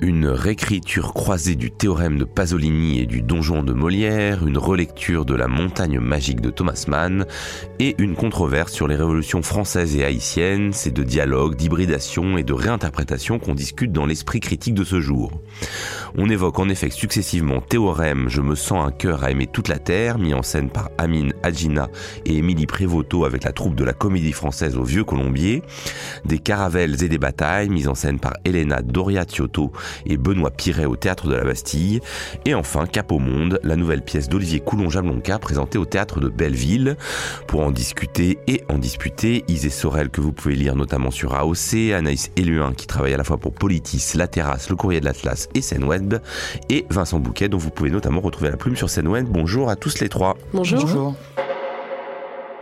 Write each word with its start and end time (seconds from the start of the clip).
une 0.00 0.26
réécriture 0.26 1.14
croisée 1.14 1.54
du 1.54 1.70
théorème 1.70 2.18
de 2.18 2.24
Pasolini 2.24 3.00
et 3.00 3.06
du 3.06 3.22
donjon 3.22 3.62
de 3.62 3.72
Molière, 3.72 4.46
une 4.46 4.58
relecture 4.58 5.24
de 5.24 5.34
la 5.34 5.48
montagne 5.48 5.98
magique 6.00 6.40
de 6.40 6.50
Thomas 6.50 6.84
Mann 6.88 7.24
et 7.78 7.94
une 7.98 8.14
controverse 8.14 8.72
sur 8.72 8.88
les 8.88 8.96
révolutions 8.96 9.42
françaises 9.42 9.96
et 9.96 10.04
haïtiennes, 10.04 10.72
c'est 10.72 10.92
de 10.92 11.02
dialogue, 11.02 11.56
d'hybridation 11.56 12.36
et 12.36 12.44
de 12.44 12.52
réinterprétation 12.52 13.38
qu'on 13.38 13.54
discute 13.54 13.92
dans 13.92 14.06
l'esprit 14.06 14.40
critique 14.40 14.74
de 14.74 14.84
ce 14.84 15.00
jour. 15.00 15.30
On 16.18 16.28
évoque 16.28 16.58
en 16.58 16.68
effet 16.68 16.90
successivement 16.90 17.60
Théorème, 17.60 18.28
Je 18.28 18.42
me 18.42 18.54
sens 18.54 18.86
un 18.86 18.92
cœur 18.92 19.24
à 19.24 19.30
aimer 19.30 19.46
toute 19.46 19.68
la 19.68 19.78
terre, 19.78 20.18
mis 20.18 20.34
en 20.34 20.42
scène 20.42 20.70
par 20.70 20.90
Amine 20.98 21.32
Adjina 21.46 21.88
et 22.24 22.38
Émilie 22.38 22.66
Prévoto 22.66 23.24
avec 23.24 23.44
la 23.44 23.52
troupe 23.52 23.74
de 23.74 23.84
la 23.84 23.92
comédie 23.92 24.32
française 24.32 24.76
au 24.76 24.82
Vieux 24.82 25.04
Colombier, 25.04 25.62
des 26.24 26.38
caravelles 26.38 27.02
et 27.02 27.08
des 27.08 27.18
batailles, 27.18 27.68
mis 27.68 27.88
en 27.88 27.94
scène 27.94 28.18
par 28.18 28.34
Elena 28.44 28.82
Doria 28.82 29.24
et 30.06 30.16
Benoît 30.16 30.50
Piret 30.50 30.86
au 30.86 30.96
Théâtre 30.96 31.28
de 31.28 31.34
la 31.34 31.44
Bastille. 31.44 32.00
Et 32.44 32.54
enfin, 32.54 32.86
Cap 32.86 33.12
au 33.12 33.18
Monde, 33.18 33.60
la 33.62 33.76
nouvelle 33.76 34.02
pièce 34.02 34.28
d'Olivier 34.28 34.60
Coulon-Jablonka 34.60 35.38
présentée 35.38 35.78
au 35.78 35.84
Théâtre 35.84 36.20
de 36.20 36.28
Belleville. 36.28 36.96
Pour 37.46 37.60
en 37.60 37.70
discuter 37.70 38.38
et 38.46 38.62
en 38.68 38.78
disputer, 38.78 39.44
Isée 39.48 39.70
Sorel 39.70 40.10
que 40.10 40.20
vous 40.20 40.32
pouvez 40.32 40.54
lire 40.54 40.76
notamment 40.76 41.10
sur 41.10 41.34
AOC, 41.34 41.92
Anaïs 41.94 42.30
Eluin 42.36 42.72
qui 42.74 42.86
travaille 42.86 43.14
à 43.14 43.16
la 43.16 43.24
fois 43.24 43.38
pour 43.38 43.52
Politis, 43.52 44.12
La 44.14 44.28
Terrasse, 44.28 44.68
Le 44.68 44.76
Courrier 44.76 45.00
de 45.00 45.04
l'Atlas 45.04 45.48
et 45.54 45.62
Scène 45.62 45.84
Web, 45.84 46.16
et 46.68 46.86
Vincent 46.90 47.20
Bouquet 47.20 47.48
dont 47.48 47.58
vous 47.58 47.70
pouvez 47.70 47.90
notamment 47.90 48.20
retrouver 48.20 48.50
la 48.50 48.56
plume 48.56 48.76
sur 48.76 48.90
Scène 48.90 49.08
Web. 49.08 49.26
Bonjour 49.28 49.68
à 49.68 49.76
tous 49.76 50.00
les 50.00 50.08
trois. 50.08 50.36
Bonjour. 50.52 50.80
Bonjour. 50.80 51.14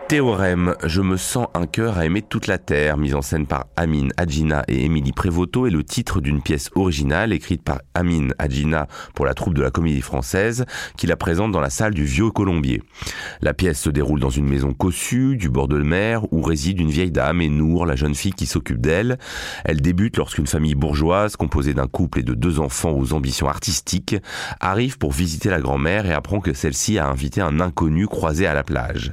Théorème, 0.07 0.75
je 0.83 1.01
me 1.01 1.17
sens 1.17 1.47
un 1.55 1.65
cœur 1.65 1.97
à 1.97 2.05
aimer 2.05 2.21
toute 2.21 2.45
la 2.45 2.59
terre, 2.59 2.95
mise 2.95 3.15
en 3.15 3.23
scène 3.23 3.47
par 3.47 3.65
Amine 3.75 4.11
Adjina 4.17 4.63
et 4.67 4.85
Émilie 4.85 5.13
Prévoto, 5.13 5.65
est 5.65 5.71
le 5.71 5.83
titre 5.83 6.21
d'une 6.21 6.43
pièce 6.43 6.69
originale 6.75 7.33
écrite 7.33 7.63
par 7.63 7.79
Amine 7.95 8.35
Adjina 8.37 8.87
pour 9.15 9.25
la 9.25 9.33
troupe 9.33 9.55
de 9.55 9.63
la 9.63 9.71
comédie 9.71 10.01
française, 10.01 10.65
qui 10.95 11.07
la 11.07 11.15
présente 11.15 11.51
dans 11.51 11.59
la 11.59 11.71
salle 11.71 11.95
du 11.95 12.05
Vieux 12.05 12.29
Colombier. 12.29 12.83
La 13.41 13.55
pièce 13.55 13.79
se 13.79 13.89
déroule 13.89 14.19
dans 14.19 14.29
une 14.29 14.47
maison 14.47 14.73
cossue, 14.73 15.37
du 15.37 15.49
bord 15.49 15.67
de 15.67 15.81
mer, 15.81 16.31
où 16.31 16.43
réside 16.43 16.79
une 16.79 16.91
vieille 16.91 17.11
dame 17.11 17.41
et 17.41 17.49
Nour, 17.49 17.87
la 17.87 17.95
jeune 17.95 18.13
fille 18.13 18.33
qui 18.33 18.45
s'occupe 18.45 18.81
d'elle. 18.81 19.17
Elle 19.63 19.81
débute 19.81 20.17
lorsqu'une 20.17 20.45
famille 20.45 20.75
bourgeoise, 20.75 21.35
composée 21.35 21.73
d'un 21.73 21.87
couple 21.87 22.19
et 22.19 22.23
de 22.23 22.35
deux 22.35 22.59
enfants 22.59 22.91
aux 22.91 23.13
ambitions 23.13 23.49
artistiques, 23.49 24.17
arrive 24.59 24.99
pour 24.99 25.13
visiter 25.13 25.49
la 25.49 25.61
grand-mère 25.61 26.05
et 26.05 26.13
apprend 26.13 26.41
que 26.41 26.53
celle-ci 26.53 26.99
a 26.99 27.07
invité 27.07 27.41
un 27.41 27.59
inconnu 27.59 28.05
croisé 28.05 28.45
à 28.45 28.53
la 28.53 28.63
plage. 28.63 29.11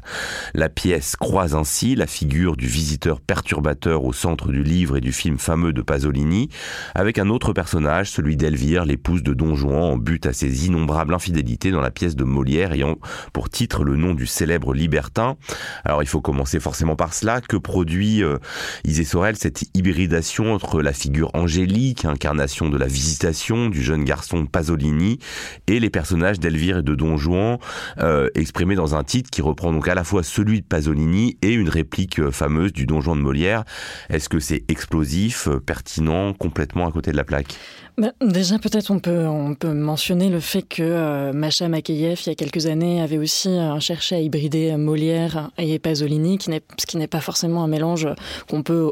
La 0.53 0.69
pièce 0.83 1.15
croise 1.15 1.55
ainsi 1.55 1.95
la 1.95 2.09
figure 2.09 2.57
du 2.57 2.67
visiteur 2.67 3.21
perturbateur 3.21 4.03
au 4.03 4.13
centre 4.13 4.49
du 4.49 4.65
livre 4.65 4.97
et 4.97 5.01
du 5.01 5.13
film 5.13 5.39
fameux 5.39 5.73
de 5.73 5.81
Pasolini, 5.81 6.49
avec 6.97 7.21
un 7.21 7.29
autre 7.29 7.53
personnage, 7.53 8.11
celui 8.11 8.37
d'Elvire, 8.37 8.85
l'épouse 8.85 9.23
de 9.23 9.33
Don 9.33 9.55
Juan, 9.55 9.93
en 9.93 9.97
but 9.97 10.27
à 10.27 10.33
ses 10.33 10.67
innombrables 10.67 11.15
infidélités 11.15 11.71
dans 11.71 11.81
la 11.81 11.93
pièce 11.93 12.17
de 12.17 12.25
Molière 12.25 12.73
ayant 12.73 12.97
pour 13.33 13.49
titre 13.49 13.85
le 13.85 13.95
nom 13.95 14.13
du 14.13 14.27
célèbre 14.27 14.75
libertin. 14.75 15.37
Alors 15.85 16.03
il 16.03 16.09
faut 16.09 16.21
commencer 16.21 16.59
forcément 16.59 16.97
par 16.97 17.15
cela. 17.15 17.41
Que 17.41 17.57
produit 17.57 18.25
euh, 18.25 18.39
Isée 18.85 19.05
Sorel 19.05 19.37
cette 19.37 19.63
hybridation 19.75 20.53
entre 20.53 20.83
la 20.83 20.93
figure 20.93 21.31
angélique, 21.35 22.07
incarnation 22.07 22.69
de 22.69 22.77
la 22.77 22.89
visitation 22.89 23.69
du 23.69 23.85
jeune 23.85 24.03
garçon 24.03 24.47
Pasolini, 24.47 25.21
et 25.69 25.79
les 25.79 25.91
personnages 25.91 26.41
d'Elvire 26.41 26.79
et 26.79 26.83
de 26.83 26.97
Don 26.97 27.19
Juan, 27.19 27.59
euh, 27.99 28.31
exprimés 28.35 28.75
dans 28.75 28.97
un 28.97 29.05
titre 29.05 29.31
qui 29.31 29.43
reprend 29.43 29.73
donc 29.73 29.87
à 29.87 29.95
la 29.95 30.03
fois 30.03 30.25
celui 30.25 30.61
de 30.61 30.72
Pasolini 30.73 31.37
et 31.43 31.53
une 31.53 31.69
réplique 31.69 32.19
euh, 32.19 32.31
fameuse 32.31 32.73
du 32.73 32.87
donjon 32.87 33.15
de 33.15 33.21
Molière. 33.21 33.65
Est-ce 34.09 34.31
que 34.31 34.41
c'est 34.41 34.65
explosif, 34.69 35.47
euh, 35.47 35.61
pertinent, 35.61 36.33
complètement 36.33 36.89
à 36.89 36.91
côté 36.91 37.13
de 37.13 37.17
la 37.19 37.25
plaque? 37.25 37.59
Bah, 37.99 38.13
déjà, 38.23 38.59
peut-être 38.59 38.91
on 38.91 39.01
peut, 39.01 39.27
on 39.27 39.55
peut 39.55 39.75
mentionner 39.75 40.31
le 40.31 40.41
fait 40.41 40.63
que 40.63 40.83
euh, 40.83 41.33
Macha 41.35 41.69
Makeyev, 41.69 42.23
il 42.25 42.31
y 42.31 42.33
a 42.33 42.35
quelques 42.35 42.65
années, 42.65 43.03
avait 43.03 43.19
aussi 43.19 43.51
euh, 43.51 43.79
cherché 43.81 44.15
à 44.15 44.21
hybrider 44.21 44.75
Molière 44.77 45.51
et 45.59 45.79
Pasolini, 45.79 46.39
ce 46.41 46.87
qui 46.87 46.97
n'est 46.97 47.07
pas 47.07 47.21
forcément 47.21 47.63
un 47.63 47.67
mélange 47.67 48.09
qu'on 48.49 48.63
peut 48.63 48.91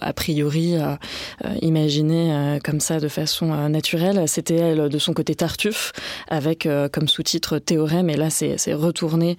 a 0.00 0.12
priori 0.12 0.74
imaginer 1.60 2.58
comme 2.64 2.80
ça 2.80 2.98
de 2.98 3.08
façon 3.08 3.68
naturelle. 3.68 4.24
C'était 4.26 4.56
elle 4.56 4.88
de 4.88 4.98
son 4.98 5.12
côté 5.12 5.34
Tartuffe, 5.34 5.92
avec 6.28 6.68
comme 6.92 7.08
sous-titre 7.08 7.58
Théorème, 7.58 8.10
et 8.10 8.16
là 8.16 8.30
c'est, 8.30 8.74
retourné 8.74 9.36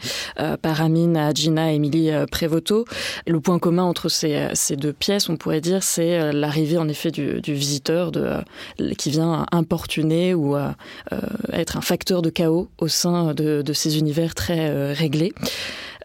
par 0.61 0.81
Amine 0.81 1.17
à 1.17 1.33
Gina 1.33 1.73
Émilie 1.73 2.11
Prévoto. 2.31 2.85
Le 3.27 3.39
point 3.39 3.59
commun 3.59 3.83
entre 3.83 4.09
ces, 4.09 4.47
ces 4.53 4.75
deux 4.75 4.93
pièces, 4.93 5.29
on 5.29 5.37
pourrait 5.37 5.61
dire, 5.61 5.83
c'est 5.83 6.31
l'arrivée 6.31 6.77
en 6.77 6.87
effet 6.87 7.11
du, 7.11 7.41
du 7.41 7.53
visiteur 7.53 8.11
de 8.11 8.35
qui 8.93 9.09
vient 9.09 9.45
importuner 9.51 10.33
ou 10.33 10.55
euh, 10.55 11.19
être 11.53 11.77
un 11.77 11.81
facteur 11.81 12.21
de 12.21 12.29
chaos 12.29 12.69
au 12.79 12.87
sein 12.87 13.33
de, 13.33 13.63
ces 13.73 13.97
univers 13.97 14.35
très 14.35 14.69
euh, 14.69 14.93
réglés. 14.95 15.33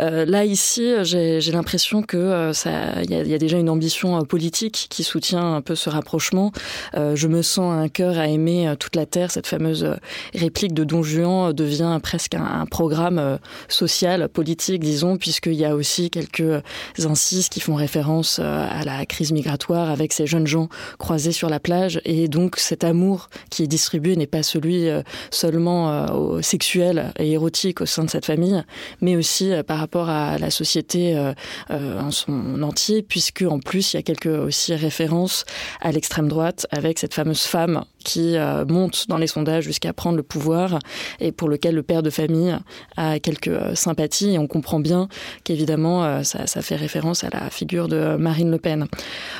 Euh, 0.00 0.24
là, 0.24 0.46
ici, 0.46 0.92
j'ai 1.02 1.52
l'impression 1.52 2.02
que 2.02 2.52
ça, 2.54 3.02
il 3.02 3.10
y, 3.10 3.34
a 3.34 3.38
déjà 3.38 3.58
une 3.58 3.68
ambition 3.68 4.24
politique 4.24 4.86
qui 4.88 5.04
soutient 5.04 5.56
un 5.56 5.60
peu 5.60 5.74
ce 5.74 5.90
rapprochement. 5.90 6.52
je 6.94 7.28
me 7.28 7.42
sens 7.42 7.74
un 7.74 7.88
cœur 7.88 8.18
à 8.18 8.26
aimer 8.26 8.72
toute 8.78 8.96
la 8.96 9.04
terre. 9.04 9.30
Cette 9.30 9.46
fameuse 9.46 9.86
réplique 10.34 10.72
de 10.72 10.84
Don 10.84 11.02
Juan 11.02 11.52
devient 11.52 11.98
presque 12.02 12.34
un, 12.34 12.64
programme 12.64 13.38
social, 13.68 14.30
politique, 14.30 14.80
disons, 14.82 15.18
puisqu'il 15.18 15.54
y 15.54 15.66
a 15.66 15.74
aussi 15.74 16.08
quelques 16.08 16.62
incises 17.04 17.50
qui 17.50 17.60
font 17.60 17.74
référence 17.74 18.38
à 18.38 18.82
la 18.86 19.04
crise 19.04 19.32
migratoire 19.32 19.90
avec 19.90 20.14
ces 20.14 20.26
jeunes 20.26 20.46
gens 20.46 20.70
croisés 20.98 21.32
sur 21.32 21.50
la 21.50 21.60
plage. 21.60 22.00
Et 22.06 22.28
donc, 22.28 22.58
cet 22.70 22.84
amour 22.84 23.28
qui 23.50 23.64
est 23.64 23.66
distribué 23.66 24.14
n'est 24.14 24.26
pas 24.26 24.42
celui 24.42 24.88
seulement 25.30 26.40
sexuel 26.40 27.12
et 27.18 27.32
érotique 27.32 27.80
au 27.80 27.86
sein 27.86 28.04
de 28.04 28.10
cette 28.10 28.26
famille, 28.26 28.62
mais 29.00 29.16
aussi 29.16 29.50
par 29.66 29.78
rapport 29.78 30.08
à 30.08 30.38
la 30.38 30.50
société 30.50 31.16
euh, 31.16 31.32
euh, 31.70 32.00
en 32.00 32.10
son 32.10 32.62
entier, 32.62 33.02
puisque 33.02 33.42
en 33.42 33.58
plus 33.58 33.92
il 33.92 33.96
y 33.96 33.98
a 33.98 34.02
quelques 34.02 34.26
aussi 34.26 34.74
références 34.74 35.44
à 35.80 35.92
l'extrême 35.92 36.28
droite 36.28 36.66
avec 36.70 36.98
cette 36.98 37.14
fameuse 37.14 37.42
femme 37.42 37.84
qui 38.04 38.36
euh, 38.36 38.64
monte 38.66 39.06
dans 39.08 39.16
les 39.16 39.26
sondages 39.26 39.64
jusqu'à 39.64 39.92
prendre 39.92 40.16
le 40.16 40.22
pouvoir 40.22 40.78
et 41.20 41.32
pour 41.32 41.48
lequel 41.48 41.74
le 41.74 41.82
père 41.82 42.02
de 42.02 42.10
famille 42.10 42.56
a 42.96 43.18
quelques 43.18 43.76
sympathies 43.76 44.34
et 44.34 44.38
on 44.38 44.46
comprend 44.46 44.80
bien 44.80 45.08
qu'évidemment 45.44 46.22
ça, 46.24 46.46
ça, 46.46 46.62
fait 46.62 46.76
référence 46.76 47.24
à 47.24 47.30
la 47.30 47.50
figure 47.50 47.88
de 47.88 48.16
Marine 48.16 48.50
Le 48.50 48.58
Pen. 48.58 48.86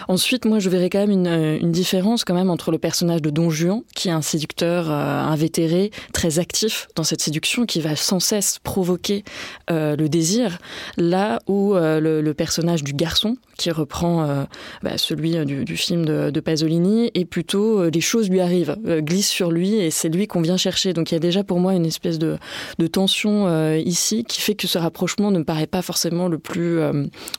Ensuite, 0.09 0.45
moi 0.45 0.59
je 0.59 0.69
verrais 0.69 0.91
quand 0.91 1.07
même 1.07 1.11
une, 1.11 1.73
différence 1.73 2.25
quand 2.25 2.35
même 2.35 2.51
entre 2.51 2.71
le 2.71 2.79
personnage 2.79 3.23
de 3.23 3.31
Don 3.31 3.51
Juan 3.51 3.83
qui 3.95 4.09
est 4.09 4.13
un 4.13 4.23
séducteur 4.23 4.91
invétéré, 4.91 5.91
très 6.13 6.39
actif 6.39 6.89
dans 6.97 7.05
cette 7.05 7.23
séduction 7.23 7.67
qui 7.67 7.81
va 7.81 7.97
sans 7.97 8.21
cesse 8.21 8.59
provoquer 8.63 9.25
le 9.69 10.07
désir 10.09 10.59
là 10.97 11.41
où 11.47 11.75
euh, 11.75 12.01
le, 12.01 12.35
personnage 12.35 12.85
du 12.85 12.93
garçon, 12.93 13.37
qui 13.59 13.71
reprend 13.71 14.23
euh, 14.23 14.45
bah, 14.83 14.97
celui 14.97 15.37
euh, 15.37 15.45
du, 15.45 15.77
film 15.77 16.05
de, 16.05 16.41
Pasolini, 16.41 17.11
et 17.15 17.25
plutôt 17.25 17.91
les 17.91 18.01
choses 18.01 18.31
lui 18.31 18.41
arrivent, 18.41 18.50
glissent 19.01 19.29
sur 19.29 19.51
lui, 19.51 19.75
et 19.75 19.91
c'est 19.91 20.09
lui 20.09 20.27
qu'on 20.27 20.41
vient 20.41 20.57
chercher. 20.57 20.93
Donc 20.93 21.11
il 21.11 21.15
y 21.15 21.17
a 21.17 21.21
déjà 21.21 21.45
pour 21.45 21.61
moi 21.61 21.75
une 21.75 21.87
espèce 21.87 22.19
de, 22.19 22.39
tension 22.93 23.77
ici 23.77 24.25
qui 24.25 24.41
fait 24.41 24.55
que 24.55 24.67
ce 24.67 24.79
rapprochement 24.79 25.31
ne 25.31 25.39
me 25.39 25.45
paraît 25.45 25.67
pas 25.67 25.83
forcément 25.83 26.29
le 26.29 26.39
plus, 26.39 26.81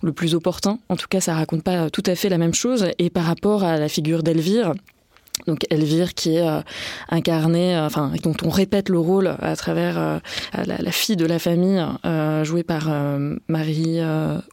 le 0.02 0.12
plus 0.14 0.36
opportun. 0.36 0.80
En 0.90 0.96
tout 0.96 1.08
cas, 1.10 1.20
ça 1.20 1.36
raconte 1.36 1.64
pas 1.64 1.90
tout 1.90 2.04
à 2.06 2.16
fait 2.16 2.30
la 2.30 2.38
même 2.38 2.54
chose. 2.54 2.88
Et 3.00 3.10
par 3.10 3.26
rapport 3.26 3.64
à 3.64 3.78
la 3.78 3.90
figure 3.90 4.24
d'Elvire, 4.24 4.74
donc 5.48 5.66
Elvire 5.70 6.14
qui 6.14 6.36
est 6.36 6.48
euh, 6.48 6.62
incarnée, 7.10 7.76
euh, 7.76 7.86
enfin 7.86 8.12
dont 8.24 8.36
on 8.44 8.50
répète 8.50 8.90
le 8.90 9.00
rôle 9.00 9.36
à 9.42 9.56
travers 9.56 9.98
euh, 9.98 10.20
la, 10.66 10.92
fille 10.92 11.16
de 11.16 11.26
la 11.26 11.40
famille, 11.40 11.84
jouée 12.44 12.64
par 12.64 12.90
Marie 13.48 14.00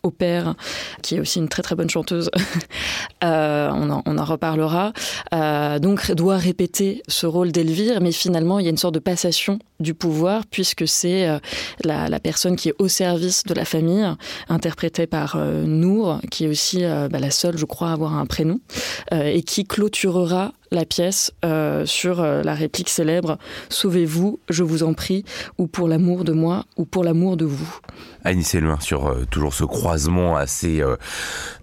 Aubert, 0.03 0.55
qui 1.03 1.17
est 1.17 1.21
aussi 1.21 1.39
une 1.39 1.49
très 1.49 1.63
très 1.63 1.75
bonne 1.75 1.91
chanteuse. 1.91 2.31
on, 3.23 3.91
en, 3.91 4.25
reparlera. 4.25 4.93
donc 5.81 6.13
doit 6.13 6.37
répéter 6.37 7.03
ce 7.09 7.27
rôle 7.27 7.53
d'Elvire, 7.53 8.01
mais 8.01 8.13
finalement 8.13 8.59
il 8.59 8.65
y 8.65 8.67
a 8.69 8.71
une 8.71 8.77
sorte 8.77 8.95
de 8.95 9.01
passation 9.01 9.59
du 9.81 9.95
pouvoir 9.95 10.43
puisque 10.51 10.87
c'est 10.87 11.27
la, 11.85 12.09
la, 12.09 12.21
personne 12.21 12.57
qui 12.57 12.69
est 12.69 12.75
au 12.79 12.89
service 12.89 13.45
de 13.45 13.55
la 13.55 13.65
famille, 13.65 14.07
interprétée 14.49 15.07
par 15.07 15.37
Nour, 15.39 16.21
qui 16.31 16.45
est 16.45 16.49
aussi 16.49 16.83
bah, 16.83 17.19
la 17.19 17.31
seule, 17.31 17.59
je 17.59 17.65
crois, 17.65 17.91
à 17.91 17.93
avoir 17.93 18.15
un 18.15 18.27
prénom, 18.27 18.61
et 19.13 19.43
qui 19.43 19.65
clôturera 19.65 20.53
la 20.71 20.85
pièce 20.85 21.33
sur 21.85 22.23
la 22.23 22.55
réplique 22.55 22.89
célèbre 22.89 23.39
Sauvez-vous, 23.69 24.41
je 24.49 24.63
vous 24.63 24.83
en 24.83 24.95
prie, 24.95 25.25
ou 25.57 25.67
pour 25.67 25.89
l'amour 25.89 26.25
de 26.25 26.33
moi, 26.33 26.65
ou 26.77 26.85
pour 26.85 27.05
l'amour 27.05 27.37
de 27.37 27.45
vous. 27.45 27.79
Anis 28.25 28.55
loin 28.55 28.81
sur 28.81 29.15
toujours 29.31 29.55
ce 29.55 29.65
croisement 29.65 30.37
assez 30.37 30.83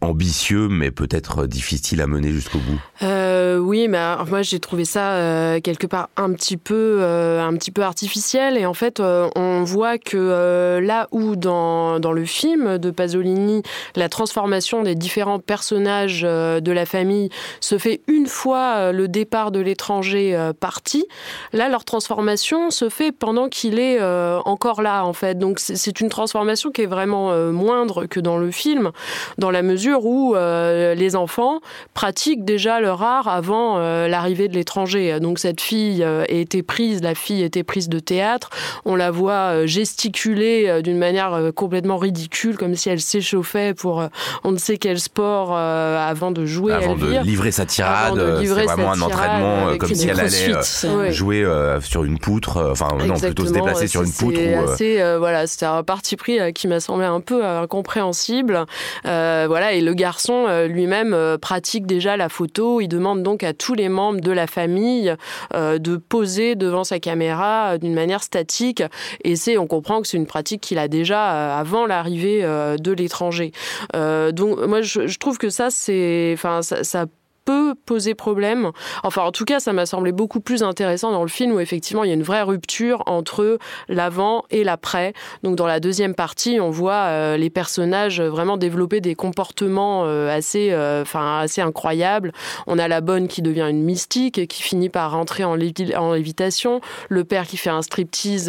ambitieux, 0.01 0.67
mais 0.69 0.91
peut-être 0.91 1.45
difficile 1.45 2.01
à 2.01 2.07
mener 2.07 2.31
jusqu'au 2.31 2.59
bout. 2.59 2.79
oui, 3.01 3.87
mais 3.87 3.99
moi 4.27 4.41
j'ai 4.41 4.59
trouvé 4.59 4.85
ça 4.85 5.59
quelque 5.61 5.87
part 5.87 6.09
un 6.17 6.31
petit 6.33 6.57
peu, 6.57 7.03
un 7.03 7.53
petit 7.55 7.71
peu 7.71 7.83
artificiel, 7.83 8.57
et 8.57 8.65
en 8.65 8.73
fait 8.73 8.99
on 8.99 9.63
voit 9.63 9.97
que 9.97 10.79
là 10.81 11.07
où 11.11 11.35
dans, 11.35 11.99
dans 11.99 12.11
le 12.11 12.25
film 12.25 12.77
de 12.77 12.91
Pasolini, 12.91 13.61
la 13.95 14.09
transformation 14.09 14.83
des 14.83 14.95
différents 14.95 15.39
personnages 15.39 16.23
euh, 16.23 16.59
de 16.59 16.71
la 16.71 16.85
famille 16.85 17.29
se 17.59 17.77
fait 17.77 18.01
une 18.07 18.27
fois 18.27 18.75
euh, 18.75 18.91
le 18.91 19.07
départ 19.07 19.51
de 19.51 19.59
l'étranger 19.59 20.35
euh, 20.35 20.53
parti. 20.53 21.05
Là, 21.53 21.69
leur 21.69 21.85
transformation 21.85 22.71
se 22.71 22.89
fait 22.89 23.11
pendant 23.11 23.49
qu'il 23.49 23.79
est 23.79 24.01
encore 24.45 24.81
là, 24.81 25.05
en 25.05 25.13
fait. 25.13 25.37
Donc, 25.37 25.59
c'est 25.59 25.99
une 25.99 26.09
transformation 26.09 26.44
qui 26.71 26.81
est 26.81 26.88
vraiment 26.88 27.36
moindre 27.51 28.06
que 28.06 28.19
dans 28.19 28.38
le 28.38 28.51
film, 28.51 28.92
dans 29.38 29.51
la 29.51 29.62
mesure 29.62 30.06
où 30.06 30.36
les 30.36 31.15
enfants 31.15 31.59
pratiquent 31.94 32.45
déjà 32.45 32.80
leur 32.80 33.01
art 33.03 33.27
avant 33.27 33.77
l'arrivée 34.07 34.47
de 34.47 34.53
l'étranger. 34.53 35.19
Donc, 35.19 35.39
cette 35.39 35.62
fille 35.62 36.03
a 36.03 36.30
été 36.30 36.63
prise, 36.63 37.01
la 37.01 37.15
fille 37.15 37.44
était 37.44 37.63
prise 37.63 37.89
de 37.89 38.00
théâtre. 38.00 38.50
On 38.86 38.95
la 38.95 39.12
voit 39.12 39.65
gesticuler 39.65 40.81
d'une 40.81 40.97
manière 40.97 41.51
complètement 41.56 41.97
ridicule, 41.97 42.57
comme 42.57 42.75
si 42.75 42.89
elle 42.89 43.01
s'échauffait 43.01 43.74
pour 43.74 44.03
on 44.44 44.51
ne 44.51 44.57
sait 44.57 44.77
quel 44.77 45.00
sport 45.00 45.56
avant 45.56 46.31
de 46.31 46.45
jouer 46.45 46.74
avant 46.74 46.95
de 46.95 47.21
livrer 47.24 47.51
sa 47.51 47.65
tirade 47.65 48.19
c'est 48.39 48.45
vraiment 48.45 48.91
un 48.91 49.01
entraînement 49.01 49.69
euh, 49.69 49.77
comme 49.77 49.94
si 49.94 50.07
elle 50.07 50.19
allait 50.19 50.53
euh, 50.53 51.12
jouer 51.12 51.44
euh, 51.44 51.80
sur 51.81 52.03
une 52.03 52.19
poutre 52.19 52.69
enfin 52.71 52.89
non 53.06 53.18
plutôt 53.18 53.45
se 53.45 53.51
déplacer 53.51 53.88
sur 53.88 54.03
une 54.03 54.12
poutre 54.12 54.39
assez, 54.68 55.18
voilà 55.18 55.48
c'était 55.48 55.65
un 55.65 55.83
parti 55.83 56.15
pris 56.15 56.34
qui 56.53 56.67
m'a 56.67 56.79
semblé 56.79 57.05
un 57.05 57.21
peu 57.21 57.45
incompréhensible. 57.45 58.65
Voilà 59.03 59.73
et 59.73 59.81
le 59.81 59.93
garçon 59.93 60.65
lui-même 60.67 61.37
pratique 61.41 61.85
déjà 61.85 62.17
la 62.17 62.29
photo. 62.29 62.81
Il 62.81 62.87
demande 62.87 63.23
donc 63.23 63.43
à 63.43 63.53
tous 63.53 63.73
les 63.73 63.89
membres 63.89 64.21
de 64.21 64.31
la 64.31 64.47
famille 64.47 65.15
de 65.53 65.97
poser 65.97 66.55
devant 66.55 66.83
sa 66.83 66.99
caméra 66.99 67.77
d'une 67.77 67.93
manière 67.93 68.23
statique. 68.23 68.83
Et 69.23 69.35
c'est 69.35 69.57
on 69.57 69.67
comprend 69.67 70.01
que 70.01 70.07
c'est 70.07 70.17
une 70.17 70.27
pratique 70.27 70.61
qu'il 70.61 70.79
a 70.79 70.87
déjà 70.87 71.57
avant 71.57 71.85
l'arrivée 71.85 72.41
de 72.41 72.91
l'étranger. 72.91 73.51
Donc 73.93 74.59
moi 74.67 74.81
je, 74.81 75.17
trouve 75.17 75.38
que 75.38 75.49
ça 75.49 75.69
c'est, 75.69 76.31
enfin, 76.33 76.61
ça 76.61 77.05
peut 77.45 77.75
poser 77.86 78.15
problème. 78.15 78.71
Enfin, 79.03 79.21
en 79.21 79.31
tout 79.31 79.45
cas, 79.45 79.59
ça 79.59 79.71
m'a 79.71 79.86
semblé 79.86 80.12
beaucoup 80.12 80.39
plus 80.39 80.63
intéressant 80.63 81.12
dans 81.12 81.21
le 81.21 81.30
film 81.30 81.53
où 81.53 81.59
effectivement 81.59 82.03
il 82.03 82.07
y 82.07 82.12
a 82.12 82.15
une 82.15 82.24
vraie 82.24 82.42
rupture 82.42 83.03
entre 83.06 83.59
l'avant 83.88 84.44
et 84.50 84.63
l'après. 84.63 85.13
Donc 85.44 85.56
dans 85.56 85.68
la 85.68 85.80
deuxième 85.80 86.15
partie, 86.15 86.59
on 86.59 86.71
voit 86.71 86.94
euh, 86.94 87.38
les 87.38 87.50
personnages 87.50 88.19
vraiment 88.21 88.57
développer 88.57 89.00
des 89.00 89.15
comportements 89.15 90.03
euh, 90.06 90.36
assez, 90.36 90.69
euh, 90.71 91.03
enfin 91.03 91.39
assez 91.39 91.62
incroyables. 91.62 92.31
On 92.68 92.80
a 92.80 92.88
la 92.88 93.01
bonne 93.01 93.27
qui 93.27 93.42
devient 93.42 93.68
une 93.69 93.83
mystique 93.83 94.38
et 94.38 94.48
qui 94.48 94.63
finit 94.63 94.89
par 94.89 95.12
rentrer 95.12 95.44
en, 95.44 95.56
lévitation. 95.56 96.81
Le 97.09 97.24
père 97.24 97.45
qui 97.45 97.57
fait 97.57 97.69
un 97.69 97.81
striptease 97.81 98.45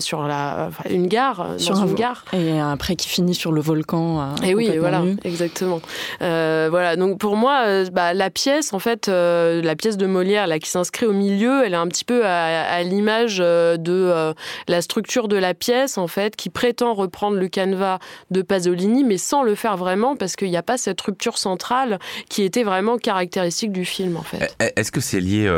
sur 0.00 0.22
la, 0.22 0.70
une 0.88 1.08
gare, 1.08 1.54
sur 1.58 1.76
une 1.76 1.94
gare. 1.94 2.24
Et 2.32 2.60
après 2.60 2.94
qui 2.94 3.08
finit 3.08 3.34
sur 3.34 3.50
le 3.52 3.60
volcan. 3.60 4.34
et 4.44 4.54
oui, 4.54 4.70
voilà, 4.78 5.02
exactement. 5.24 5.80
voilà. 6.20 6.96
Donc 6.96 7.18
pour 7.18 7.36
moi, 7.36 7.84
bah, 7.90 8.11
la 8.14 8.30
pièce, 8.30 8.72
en 8.72 8.78
fait, 8.78 9.08
euh, 9.08 9.62
la 9.62 9.76
pièce 9.76 9.96
de 9.96 10.06
Molière, 10.06 10.46
là, 10.46 10.58
qui 10.58 10.68
s'inscrit 10.68 11.06
au 11.06 11.12
milieu, 11.12 11.64
elle 11.64 11.74
est 11.74 11.76
un 11.76 11.88
petit 11.88 12.04
peu 12.04 12.24
à, 12.24 12.82
l'image 12.82 13.38
euh, 13.40 13.76
de 13.76 13.92
euh, 13.92 14.32
la 14.68 14.82
structure 14.82 15.28
de 15.28 15.36
la 15.36 15.54
pièce, 15.54 15.98
en 15.98 16.06
fait, 16.06 16.36
qui 16.36 16.50
prétend 16.50 16.94
reprendre 16.94 17.36
le 17.36 17.48
canevas 17.48 17.98
de 18.30 18.42
Pasolini, 18.42 19.04
mais 19.04 19.18
sans 19.18 19.42
le 19.42 19.54
faire 19.54 19.76
vraiment, 19.76 20.16
parce 20.16 20.36
qu'il 20.36 20.50
n'y 20.50 20.56
a 20.56 20.62
pas 20.62 20.78
cette 20.78 21.00
rupture 21.00 21.38
centrale 21.38 21.98
qui 22.28 22.42
était 22.42 22.62
vraiment 22.62 22.98
caractéristique 22.98 23.72
du 23.72 23.84
film, 23.84 24.16
en 24.16 24.22
fait. 24.22 24.54
Eh, 24.60 24.66
eh, 24.66 24.80
est-ce 24.80 24.92
que 24.92 25.00
c'est 25.00 25.20
lié, 25.20 25.48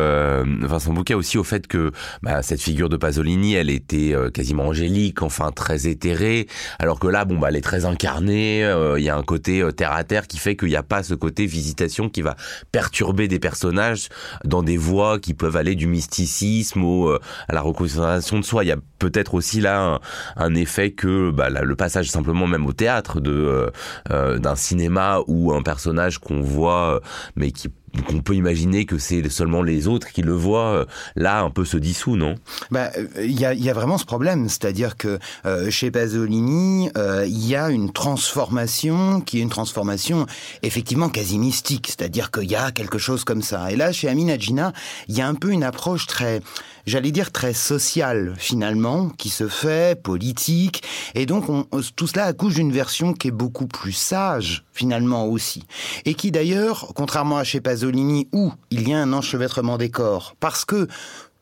Vincent 0.61 0.93
Bouquet, 0.93 1.15
aussi 1.15 1.39
au 1.39 1.45
fait 1.45 1.67
que 1.67 1.93
bah, 2.23 2.43
cette 2.43 2.61
figure 2.61 2.89
de 2.89 2.97
Pasolini, 2.97 3.55
elle 3.55 3.71
était 3.71 4.15
quasiment 4.33 4.65
angélique, 4.65 5.23
enfin 5.23 5.51
très 5.51 5.87
éthérée, 5.87 6.47
alors 6.79 6.99
que 6.99 7.09
là, 7.09 7.25
bon, 7.25 7.39
bah, 7.39 7.49
elle 7.51 7.57
est 7.57 7.61
très 7.61 7.85
incarnée, 7.85 8.61
il 8.97 9.03
y 9.03 9.09
a 9.09 9.17
un 9.17 9.23
côté 9.23 9.63
terre 9.77 9.93
à 9.93 10.05
terre 10.05 10.27
qui 10.27 10.39
fait 10.39 10.57
qu'il 10.57 10.69
n'y 10.69 10.77
a 10.77 10.83
pas 10.83 11.03
ce 11.03 11.15
côté 11.15 11.47
visitation 11.47 12.09
qui 12.09 12.23
va 12.23 12.37
perturber 12.73 13.29
des 13.29 13.39
personnages 13.39 14.09
dans 14.45 14.63
des 14.63 14.77
voies 14.77 15.19
qui 15.19 15.35
peuvent 15.35 15.57
aller 15.57 15.75
du 15.75 15.87
mysticisme 15.87 16.85
au, 16.85 17.09
euh, 17.09 17.21
à 17.49 17.55
la 17.55 17.61
reconnaissance 17.61 18.33
de 18.33 18.43
soi. 18.43 18.65
Il 18.65 18.69
y 18.69 18.73
a 18.73 18.79
peut-être 18.99 19.35
aussi 19.35 19.61
là 19.61 20.01
un, 20.37 20.55
effet 20.55 20.93
que 20.93 21.31
bah, 21.31 21.51
le 21.51 21.77
passage 21.77 22.11
simplement 22.11 22.47
même 22.47 22.67
au 22.67 22.73
théâtre 22.73 23.21
de 23.21 23.31
euh, 23.31 23.71
euh, 24.11 24.39
d'un 24.39 24.57
cinéma 24.57 25.21
ou 25.27 25.53
un 25.53 25.63
personnage 25.63 26.19
qu'on 26.19 26.41
voit 26.41 27.01
mais 27.37 27.51
qui 27.51 27.69
qu'on 28.03 28.21
peut 28.21 28.35
imaginer 28.35 28.87
que 28.87 28.99
c'est 28.99 29.29
seulement 29.29 29.63
les 29.63 29.89
autres 29.89 30.09
qui 30.13 30.23
le 30.23 30.33
voient, 30.33 30.75
euh, 30.75 30.85
là, 31.17 31.41
un 31.41 31.51
peu 31.51 31.65
se 31.65 31.77
dissout, 31.77 32.17
non? 32.17 32.35
Bah, 32.71 32.91
Il 33.21 33.39
y, 33.39 33.45
a, 33.45 33.55
y 33.55 33.71
a 33.71 33.73
vraiment 33.73 33.99
ce 33.99 34.05
problème, 34.05 34.49
c'est-à-dire 34.49 34.97
que 34.97 35.19
euh, 35.47 35.71
chez 35.71 35.91
Pasolini, 35.91 36.91
euh, 36.97 37.25
il 37.27 37.47
y 37.47 37.57
a 37.57 37.71
une 37.71 37.93
transformation 37.93 39.21
qui 39.21 39.39
est 39.39 39.43
une 39.43 39.49
transformation 39.51 40.27
effectivement 40.63 41.09
quasi 41.09 41.39
mystique, 41.39 41.87
c'est-à-dire 41.89 42.31
qu'il 42.31 42.51
y 42.51 42.57
a 42.57 42.71
quelque 42.71 42.99
chose 42.99 43.25
comme 43.25 43.43
ça. 43.43 43.71
Et 43.71 43.77
là, 43.77 43.93
chez 43.93 44.09
Amin 44.09 44.29
Adjina, 44.29 44.73
il 45.09 45.17
y 45.17 45.21
a 45.21 45.29
un 45.29 45.35
peu 45.35 45.51
une 45.51 45.63
approche 45.63 46.07
très 46.07 46.41
j'allais 46.87 47.11
dire 47.11 47.33
très 47.33 47.53
sociale 47.53 48.35
finalement, 48.37 49.09
qui 49.11 49.29
se 49.29 49.49
fait, 49.49 50.01
politique, 50.01 50.83
et 51.15 51.27
donc 51.27 51.49
on, 51.49 51.67
tout 51.97 52.07
cela 52.07 52.25
accouche 52.25 52.55
d'une 52.55 52.73
version 52.73 53.15
qui 53.15 53.29
est 53.29 53.33
beaucoup 53.33 53.67
plus 53.67 53.93
sage 53.93 54.65
finalement 54.73 55.27
aussi, 55.27 55.65
et 56.05 56.15
qui 56.15 56.31
d'ailleurs, 56.31 56.93
contrairement 56.95 57.39
à 57.39 57.45
chez 57.45 57.61
Pasolini, 57.61 58.29
où 58.33 58.53
il 58.71 58.89
y 58.89 58.95
a 58.95 58.99
un 58.99 59.13
enchevêtrement 59.13 59.79
des 59.79 59.91
corps, 59.91 60.35
parce 60.41 60.65
que 60.65 60.89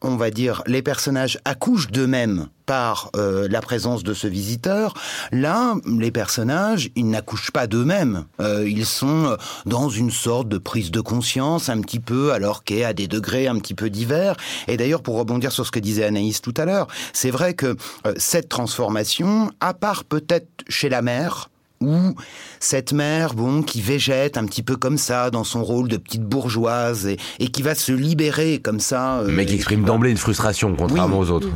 on 0.02 0.16
va 0.16 0.30
dire, 0.30 0.62
les 0.66 0.82
personnages 0.82 1.38
accouchent 1.44 1.90
d'eux-mêmes 1.90 2.46
par 2.66 3.10
euh, 3.16 3.48
la 3.50 3.60
présence 3.60 4.02
de 4.02 4.14
ce 4.14 4.26
visiteur. 4.26 4.94
Là, 5.30 5.74
les 5.86 6.10
personnages, 6.10 6.90
ils 6.96 7.08
n'accouchent 7.08 7.50
pas 7.50 7.66
d'eux-mêmes. 7.66 8.24
Euh, 8.40 8.68
ils 8.68 8.86
sont 8.86 9.26
euh, 9.26 9.36
dans 9.66 9.88
une 9.88 10.10
sorte 10.10 10.48
de 10.48 10.58
prise 10.58 10.90
de 10.90 11.00
conscience 11.00 11.68
un 11.68 11.80
petit 11.80 12.00
peu, 12.00 12.32
alors 12.32 12.64
qu'est 12.64 12.84
à 12.84 12.92
des 12.92 13.08
degrés 13.08 13.46
un 13.46 13.58
petit 13.58 13.74
peu 13.74 13.90
divers. 13.90 14.36
Et 14.68 14.76
d'ailleurs, 14.76 15.02
pour 15.02 15.16
rebondir 15.16 15.52
sur 15.52 15.66
ce 15.66 15.70
que 15.70 15.80
disait 15.80 16.04
Anaïs 16.04 16.40
tout 16.40 16.54
à 16.56 16.64
l'heure, 16.64 16.86
c'est 17.12 17.30
vrai 17.30 17.54
que 17.54 17.76
cette 18.16 18.48
transformation, 18.48 19.50
à 19.60 19.74
part 19.74 20.04
peut-être 20.04 20.48
chez 20.68 20.88
la 20.88 21.02
mère, 21.02 21.50
ou 21.82 22.14
cette 22.60 22.92
mère, 22.92 23.34
bon, 23.34 23.62
qui 23.62 23.80
végète 23.80 24.36
un 24.36 24.46
petit 24.46 24.62
peu 24.62 24.76
comme 24.76 24.98
ça 24.98 25.30
dans 25.30 25.44
son 25.44 25.62
rôle 25.64 25.88
de 25.88 25.96
petite 25.96 26.22
bourgeoise 26.22 27.06
et, 27.06 27.48
qui 27.48 27.62
va 27.62 27.74
se 27.74 27.92
libérer 27.92 28.60
comme 28.60 28.80
ça. 28.80 29.18
Euh, 29.20 29.28
Mais 29.30 29.46
qui 29.46 29.54
exprime 29.54 29.84
d'emblée 29.84 30.10
une 30.10 30.16
frustration, 30.16 30.74
contrairement 30.76 31.18
aux 31.18 31.30
autres. 31.30 31.48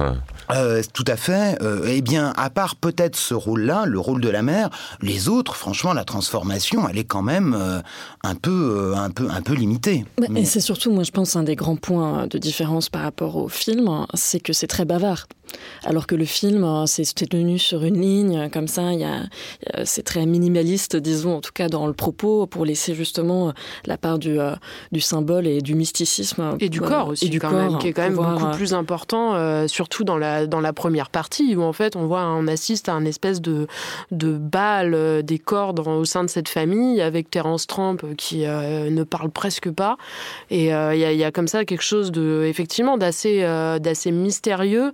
Euh, 0.50 0.83
tout 0.93 1.05
à 1.07 1.17
fait. 1.17 1.61
Euh, 1.62 1.87
eh 1.88 2.03
bien, 2.03 2.33
à 2.37 2.50
part 2.50 2.76
peut-être 2.76 3.17
ce 3.17 3.35
rôle-là, 3.35 3.85
le 3.87 3.99
rôle 3.99 4.21
de 4.21 4.29
la 4.29 4.43
mère, 4.43 4.71
les 5.00 5.29
autres, 5.29 5.57
franchement, 5.57 5.93
la 5.93 6.05
transformation, 6.05 6.88
elle 6.88 6.99
est 6.99 7.05
quand 7.05 7.23
même 7.23 7.83
un 8.23 8.35
peu, 8.35 8.95
un 8.97 9.11
peu, 9.11 9.29
un 9.31 9.43
peu 9.43 9.55
limitée. 9.55 10.05
Et 10.35 10.45
c'est 10.45 10.61
surtout, 10.61 10.91
moi, 10.91 11.03
je 11.03 11.11
pense, 11.11 11.37
un 11.37 11.43
des 11.43 11.57
grands 11.57 11.76
points 11.76 12.26
de 12.26 12.38
différence 12.38 12.88
par 12.88 13.03
rapport 13.03 13.37
au 13.37 13.49
film, 13.49 14.07
c'est 14.15 14.41
que 14.41 14.53
c'est 14.53 14.67
très 14.67 14.85
bavard. 14.85 15.26
Alors 15.85 16.07
que 16.07 16.15
le 16.15 16.25
film, 16.25 16.65
euh, 16.65 16.87
c'est 16.87 17.05
tenu 17.29 17.59
sur 17.59 17.85
une 17.85 18.00
ligne, 18.00 18.50
comme 18.50 18.69
ça, 18.69 18.93
il 18.93 19.00
y 19.00 19.05
a, 19.05 19.23
c'est 19.85 20.03
très 20.03 20.26
minimaliste, 20.26 20.97
disons, 20.97 21.37
en 21.37 21.41
tout 21.41 21.53
cas 21.55 21.69
dans 21.69 21.87
le 21.87 21.93
propos, 21.93 22.47
pour 22.47 22.65
laisser 22.65 22.95
justement 22.95 23.53
la 23.85 23.97
part 23.97 24.19
du, 24.19 24.41
euh, 24.41 24.55
du 24.93 25.00
symbole 25.00 25.47
et 25.47 25.61
du 25.61 25.75
mysticisme. 25.75 26.57
Et 26.61 26.69
du 26.69 26.81
corps 26.81 27.09
aussi, 27.09 27.31
du 27.31 27.41
corps, 27.41 27.79
qui 27.79 27.88
est 27.88 27.93
quand 27.93 28.03
même 28.03 28.15
beaucoup 28.15 28.50
plus 28.53 28.75
important, 28.75 29.35
euh, 29.35 29.69
surtout 29.69 30.05
dans 30.05 30.19
la, 30.19 30.36
dans 30.47 30.61
la 30.61 30.73
première 30.73 31.11
partie, 31.11 31.57
où 31.57 31.62
en 31.62 31.73
fait 31.73 31.97
on 31.97 32.07
voit, 32.07 32.26
on 32.26 32.47
assiste 32.47 32.88
à 32.88 32.93
un 32.93 33.05
espèce 33.05 33.40
de, 33.40 33.66
de 34.11 34.37
bal 34.37 35.23
des 35.23 35.38
corps 35.38 35.75
au 35.87 36.05
sein 36.05 36.25
de 36.25 36.28
cette 36.28 36.49
famille, 36.49 37.00
avec 37.00 37.31
Terence 37.31 37.66
Trump 37.66 38.05
qui 38.16 38.47
ne 38.47 39.02
parle 39.05 39.31
presque 39.31 39.71
pas. 39.71 39.97
Et 40.50 40.66
il 40.66 40.95
y, 40.95 41.16
y, 41.16 41.25
a 41.25 41.31
comme 41.31 41.49
ça 41.49 41.64
quelque 41.64 41.83
chose 41.83 42.12
de, 42.12 42.45
effectivement, 42.47 42.99
d'assez, 42.99 43.40
d'assez 43.81 44.11
mystérieux 44.12 44.93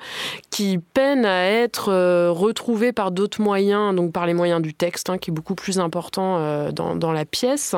qui 0.50 0.78
peine 0.78 1.24
à 1.24 1.44
être 1.46 1.88
euh, 1.88 2.30
retrouvé 2.30 2.92
par 2.92 3.10
d'autres 3.10 3.40
moyens, 3.40 3.94
donc 3.94 4.12
par 4.12 4.26
les 4.26 4.34
moyens 4.34 4.60
du 4.60 4.74
texte, 4.74 5.10
hein, 5.10 5.18
qui 5.18 5.30
est 5.30 5.34
beaucoup 5.34 5.54
plus 5.54 5.78
important 5.78 6.36
euh, 6.38 6.70
dans, 6.70 7.12
la 7.12 7.24
pièce. 7.24 7.74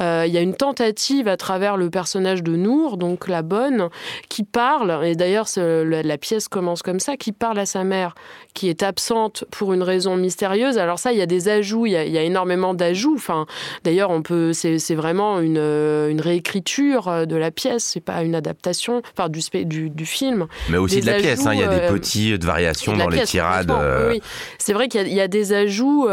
Euh, 0.00 0.24
il 0.26 0.32
y 0.32 0.38
a 0.38 0.40
une 0.40 0.54
tentative 0.54 1.28
à 1.28 1.36
travers 1.36 1.76
le 1.76 1.90
personnage 1.90 2.42
de 2.42 2.56
Nour, 2.56 2.96
donc 2.96 3.28
la 3.28 3.42
bonne, 3.42 3.88
qui 4.28 4.42
parle, 4.42 5.04
et 5.04 5.14
d'ailleurs 5.14 5.46
la, 5.56 6.18
pièce 6.18 6.48
commence 6.48 6.82
comme 6.82 6.95
comme 6.96 7.00
ça, 7.00 7.18
qui 7.18 7.32
parle 7.32 7.58
à 7.58 7.66
sa 7.66 7.84
mère, 7.84 8.14
qui 8.54 8.70
est 8.70 8.82
absente 8.82 9.44
pour 9.50 9.74
une 9.74 9.82
raison 9.82 10.16
mystérieuse. 10.16 10.78
Alors 10.78 10.98
ça, 10.98 11.12
il 11.12 11.18
y 11.18 11.20
a 11.20 11.26
des 11.26 11.48
ajouts, 11.48 11.84
il 11.84 11.92
y 11.92 11.96
a, 11.96 12.22
énormément 12.22 12.72
d'ajouts. 12.72 13.16
Enfin, 13.16 13.44
d'ailleurs, 13.84 14.08
on 14.08 14.22
peut, 14.22 14.54
c'est 14.54 14.94
vraiment 14.94 15.40
une, 15.40 15.58
une, 15.58 16.22
réécriture 16.22 17.26
de 17.26 17.36
la 17.36 17.50
pièce, 17.50 17.84
c'est 17.84 18.00
pas 18.00 18.22
une 18.22 18.34
adaptation, 18.34 19.02
enfin 19.12 19.28
du, 19.28 19.40
du, 19.66 19.90
du 19.90 20.06
film. 20.06 20.46
Mais 20.70 20.78
aussi 20.78 21.02
de 21.02 21.06
la 21.06 21.18
pièce, 21.18 21.46
hein. 21.46 21.52
il 21.52 21.60
y 21.60 21.64
a 21.64 21.68
des 21.68 21.86
petites 21.86 22.44
variations 22.44 22.96
dans 22.96 23.10
les 23.10 23.24
tirades. 23.24 23.70
Oui, 24.08 24.22
c'est 24.56 24.72
vrai 24.72 24.88
qu'il 24.88 25.12
y, 25.12 25.20
a 25.20 25.28
des 25.28 25.52
ajouts 25.52 26.08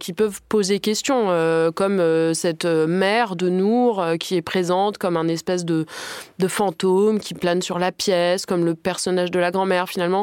qui 0.00 0.12
peuvent 0.12 0.40
poser 0.48 0.80
question, 0.80 1.28
comme 1.76 2.02
cette 2.34 2.64
mère 2.64 3.36
de 3.36 3.48
Nour 3.48 4.04
qui 4.18 4.34
est 4.34 4.42
présente 4.42 4.98
comme 4.98 5.16
un 5.16 5.28
espèce 5.28 5.64
de, 5.64 5.86
de 6.40 6.48
fantôme 6.48 7.20
qui 7.20 7.34
plane 7.34 7.62
sur 7.62 7.78
la 7.78 7.92
pièce, 7.92 8.44
comme 8.44 8.64
le 8.64 8.74
personnage 8.74 9.30
de 9.30 9.38
la 9.38 9.52
grand-mère. 9.52 9.88
Finalement, 9.88 10.15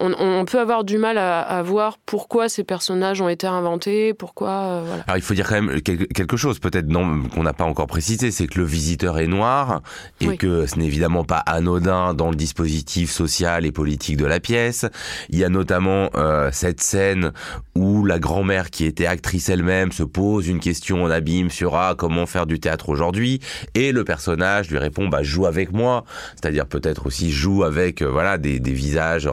on, 0.00 0.44
peut 0.44 0.60
avoir 0.60 0.84
du 0.84 0.98
mal 0.98 1.18
à, 1.18 1.62
voir 1.62 1.98
pourquoi 2.04 2.48
ces 2.48 2.64
personnages 2.64 3.20
ont 3.20 3.28
été 3.28 3.46
inventés, 3.46 4.14
pourquoi. 4.14 4.48
Euh, 4.48 4.82
voilà. 4.86 5.02
Alors 5.06 5.16
il 5.16 5.22
faut 5.22 5.34
dire 5.34 5.48
quand 5.48 5.60
même 5.62 5.80
quelque 5.80 6.36
chose, 6.36 6.58
peut-être 6.58 6.86
qu'on 6.88 7.42
n'a 7.42 7.52
pas 7.52 7.64
encore 7.64 7.86
précisé, 7.86 8.30
c'est 8.30 8.46
que 8.46 8.58
le 8.58 8.64
visiteur 8.64 9.18
est 9.18 9.26
noir 9.26 9.82
et 10.20 10.36
que 10.36 10.66
ce 10.66 10.78
n'est 10.78 10.86
évidemment 10.86 11.24
pas 11.24 11.38
anodin 11.38 12.14
dans 12.14 12.30
le 12.30 12.36
dispositif 12.36 13.10
social 13.10 13.66
et 13.66 13.72
politique 13.72 14.16
de 14.16 14.26
la 14.26 14.40
pièce. 14.40 14.86
Il 15.28 15.38
y 15.38 15.44
a 15.44 15.48
notamment 15.48 16.10
euh, 16.14 16.50
cette 16.52 16.80
scène 16.80 17.32
où 17.74 18.04
la 18.04 18.18
grand-mère 18.18 18.70
qui 18.70 18.84
était 18.84 19.06
actrice 19.06 19.48
elle-même 19.48 19.92
se 19.92 20.02
pose 20.02 20.48
une 20.48 20.60
question 20.60 21.04
en 21.04 21.10
abîme 21.10 21.50
sur 21.50 21.74
ah, 21.74 21.94
comment 21.96 22.26
faire 22.26 22.46
du 22.46 22.60
théâtre 22.60 22.88
aujourd'hui? 22.88 23.40
Et 23.74 23.92
le 23.92 24.04
personnage 24.04 24.70
lui 24.70 24.78
répond 24.78 25.08
bah 25.08 25.22
joue 25.22 25.46
avec 25.46 25.72
moi, 25.72 26.04
c'est-à-dire 26.34 26.66
peut-être 26.66 27.06
aussi 27.06 27.30
joue 27.30 27.64
avec 27.64 28.02
euh, 28.02 28.06
voilà 28.06 28.38
des, 28.38 28.60
des 28.60 28.72
visages 28.72 29.26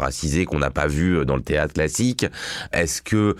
qu'on 0.46 0.60
n'a 0.60 0.70
pas 0.70 0.88
vus 0.88 1.18
euh, 1.18 1.26
dans 1.26 1.36
le 1.36 1.42
théâtre 1.42 1.74
classique. 1.74 2.26
Est-ce 2.72 3.02
que 3.02 3.36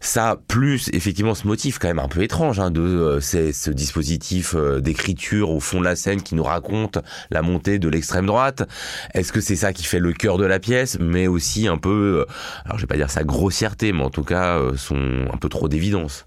ça 0.00 0.38
plus 0.48 0.88
effectivement 0.92 1.34
ce 1.34 1.46
motif 1.46 1.78
quand 1.78 1.88
même 1.88 1.98
un 1.98 2.08
peu 2.08 2.22
étrange 2.22 2.58
hein, 2.58 2.70
de 2.70 2.80
euh, 2.80 3.20
ce 3.20 3.70
dispositif 3.70 4.54
d'écriture 4.78 5.50
au 5.50 5.60
fond 5.60 5.80
de 5.80 5.84
la 5.84 5.96
scène 5.96 6.22
qui 6.22 6.34
nous 6.34 6.42
raconte 6.42 6.98
la 7.30 7.42
montée 7.42 7.78
de 7.78 7.88
l'extrême 7.88 8.26
droite? 8.26 8.68
Est-ce 9.14 9.32
que 9.32 9.40
c'est 9.40 9.56
ça 9.56 9.72
qui 9.72 9.84
fait 9.84 9.98
le 9.98 10.12
cœur 10.12 10.38
de 10.38 10.44
la 10.44 10.58
pièce, 10.58 10.98
mais 11.00 11.26
aussi 11.26 11.68
un 11.68 11.76
peu, 11.76 12.24
alors 12.64 12.78
je 12.78 12.82
vais 12.82 12.86
pas 12.86 12.96
dire 12.96 13.10
sa 13.10 13.24
grossièreté, 13.24 13.92
mais 13.92 14.02
en 14.02 14.10
tout 14.10 14.24
cas 14.24 14.58
son 14.76 15.26
un 15.32 15.36
peu 15.36 15.48
trop 15.48 15.68
d'évidence? 15.68 16.26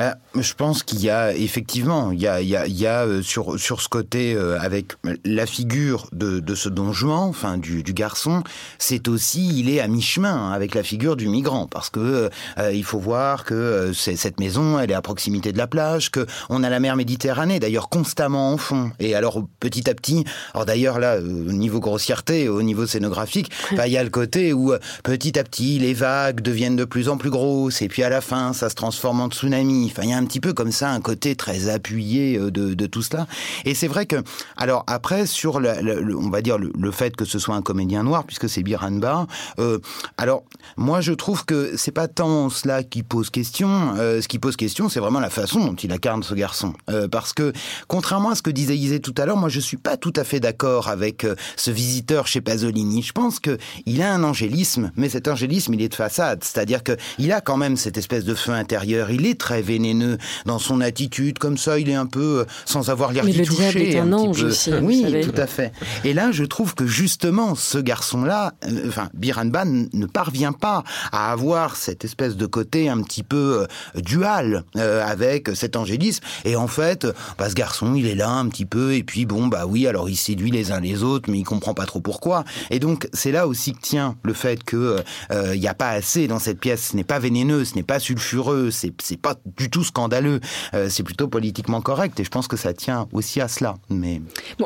Euh, 0.00 0.12
je 0.34 0.52
pense 0.52 0.82
qu'il 0.82 1.00
y 1.00 1.10
a 1.10 1.34
effectivement, 1.34 2.12
il 2.12 2.20
y 2.20 2.26
a, 2.26 2.40
il 2.42 2.48
y 2.48 2.56
a, 2.56 2.66
il 2.66 2.78
y 2.78 2.86
a 2.86 3.04
euh, 3.04 3.22
sur, 3.22 3.58
sur 3.58 3.80
ce 3.80 3.88
côté 3.88 4.34
euh, 4.34 4.60
avec 4.60 4.92
la 5.24 5.46
figure 5.46 6.08
de, 6.12 6.40
de 6.40 6.54
ce 6.54 6.68
don 6.68 6.92
Juan, 6.92 7.28
enfin 7.28 7.56
du, 7.56 7.82
du 7.82 7.94
garçon, 7.94 8.42
c'est 8.78 9.08
aussi, 9.08 9.58
il 9.58 9.70
est 9.70 9.80
à 9.80 9.88
mi-chemin 9.88 10.52
avec 10.52 10.74
la 10.74 10.82
figure 10.82 11.16
du 11.16 11.28
migrant, 11.28 11.66
parce 11.66 11.90
que 11.90 12.30
il 12.72 12.84
faut 12.84 12.98
voir 12.98 13.44
que 13.44 13.92
c'est 13.94 14.16
cette 14.16 14.40
maison, 14.40 14.78
elle 14.78 14.90
est 14.90 14.94
à 14.94 15.02
proximité 15.02 15.52
de 15.52 15.58
la 15.58 15.66
plage, 15.66 16.10
que 16.10 16.26
on 16.48 16.62
a 16.62 16.70
la 16.70 16.80
mer 16.80 16.96
Méditerranée, 16.96 17.60
d'ailleurs 17.60 17.88
constamment 17.88 18.52
en 18.52 18.56
fond. 18.56 18.90
Et 18.98 19.14
alors 19.14 19.42
petit 19.60 19.88
à 19.88 19.94
petit, 19.94 20.24
alors 20.54 20.66
d'ailleurs 20.66 20.98
là, 20.98 21.18
au 21.18 21.52
niveau 21.52 21.80
grossièreté, 21.80 22.48
au 22.48 22.62
niveau 22.62 22.86
scénographique, 22.86 23.50
bah, 23.76 23.86
il 23.86 23.92
y 23.92 23.98
a 23.98 24.04
le 24.04 24.10
côté 24.10 24.52
où 24.52 24.72
petit 25.02 25.38
à 25.38 25.44
petit 25.44 25.78
les 25.78 25.94
vagues 25.94 26.40
deviennent 26.40 26.76
de 26.76 26.84
plus 26.84 27.08
en 27.08 27.16
plus 27.16 27.30
grosses, 27.30 27.82
et 27.82 27.88
puis 27.88 28.02
à 28.02 28.08
la 28.08 28.20
fin, 28.20 28.52
ça 28.52 28.68
se 28.68 28.74
transforme 28.74 29.20
en 29.20 29.28
tsunami 29.28 29.85
il 30.02 30.10
y 30.10 30.12
a 30.12 30.16
un 30.16 30.24
petit 30.24 30.40
peu 30.40 30.52
comme 30.52 30.72
ça 30.72 30.90
un 30.90 31.00
côté 31.00 31.36
très 31.36 31.68
appuyé 31.68 32.38
euh, 32.38 32.50
de, 32.50 32.86
tout 32.86 33.02
cela. 33.02 33.26
Et 33.64 33.74
c'est 33.74 33.88
vrai 33.88 34.06
que, 34.06 34.16
alors 34.56 34.84
après, 34.86 35.26
sur 35.26 35.60
le, 35.60 36.16
on 36.16 36.30
va 36.30 36.42
dire 36.42 36.58
le, 36.58 36.90
fait 36.90 37.16
que 37.16 37.24
ce 37.24 37.38
soit 37.38 37.54
un 37.54 37.62
comédien 37.62 38.02
noir, 38.02 38.24
puisque 38.24 38.48
c'est 38.48 38.62
Biranba, 38.62 39.26
euh, 39.58 39.78
alors 40.18 40.44
moi 40.76 41.00
je 41.00 41.12
trouve 41.12 41.44
que 41.44 41.76
c'est 41.76 41.90
pas 41.90 42.08
tant 42.08 42.48
cela 42.48 42.82
qui 42.82 43.02
pose 43.02 43.30
question. 43.30 43.94
Euh, 43.96 44.22
ce 44.22 44.28
qui 44.28 44.38
pose 44.38 44.56
question, 44.56 44.88
c'est 44.88 45.00
vraiment 45.00 45.20
la 45.20 45.30
façon 45.30 45.64
dont 45.64 45.74
il 45.74 45.92
incarne 45.92 46.22
ce 46.22 46.34
garçon. 46.34 46.72
Parce 47.10 47.32
que, 47.32 47.52
contrairement 47.88 48.30
à 48.30 48.34
ce 48.34 48.42
que 48.42 48.50
disait 48.50 48.76
Isée 48.76 49.00
tout 49.00 49.14
à 49.18 49.26
l'heure, 49.26 49.36
moi 49.36 49.48
je 49.48 49.60
suis 49.60 49.76
pas 49.76 49.96
tout 49.96 50.12
à 50.16 50.24
fait 50.24 50.40
d'accord 50.40 50.88
avec 50.88 51.26
ce 51.56 51.70
visiteur 51.70 52.26
chez 52.26 52.40
Pasolini. 52.40 53.02
Je 53.02 53.12
pense 53.12 53.40
que 53.40 53.58
il 53.84 54.02
a 54.02 54.12
un 54.12 54.22
angélisme, 54.22 54.92
mais 54.96 55.08
cet 55.08 55.28
angélisme, 55.28 55.74
il 55.74 55.82
est 55.82 55.88
de 55.88 55.94
façade. 55.94 56.42
C'est-à-dire 56.44 56.82
que 56.82 56.96
il 57.18 57.32
a 57.32 57.40
quand 57.40 57.56
même 57.56 57.76
cette 57.76 57.98
espèce 57.98 58.24
de 58.24 58.34
feu 58.34 58.52
intérieur. 58.52 59.10
Il 59.10 59.26
est 59.26 59.38
très 59.38 59.62
vénéneux 59.76 60.16
dans 60.46 60.58
son 60.58 60.80
attitude, 60.80 61.38
comme 61.38 61.58
ça, 61.58 61.78
il 61.78 61.90
est 61.90 61.94
un 61.94 62.06
peu 62.06 62.40
euh, 62.40 62.44
sans 62.64 62.88
avoir 62.88 63.12
l'air 63.12 63.24
d'y 63.24 63.42
toucher. 63.42 63.72
Diable 63.72 63.78
est 63.78 63.98
un, 63.98 64.12
ange 64.12 64.42
aussi. 64.42 64.72
Oui, 64.80 65.04
tout 65.22 65.38
à 65.40 65.46
fait. 65.46 65.72
Et 66.04 66.14
là, 66.14 66.32
je 66.32 66.44
trouve 66.44 66.74
que 66.74 66.86
justement, 66.86 67.54
ce 67.54 67.78
garçon-là, 67.78 68.54
euh, 68.64 68.88
enfin, 68.88 69.10
Biranban 69.12 69.88
ne 69.92 70.06
parvient 70.06 70.52
pas 70.52 70.82
à 71.12 71.30
avoir 71.30 71.76
cette 71.76 72.04
espèce 72.04 72.36
de 72.36 72.46
côté 72.46 72.88
un 72.88 73.02
petit 73.02 73.22
peu 73.22 73.66
euh, 73.96 74.00
dual 74.00 74.64
avec 74.76 75.50
cet 75.54 75.76
angélisme. 75.76 76.24
Et 76.44 76.56
en 76.56 76.68
fait, 76.68 77.06
bah, 77.38 77.50
ce 77.50 77.54
garçon, 77.54 77.94
il 77.94 78.06
est 78.06 78.14
là 78.14 78.30
un 78.30 78.48
petit 78.48 78.64
peu, 78.64 78.94
et 78.94 79.02
puis 79.02 79.26
bon, 79.26 79.46
bah 79.48 79.66
oui, 79.66 79.86
alors 79.86 80.08
il 80.08 80.16
séduit 80.16 80.50
les 80.50 80.72
uns 80.72 80.80
les 80.80 81.02
autres, 81.02 81.30
mais 81.30 81.38
il 81.38 81.44
comprend 81.44 81.74
pas 81.74 81.86
trop 81.86 82.00
pourquoi. 82.00 82.44
Et 82.70 82.78
donc, 82.78 83.08
c'est 83.12 83.32
là 83.32 83.46
aussi 83.46 83.72
que 83.72 83.80
tient 83.80 84.16
le 84.22 84.32
fait 84.32 84.62
que 84.64 85.02
il 85.30 85.60
n'y 85.60 85.68
a 85.68 85.74
pas 85.74 85.90
assez 85.90 86.28
dans 86.28 86.38
cette 86.38 86.60
pièce. 86.60 86.90
Ce 86.90 86.96
n'est 86.96 87.04
pas 87.04 87.18
vénéneux, 87.18 87.64
ce 87.64 87.74
n'est 87.74 87.82
pas 87.82 87.98
sulfureux, 87.98 88.70
c'est 88.70 88.92
pas 89.20 89.36
du 89.56 89.65
tout 89.68 89.84
scandaleux. 89.84 90.40
Euh, 90.74 90.88
c'est 90.88 91.02
plutôt 91.02 91.28
politiquement 91.28 91.80
correct 91.80 92.18
et 92.20 92.24
je 92.24 92.30
pense 92.30 92.48
que 92.48 92.56
ça 92.56 92.72
tient 92.72 93.08
aussi 93.12 93.40
à 93.40 93.48
cela. 93.48 93.76
Mais 93.90 94.20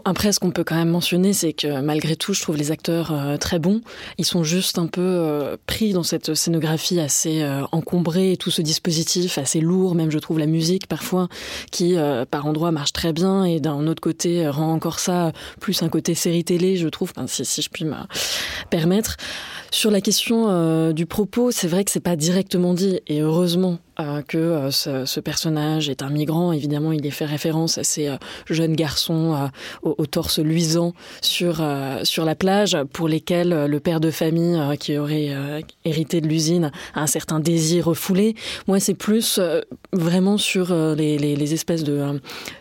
après, 0.05 0.33
ce 0.33 0.41
qu'on 0.41 0.51
peut 0.51 0.65
quand 0.65 0.77
même 0.77 0.91
mentionner, 0.91 1.33
c'est 1.33 1.53
que 1.53 1.81
malgré 1.81 2.17
tout, 2.17 2.35
je 2.35 2.43
trouve 2.43 2.57
les 2.57 2.71
acteurs 2.71 3.13
euh, 3.13 3.37
très 3.37 3.59
bons. 3.59 3.81
Ils 4.19 4.25
sont 4.25 4.45
juste 4.45 4.79
un 4.79 4.87
peu 4.87 5.01
euh, 5.01 5.57
pris 5.67 5.93
dans 5.93 6.03
cette 6.03 6.35
scénographie 6.35 7.01
assez 7.01 7.45
encombrée, 7.73 8.37
tout 8.39 8.51
ce 8.51 8.63
dispositif 8.63 9.39
assez 9.39 9.61
lourd, 9.61 9.95
même 9.95 10.11
je 10.11 10.19
trouve 10.19 10.39
la 10.39 10.47
musique 10.47 10.87
parfois 10.87 11.29
qui 11.71 11.97
par 12.31 12.47
endroits 12.47 12.71
marche 12.71 12.93
très 12.93 13.13
bien 13.13 13.45
et 13.45 13.61
d'un 13.61 13.87
autre 13.87 14.01
côté 14.01 14.49
rend 14.49 14.73
encore 14.73 14.99
ça 14.99 15.33
plus 15.61 15.83
un 15.83 15.89
côté 15.89 16.15
série 16.15 16.45
télé, 16.45 16.77
je 16.77 16.89
trouve, 16.89 17.13
si, 17.27 17.45
si 17.45 17.63
je 17.63 17.71
puis 17.71 17.85
me 17.85 17.97
permettre. 18.71 19.17
Sur 19.71 19.91
la 19.91 20.01
question 20.01 20.93
du 20.93 21.07
propos, 21.07 21.51
c'est 21.51 21.69
vrai 21.69 21.85
que 21.85 21.91
c'est 21.91 22.01
pas 22.01 22.17
directement 22.17 22.75
dit 22.75 23.01
et 23.07 23.21
heureusement 23.21 23.79
euh, 24.01 24.23
que 24.23 24.39
euh, 24.39 24.71
ce, 24.71 25.21
personnage 25.21 25.91
est 25.91 26.03
un 26.03 26.09
migrant. 26.09 26.53
Évidemment, 26.53 26.93
il 26.93 27.05
est 27.07 27.11
fait 27.11 27.27
référence 27.27 27.77
à 27.77 27.85
ces 27.85 28.09
euh, 28.09 28.17
jeunes 28.49 28.75
garçons 28.75 29.51
au, 29.83 30.07
torse 30.07 30.39
luisant 30.39 30.95
sur 31.21 31.63
sur 32.03 32.25
la 32.25 32.35
plage, 32.35 32.77
pour 32.93 33.09
lesquels 33.09 33.67
le 33.67 33.81
père 33.81 34.01
de 34.01 34.11
famille 34.11 34.59
qui 34.79 34.97
aurait 34.97 35.31
hérité 35.85 36.21
de 36.21 36.27
l'usine 36.27 36.71
a 36.95 37.03
un 37.03 37.07
certain 37.07 37.41
désir 37.41 37.87
refoulé. 37.87 38.35
Moi, 38.67 38.81
c'est 38.81 38.95
plus 38.95 39.41
vraiment 39.93 40.39
sur 40.39 40.75
les, 40.75 41.55
espèces 41.55 41.85
de 41.85 42.21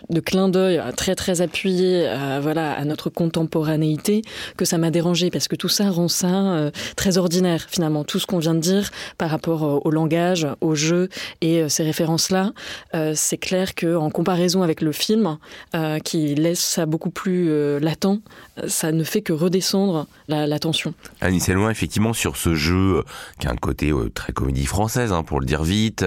de 0.10 0.20
clins 0.20 0.50
d'œil 0.50 0.82
très 0.96 1.16
très 1.16 1.42
appuyés, 1.42 2.12
voilà, 2.42 2.74
à 2.74 2.86
notre 2.86 3.10
contemporanéité 3.10 4.22
que 4.58 4.66
ça 4.66 4.78
m'a 4.78 4.92
dérangé 4.92 5.30
parce 5.30 5.48
que 5.48 5.56
tout 5.56 5.70
ça 5.70 5.90
rend 5.90 6.08
ça 6.08 6.72
très 7.00 7.18
ordinaire 7.18 7.66
finalement. 7.70 8.04
Tout 8.04 8.20
ce 8.20 8.26
qu'on 8.26 8.40
vient 8.40 8.54
de 8.54 8.60
dire 8.60 8.92
par 9.18 9.30
rapport 9.30 9.86
au 9.86 9.90
langage, 9.90 10.46
au 10.60 10.76
jeu 10.76 11.08
et 11.40 11.62
euh, 11.62 11.70
ces 11.70 11.84
références-là, 11.84 12.52
euh, 12.94 13.14
c'est 13.16 13.38
clair 13.38 13.74
qu'en 13.74 14.10
comparaison 14.10 14.64
avec 14.64 14.82
le 14.82 14.92
film, 14.92 15.38
euh, 15.76 16.00
qui 16.00 16.36
laisse 16.36 16.60
ça 16.60 16.86
beaucoup 16.86 17.10
plus 17.10 17.80
latent, 17.80 18.22
ça 18.68 18.92
ne 18.92 19.06
fait 19.06 19.22
que 19.22 19.32
redescendre 19.32 20.08
la, 20.28 20.60
tension. 20.60 20.94
Annie 21.22 21.42
loin 21.48 21.70
effectivement, 21.70 22.12
sur 22.12 22.36
ce 22.36 22.54
jeu 22.54 23.02
qui 23.40 23.48
a 23.48 23.52
un 23.52 23.56
côté 23.56 23.94
très 24.14 24.34
comédie 24.34 24.66
française, 24.66 25.14
hein, 25.14 25.24
pour 25.24 25.40
le 25.40 25.46
dire 25.46 25.64
vite, 25.64 26.04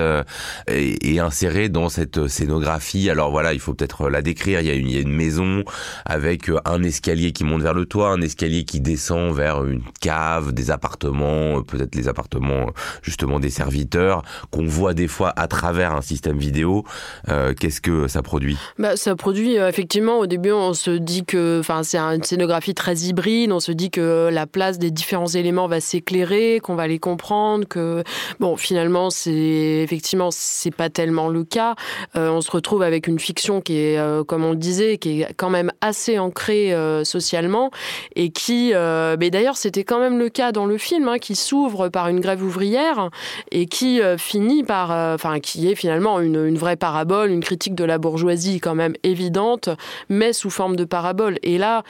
et, 0.68 1.20
inséré 1.20 1.70
dans 1.70 1.88
cette 1.88 2.26
scénographie. 2.28 3.08
Alors 3.08 3.30
voilà, 3.30 3.54
il 3.54 3.60
faut 3.60 3.72
peut-être 3.72 4.10
la 4.10 4.20
décrire. 4.20 4.60
Il 4.60 4.66
y, 4.66 4.70
a 4.70 4.74
une, 4.74 4.88
il 4.88 4.94
y 4.94 4.98
a 4.98 5.00
une 5.00 5.12
maison 5.12 5.64
avec 6.04 6.50
un 6.66 6.82
escalier 6.82 7.32
qui 7.32 7.44
monte 7.44 7.62
vers 7.62 7.74
le 7.74 7.86
toit, 7.86 8.10
un 8.10 8.20
escalier 8.20 8.64
qui 8.64 8.80
descend 8.80 9.34
vers 9.34 9.64
une 9.64 9.82
cave, 10.00 10.52
des 10.52 10.70
appartements, 10.70 10.81
peut-être 10.88 11.94
les 11.94 12.08
appartements 12.08 12.66
justement 13.02 13.40
des 13.40 13.50
serviteurs, 13.50 14.22
qu'on 14.50 14.66
voit 14.66 14.94
des 14.94 15.08
fois 15.08 15.32
à 15.36 15.46
travers 15.46 15.92
un 15.92 16.02
système 16.02 16.38
vidéo. 16.38 16.84
Euh, 17.28 17.54
qu'est-ce 17.54 17.80
que 17.80 18.08
ça 18.08 18.22
produit? 18.22 18.56
Bah, 18.78 18.96
Ça 18.96 19.16
produit 19.16 19.58
euh, 19.58 19.68
effectivement, 19.68 20.18
au 20.18 20.26
début 20.26 20.52
on 20.52 20.74
se 20.74 20.90
dit 20.90 21.24
que 21.24 21.62
c'est 21.82 21.98
une 21.98 22.22
scénographie 22.22 22.74
très 22.74 22.96
hybride, 22.98 23.52
on 23.52 23.60
se 23.60 23.72
dit 23.72 23.90
que 23.90 24.28
la 24.32 24.46
place 24.46 24.78
des 24.78 24.90
différents 24.90 25.26
éléments 25.26 25.66
va 25.66 25.80
s'éclairer, 25.80 26.60
qu'on 26.60 26.74
va 26.74 26.86
les 26.86 26.98
comprendre, 26.98 27.66
que 27.66 28.02
bon 28.40 28.56
finalement 28.56 29.10
c'est 29.10 29.82
effectivement 29.82 30.30
c'est 30.30 30.74
pas 30.74 30.90
tellement 30.90 31.28
le 31.28 31.44
cas. 31.44 31.74
Euh, 32.16 32.30
on 32.30 32.40
se 32.40 32.50
retrouve 32.50 32.82
avec 32.82 33.06
une 33.06 33.18
fiction 33.18 33.60
qui 33.60 33.78
est, 33.78 34.26
comme 34.26 34.44
on 34.44 34.50
le 34.50 34.56
disait, 34.56 34.98
qui 34.98 35.22
est 35.22 35.34
quand 35.36 35.50
même 35.50 35.70
assez 35.80 36.18
ancrée 36.18 36.74
socialement 37.04 37.70
et 38.16 38.30
qui, 38.30 38.72
mais 39.18 39.30
d'ailleurs 39.30 39.56
c'était 39.56 39.84
quand 39.84 39.98
même 39.98 40.18
le 40.18 40.28
cas 40.28 40.52
dans 40.52 40.66
le 40.66 40.71
film, 40.78 41.08
hein, 41.08 41.18
qui 41.18 41.34
s'ouvre 41.34 41.88
par 41.88 42.08
une 42.08 42.20
grève 42.20 42.42
ouvrière 42.42 43.10
et 43.50 43.66
qui 43.66 44.00
finit 44.18 44.64
par 44.64 44.82
soit, 44.92 45.14
enfin, 45.14 45.40
qui 45.40 45.68
est 45.68 45.74
finalement 45.74 46.20
une, 46.20 46.44
une, 46.46 46.56
vraie 46.56 46.76
parabole, 46.76 47.30
une 47.30 47.42
critique 47.42 47.74
de 47.74 47.84
la 47.84 47.98
bourgeoisie 47.98 48.60
quand 48.60 48.74
même 48.74 48.94
évidente, 49.02 49.68
mais 50.08 50.32
sous 50.32 50.50
forme 50.50 50.76
de 50.76 50.84
parabole. 50.84 51.38
Et 51.42 51.58
là, 51.58 51.82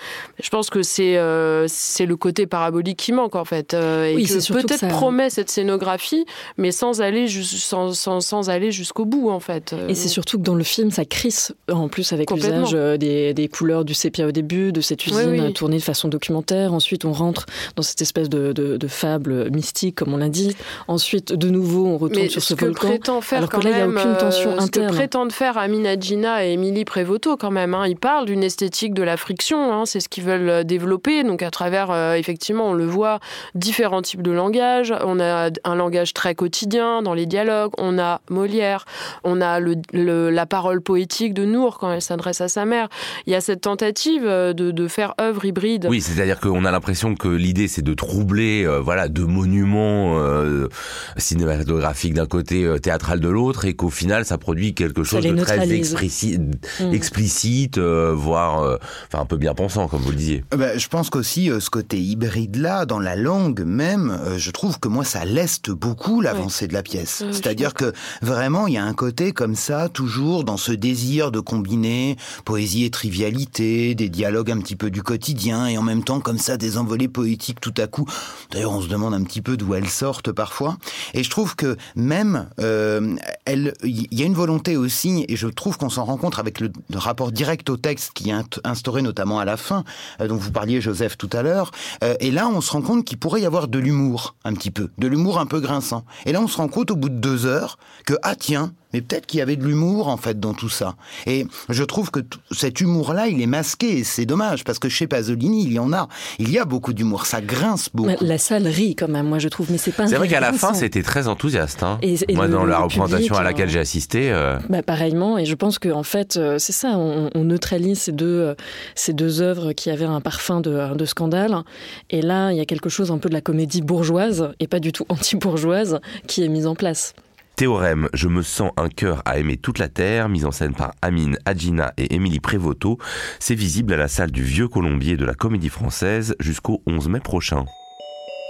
je 0.42 0.48
pense 0.50 0.70
que 0.70 0.82
c'est 0.82 1.16
euh, 1.16 1.66
c'est 1.68 2.06
le 2.06 2.16
côté 2.16 2.46
parabolique 2.46 2.98
qui 2.98 3.12
manque 3.12 3.36
en 3.36 3.44
fait, 3.44 3.74
euh, 3.74 4.04
et 4.06 4.22
que 4.22 4.52
peut-être 4.52 4.88
promet 4.88 5.30
cette 5.30 5.50
scénographie, 5.50 6.24
mais 6.56 6.72
sans 6.72 7.00
aller 7.00 7.28
sans, 7.28 7.92
sans, 7.92 8.20
sans 8.20 8.50
aller 8.50 8.70
jusqu'au 8.70 9.04
bout 9.04 9.30
en 9.30 9.40
fait. 9.40 9.74
Et 9.88 9.94
c'est 9.94 10.08
surtout 10.08 10.38
que 10.38 10.44
dans 10.44 10.54
le 10.54 10.64
film, 10.64 10.90
ça 10.90 11.04
crisse 11.04 11.54
en 11.70 11.88
plus 11.88 12.12
avec 12.12 12.30
l'usage 12.30 12.72
des, 12.72 13.34
des, 13.34 13.48
couleurs 13.48 13.84
du 13.84 13.94
sépia 13.94 14.26
au 14.26 14.32
début, 14.32 14.72
de 14.72 14.80
cette 14.80 15.06
usine 15.06 15.52
tournée 15.52 15.78
de 15.78 15.82
façon 15.82 16.08
documentaire. 16.08 16.72
Ensuite, 16.72 17.04
on 17.04 17.12
rentre 17.12 17.46
dans 17.76 17.82
cette 17.82 18.02
espèce 18.02 18.28
de, 18.28 18.52
de, 18.52 18.71
de 18.78 18.88
fable 18.88 19.50
mystique, 19.50 19.96
comme 19.96 20.14
on 20.14 20.16
l'a 20.16 20.28
dit. 20.28 20.56
Ensuite, 20.88 21.32
de 21.32 21.48
nouveau, 21.48 21.86
on 21.86 21.98
retourne 21.98 22.28
sur 22.28 22.42
ce, 22.42 22.54
volcan. 22.54 22.88
Prétend 22.88 23.20
faire 23.20 23.38
alors 23.38 23.50
que 23.50 23.60
là, 23.60 23.70
il 23.70 23.76
n'y 23.76 23.82
a 23.82 23.88
aucune 23.88 24.16
tension 24.16 24.50
interne. 24.58 24.66
Ce 24.66 24.90
que 24.90 24.94
prétendent 24.94 25.32
faire 25.32 25.58
Amina 25.58 25.98
Gina 25.98 26.46
et 26.46 26.52
Émilie 26.52 26.84
Prévoto, 26.84 27.36
quand 27.36 27.50
même. 27.50 27.74
Hein. 27.74 27.86
Ils 27.86 27.96
parlent 27.96 28.26
d'une 28.26 28.42
esthétique 28.42 28.94
de 28.94 29.02
la 29.02 29.16
friction. 29.16 29.72
Hein. 29.72 29.86
C'est 29.86 30.00
ce 30.00 30.08
qu'ils 30.08 30.24
veulent 30.24 30.48
euh, 30.48 30.62
développer. 30.64 31.24
Donc, 31.24 31.42
à 31.42 31.50
travers, 31.50 31.90
euh, 31.90 32.14
effectivement, 32.14 32.70
on 32.70 32.74
le 32.74 32.86
voit, 32.86 33.20
différents 33.54 34.02
types 34.02 34.22
de 34.22 34.30
langage. 34.30 34.94
On 35.04 35.20
a 35.20 35.50
un 35.64 35.74
langage 35.74 36.14
très 36.14 36.34
quotidien 36.34 37.02
dans 37.02 37.14
les 37.14 37.26
dialogues. 37.26 37.72
On 37.78 37.98
a 37.98 38.20
Molière. 38.30 38.84
On 39.24 39.40
a 39.40 39.60
le, 39.60 40.30
la 40.30 40.46
parole 40.46 40.80
poétique 40.80 41.34
de 41.34 41.44
Nour 41.44 41.78
quand 41.78 41.92
elle 41.92 42.02
s'adresse 42.02 42.40
à 42.40 42.48
sa 42.48 42.64
mère. 42.64 42.88
Il 43.26 43.32
y 43.32 43.36
a 43.36 43.40
cette 43.40 43.62
tentative 43.62 44.22
euh, 44.24 44.52
de, 44.52 44.70
de 44.70 44.88
faire 44.88 45.14
œuvre 45.20 45.44
hybride. 45.44 45.86
Oui, 45.88 46.00
c'est-à-dire 46.00 46.40
qu'on 46.40 46.64
a 46.64 46.70
l'impression 46.70 47.14
que 47.14 47.28
l'idée, 47.28 47.68
c'est 47.68 47.82
de 47.82 47.94
troubler, 47.94 48.61
voilà, 48.66 49.08
de 49.08 49.22
monuments 49.22 50.18
euh, 50.18 50.68
cinématographiques 51.16 52.14
d'un 52.14 52.26
côté, 52.26 52.68
théâtral 52.80 53.20
de 53.20 53.28
l'autre, 53.28 53.64
et 53.64 53.74
qu'au 53.74 53.90
final, 53.90 54.24
ça 54.24 54.38
produit 54.38 54.74
quelque 54.74 55.04
chose 55.04 55.24
de 55.24 55.34
très 55.36 55.72
explicite, 55.72 56.40
mm. 56.80 56.92
explicite 56.92 57.78
voire, 57.78 58.78
enfin, 59.08 59.22
un 59.22 59.26
peu 59.26 59.36
bien 59.36 59.54
pensant, 59.54 59.88
comme 59.88 60.00
vous 60.00 60.10
le 60.10 60.16
disiez. 60.16 60.44
Ben, 60.56 60.78
je 60.78 60.88
pense 60.88 61.10
qu'aussi, 61.10 61.50
ce 61.58 61.70
côté 61.70 62.00
hybride-là, 62.00 62.86
dans 62.86 62.98
la 62.98 63.16
langue 63.16 63.62
même, 63.64 64.18
je 64.36 64.50
trouve 64.50 64.78
que 64.78 64.88
moi, 64.88 65.04
ça 65.04 65.24
leste 65.24 65.70
beaucoup 65.70 66.20
l'avancée 66.20 66.68
de 66.68 66.74
la 66.74 66.82
pièce. 66.82 67.24
C'est-à-dire 67.30 67.74
que 67.74 67.92
vraiment, 68.20 68.66
il 68.66 68.74
y 68.74 68.78
a 68.78 68.84
un 68.84 68.94
côté 68.94 69.32
comme 69.32 69.54
ça, 69.54 69.88
toujours 69.88 70.44
dans 70.44 70.56
ce 70.56 70.72
désir 70.72 71.30
de 71.30 71.40
combiner 71.40 72.16
poésie 72.44 72.84
et 72.84 72.90
trivialité, 72.90 73.94
des 73.94 74.08
dialogues 74.08 74.50
un 74.50 74.58
petit 74.58 74.76
peu 74.76 74.90
du 74.90 75.02
quotidien, 75.02 75.66
et 75.66 75.78
en 75.78 75.82
même 75.82 76.04
temps, 76.04 76.20
comme 76.20 76.38
ça, 76.38 76.56
des 76.56 76.78
envolées 76.78 77.08
poétiques 77.08 77.60
tout 77.60 77.74
à 77.78 77.86
coup. 77.86 78.06
D'ailleurs, 78.52 78.72
on 78.72 78.82
se 78.82 78.88
demande 78.88 79.14
un 79.14 79.22
petit 79.22 79.40
peu 79.40 79.56
d'où 79.56 79.74
elles 79.74 79.88
sortent 79.88 80.30
parfois. 80.30 80.76
Et 81.14 81.24
je 81.24 81.30
trouve 81.30 81.56
que 81.56 81.76
même, 81.96 82.50
euh, 82.60 83.16
il 83.48 84.06
y 84.10 84.22
a 84.22 84.26
une 84.26 84.34
volonté 84.34 84.76
aussi, 84.76 85.24
et 85.26 85.36
je 85.36 85.48
trouve 85.48 85.78
qu'on 85.78 85.88
s'en 85.88 86.04
rencontre 86.04 86.38
avec 86.38 86.60
le, 86.60 86.70
rapport 86.94 87.32
direct 87.32 87.70
au 87.70 87.78
texte 87.78 88.12
qui 88.12 88.30
est 88.30 88.60
instauré 88.64 89.00
notamment 89.00 89.38
à 89.38 89.44
la 89.46 89.56
fin, 89.56 89.84
euh, 90.20 90.28
dont 90.28 90.36
vous 90.36 90.52
parliez, 90.52 90.80
Joseph, 90.82 91.16
tout 91.16 91.30
à 91.32 91.42
l'heure. 91.42 91.70
Euh, 92.04 92.14
et 92.20 92.30
là, 92.30 92.46
on 92.46 92.60
se 92.60 92.70
rend 92.72 92.82
compte 92.82 93.04
qu'il 93.06 93.18
pourrait 93.18 93.40
y 93.40 93.46
avoir 93.46 93.68
de 93.68 93.78
l'humour, 93.78 94.36
un 94.44 94.52
petit 94.52 94.70
peu, 94.70 94.90
de 94.98 95.06
l'humour 95.06 95.38
un 95.38 95.46
peu 95.46 95.60
grinçant. 95.60 96.04
Et 96.26 96.32
là, 96.32 96.40
on 96.40 96.46
se 96.46 96.58
rend 96.58 96.68
compte 96.68 96.90
au 96.90 96.96
bout 96.96 97.08
de 97.08 97.18
deux 97.18 97.46
heures 97.46 97.78
que, 98.04 98.14
ah 98.22 98.36
tiens, 98.36 98.72
mais 98.92 99.00
peut-être 99.00 99.26
qu'il 99.26 99.38
y 99.38 99.42
avait 99.42 99.56
de 99.56 99.64
l'humour 99.64 100.08
en 100.08 100.16
fait 100.16 100.38
dans 100.38 100.54
tout 100.54 100.68
ça. 100.68 100.94
Et 101.26 101.46
je 101.68 101.84
trouve 101.84 102.10
que 102.10 102.20
cet 102.50 102.80
humour-là, 102.80 103.28
il 103.28 103.40
est 103.40 103.46
masqué 103.46 103.98
et 103.98 104.04
c'est 104.04 104.26
dommage 104.26 104.64
parce 104.64 104.78
que 104.78 104.88
chez 104.88 105.06
Pasolini, 105.06 105.64
il 105.64 105.72
y 105.72 105.78
en 105.78 105.92
a. 105.92 106.08
Il 106.38 106.50
y 106.50 106.58
a 106.58 106.64
beaucoup 106.64 106.92
d'humour, 106.92 107.26
ça 107.26 107.40
grince 107.40 107.88
beaucoup. 107.92 108.24
La 108.24 108.38
salle 108.38 108.66
rit 108.66 108.94
quand 108.94 109.08
même, 109.08 109.26
moi 109.26 109.38
je 109.38 109.48
trouve, 109.48 109.70
mais 109.70 109.78
c'est 109.78 109.92
pas. 109.92 110.06
C'est 110.06 110.16
vrai 110.16 110.28
qu'à 110.28 110.40
la 110.40 110.52
fin, 110.52 110.74
c'était 110.74 111.02
très 111.02 111.28
enthousiaste. 111.28 111.82
Hein. 111.82 111.98
Et, 112.02 112.16
moi, 112.34 112.48
dans 112.48 112.64
la 112.64 112.78
représentation 112.78 113.34
à 113.36 113.42
laquelle 113.42 113.68
j'ai 113.68 113.80
assisté. 113.80 114.30
Euh... 114.30 114.58
Bah, 114.68 114.82
pareillement, 114.82 115.38
et 115.38 115.44
je 115.44 115.54
pense 115.54 115.78
que 115.78 115.88
en 115.88 116.02
fait, 116.02 116.36
euh, 116.36 116.58
c'est 116.58 116.72
ça, 116.72 116.96
on, 116.96 117.30
on, 117.34 117.44
neutralise 117.44 118.00
ces 118.00 118.12
deux 118.12 118.26
euh, 118.26 118.54
ces 118.94 119.12
deux 119.12 119.42
œuvres 119.42 119.72
qui 119.72 119.90
avaient 119.90 120.04
un 120.04 120.20
parfum 120.20 120.60
de, 120.60 120.94
de 120.94 121.04
scandale. 121.04 121.62
Et 122.10 122.22
là, 122.22 122.52
il 122.52 122.58
y 122.58 122.60
a 122.60 122.64
quelque 122.64 122.88
chose 122.88 123.10
un 123.10 123.18
peu 123.18 123.28
de 123.28 123.34
la 123.34 123.40
comédie 123.40 123.82
bourgeoise 123.82 124.52
et 124.60 124.66
pas 124.66 124.80
du 124.80 124.92
tout 124.92 125.04
anti-bourgeoise 125.08 126.00
qui 126.26 126.42
est 126.42 126.48
mise 126.48 126.66
en 126.66 126.74
place. 126.74 127.14
Théorème, 127.56 128.08
je 128.14 128.28
me 128.28 128.42
sens 128.42 128.72
un 128.76 128.88
cœur 128.88 129.22
à 129.24 129.38
aimer 129.38 129.56
toute 129.56 129.78
la 129.78 129.88
terre, 129.88 130.28
mise 130.28 130.46
en 130.46 130.52
scène 130.52 130.74
par 130.74 130.92
Amine 131.02 131.38
Adjina 131.44 131.92
et 131.98 132.14
Émilie 132.14 132.40
Prévoto, 132.40 132.98
c'est 133.38 133.54
visible 133.54 133.92
à 133.92 133.96
la 133.96 134.08
salle 134.08 134.30
du 134.30 134.42
Vieux 134.42 134.68
Colombier 134.68 135.16
de 135.16 135.24
la 135.24 135.34
Comédie 135.34 135.68
Française 135.68 136.34
jusqu'au 136.40 136.82
11 136.86 137.08
mai 137.08 137.20
prochain. 137.20 137.66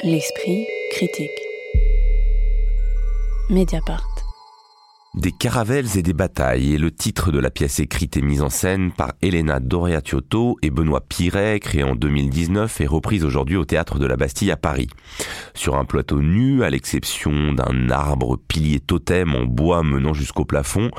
L'esprit 0.05 0.67
critique. 0.93 1.31
Mediapart. 3.51 4.12
Des 5.15 5.31
caravelles 5.31 5.99
et 5.99 6.03
des 6.03 6.15
batailles 6.15 6.73
est 6.75 6.79
le 6.79 6.91
titre 6.91 7.33
de 7.33 7.39
la 7.39 7.51
pièce 7.51 7.81
écrite 7.81 8.17
et 8.17 8.23
mise 8.23 8.41
en 8.41 8.49
scène 8.49 8.93
par 8.93 9.13
Elena 9.21 9.61
Doriatiotto 9.61 10.57
et 10.63 10.71
Benoît 10.71 11.03
Piret, 11.07 11.61
créée 11.61 11.83
en 11.83 11.95
2019 11.95 12.81
et 12.81 12.87
reprise 12.87 13.23
aujourd'hui 13.23 13.57
au 13.57 13.67
théâtre 13.67 13.99
de 13.99 14.07
la 14.07 14.17
Bastille 14.17 14.51
à 14.51 14.57
Paris. 14.57 14.89
Sur 15.53 15.77
un 15.77 15.85
plateau 15.85 16.23
nu, 16.23 16.65
à 16.65 16.71
l'exception 16.71 17.53
d'un 17.53 17.91
arbre 17.91 18.39
pilier 18.39 18.81
totem 18.81 19.35
en 19.35 19.45
bois 19.45 19.83
menant 19.83 20.15
jusqu'au 20.15 20.47
plafond, 20.47 20.91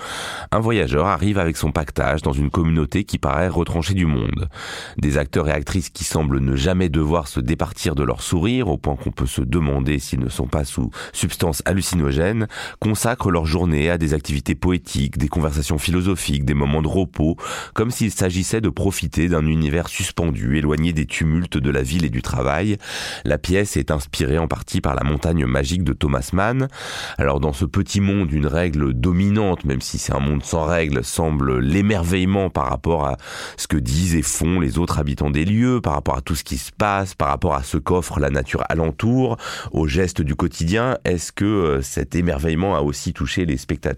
un 0.51 0.59
voyageur 0.59 1.07
arrive 1.07 1.39
avec 1.39 1.57
son 1.57 1.71
pactage 1.71 2.21
dans 2.21 2.33
une 2.33 2.51
communauté 2.51 3.05
qui 3.05 3.17
paraît 3.17 3.47
retranchée 3.47 3.95
du 3.95 4.05
monde. 4.05 4.47
Des 4.95 5.17
acteurs 5.17 5.49
et 5.49 5.53
actrices 5.53 5.89
qui 5.89 6.03
semblent 6.03 6.39
ne 6.39 6.55
jamais 6.55 6.89
devoir 6.89 7.27
se 7.27 7.39
départir 7.39 7.95
de 7.95 8.03
leur 8.03 8.21
sourire, 8.21 8.67
au 8.67 8.77
point 8.77 8.95
qu'on 8.95 9.11
peut 9.11 9.25
se 9.25 9.41
demander 9.41 9.97
s'ils 9.97 10.19
ne 10.19 10.29
sont 10.29 10.45
pas 10.45 10.65
sous 10.65 10.91
substances 11.13 11.63
hallucinogènes, 11.65 12.47
consacrent 12.79 13.31
leur 13.31 13.47
journée 13.47 13.89
à 13.89 13.97
des 14.03 14.13
activités 14.13 14.53
poétiques, 14.53 15.17
des 15.17 15.29
conversations 15.29 15.77
philosophiques, 15.77 16.43
des 16.43 16.53
moments 16.53 16.81
de 16.81 16.89
repos, 16.89 17.37
comme 17.73 17.89
s'il 17.89 18.11
s'agissait 18.11 18.59
de 18.59 18.67
profiter 18.67 19.29
d'un 19.29 19.45
univers 19.45 19.87
suspendu, 19.87 20.57
éloigné 20.57 20.91
des 20.91 21.05
tumultes 21.05 21.57
de 21.57 21.69
la 21.69 21.81
ville 21.81 22.03
et 22.03 22.09
du 22.09 22.21
travail. 22.21 22.77
La 23.23 23.37
pièce 23.37 23.77
est 23.77 23.91
inspirée 23.91 24.37
en 24.37 24.49
partie 24.49 24.81
par 24.81 24.93
la 24.93 25.03
montagne 25.03 25.45
magique 25.45 25.85
de 25.85 25.93
Thomas 25.93 26.29
Mann. 26.33 26.67
Alors 27.17 27.39
dans 27.39 27.53
ce 27.53 27.63
petit 27.63 28.01
monde, 28.01 28.31
une 28.33 28.45
règle 28.45 28.93
dominante, 28.93 29.63
même 29.63 29.79
si 29.79 29.97
c'est 29.97 30.13
un 30.13 30.19
monde 30.19 30.43
sans 30.43 30.65
règles, 30.65 31.01
semble 31.05 31.59
l'émerveillement 31.59 32.49
par 32.49 32.67
rapport 32.67 33.07
à 33.07 33.15
ce 33.55 33.67
que 33.67 33.77
disent 33.77 34.15
et 34.15 34.21
font 34.21 34.59
les 34.59 34.79
autres 34.79 34.99
habitants 34.99 35.31
des 35.31 35.45
lieux, 35.45 35.79
par 35.79 35.93
rapport 35.93 36.17
à 36.17 36.21
tout 36.21 36.35
ce 36.35 36.43
qui 36.43 36.57
se 36.57 36.73
passe, 36.73 37.13
par 37.13 37.29
rapport 37.29 37.55
à 37.55 37.63
ce 37.63 37.77
qu'offre 37.77 38.19
la 38.19 38.29
nature 38.29 38.63
alentour, 38.67 39.37
aux 39.71 39.87
gestes 39.87 40.21
du 40.21 40.35
quotidien. 40.35 40.97
Est-ce 41.05 41.31
que 41.31 41.45
euh, 41.45 41.81
cet 41.81 42.15
émerveillement 42.15 42.75
a 42.75 42.81
aussi 42.81 43.13
touché 43.13 43.45
les 43.45 43.55
spectateurs? 43.55 43.92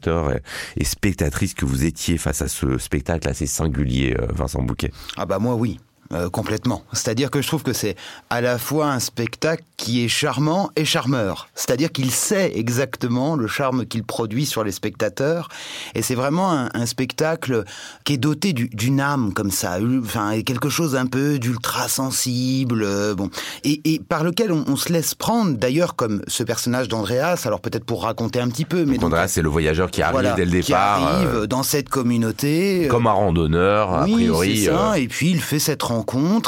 Et 0.77 0.83
spectatrices 0.83 1.53
que 1.53 1.65
vous 1.65 1.85
étiez 1.85 2.17
face 2.17 2.41
à 2.41 2.47
ce 2.47 2.77
spectacle 2.77 3.27
assez 3.27 3.47
singulier, 3.47 4.15
euh, 4.19 4.27
Vincent 4.33 4.61
Bouquet? 4.61 4.91
Ah 5.17 5.25
bah 5.25 5.39
moi 5.39 5.55
oui. 5.55 5.79
Euh, 6.15 6.29
complètement. 6.29 6.83
C'est-à-dire 6.93 7.29
que 7.29 7.41
je 7.41 7.47
trouve 7.47 7.63
que 7.63 7.73
c'est 7.73 7.95
à 8.29 8.39
la 8.39 8.57
fois 8.57 8.87
un 8.87 8.99
spectacle 8.99 9.63
qui 9.75 10.05
est 10.05 10.07
charmant 10.07 10.71
et 10.77 10.85
charmeur. 10.85 11.49
C'est-à-dire 11.55 11.91
qu'il 11.91 12.09
sait 12.11 12.53
exactement 12.55 13.35
le 13.35 13.47
charme 13.47 13.85
qu'il 13.85 14.03
produit 14.03 14.45
sur 14.45 14.63
les 14.63 14.71
spectateurs. 14.71 15.49
Et 15.93 16.01
c'est 16.01 16.15
vraiment 16.15 16.51
un, 16.51 16.85
spectacle 16.85 17.63
qui 18.03 18.13
est 18.13 18.17
doté 18.17 18.53
d'une 18.53 19.01
âme 19.01 19.33
comme 19.33 19.51
ça. 19.51 19.79
Enfin, 20.01 20.41
quelque 20.43 20.69
chose 20.69 20.95
un 20.95 21.07
peu 21.07 21.39
d'ultra 21.39 21.89
sensible. 21.89 22.83
Euh, 22.83 23.15
bon. 23.15 23.29
Et, 23.63 23.99
par 24.07 24.23
lequel 24.23 24.51
on, 24.51 24.75
se 24.75 24.93
laisse 24.93 25.15
prendre, 25.15 25.57
d'ailleurs, 25.57 25.95
comme 25.95 26.21
ce 26.27 26.43
personnage 26.43 26.87
d'Andreas. 26.87 27.41
Alors 27.45 27.59
peut-être 27.59 27.85
pour 27.85 28.03
raconter 28.03 28.39
un 28.39 28.47
petit 28.47 28.65
peu. 28.65 28.85
Mais 28.85 29.03
Andreas, 29.03 29.29
c'est 29.29 29.41
le 29.41 29.49
voyageur 29.49 29.91
qui 29.91 30.01
arrive 30.01 30.33
dès 30.35 30.45
le 30.45 30.51
départ. 30.51 30.99
Qui 30.99 31.03
arrive 31.03 31.35
euh, 31.35 31.47
dans 31.47 31.63
cette 31.63 31.89
communauté. 31.89 32.87
Comme 32.89 33.07
un 33.07 33.11
randonneur, 33.11 33.93
a 33.93 34.03
priori. 34.03 34.65
Ça. 34.65 34.97
Et 34.97 35.07
puis 35.07 35.31
il 35.31 35.41
fait 35.41 35.59
cette 35.59 35.83
rencontre 35.83 36.04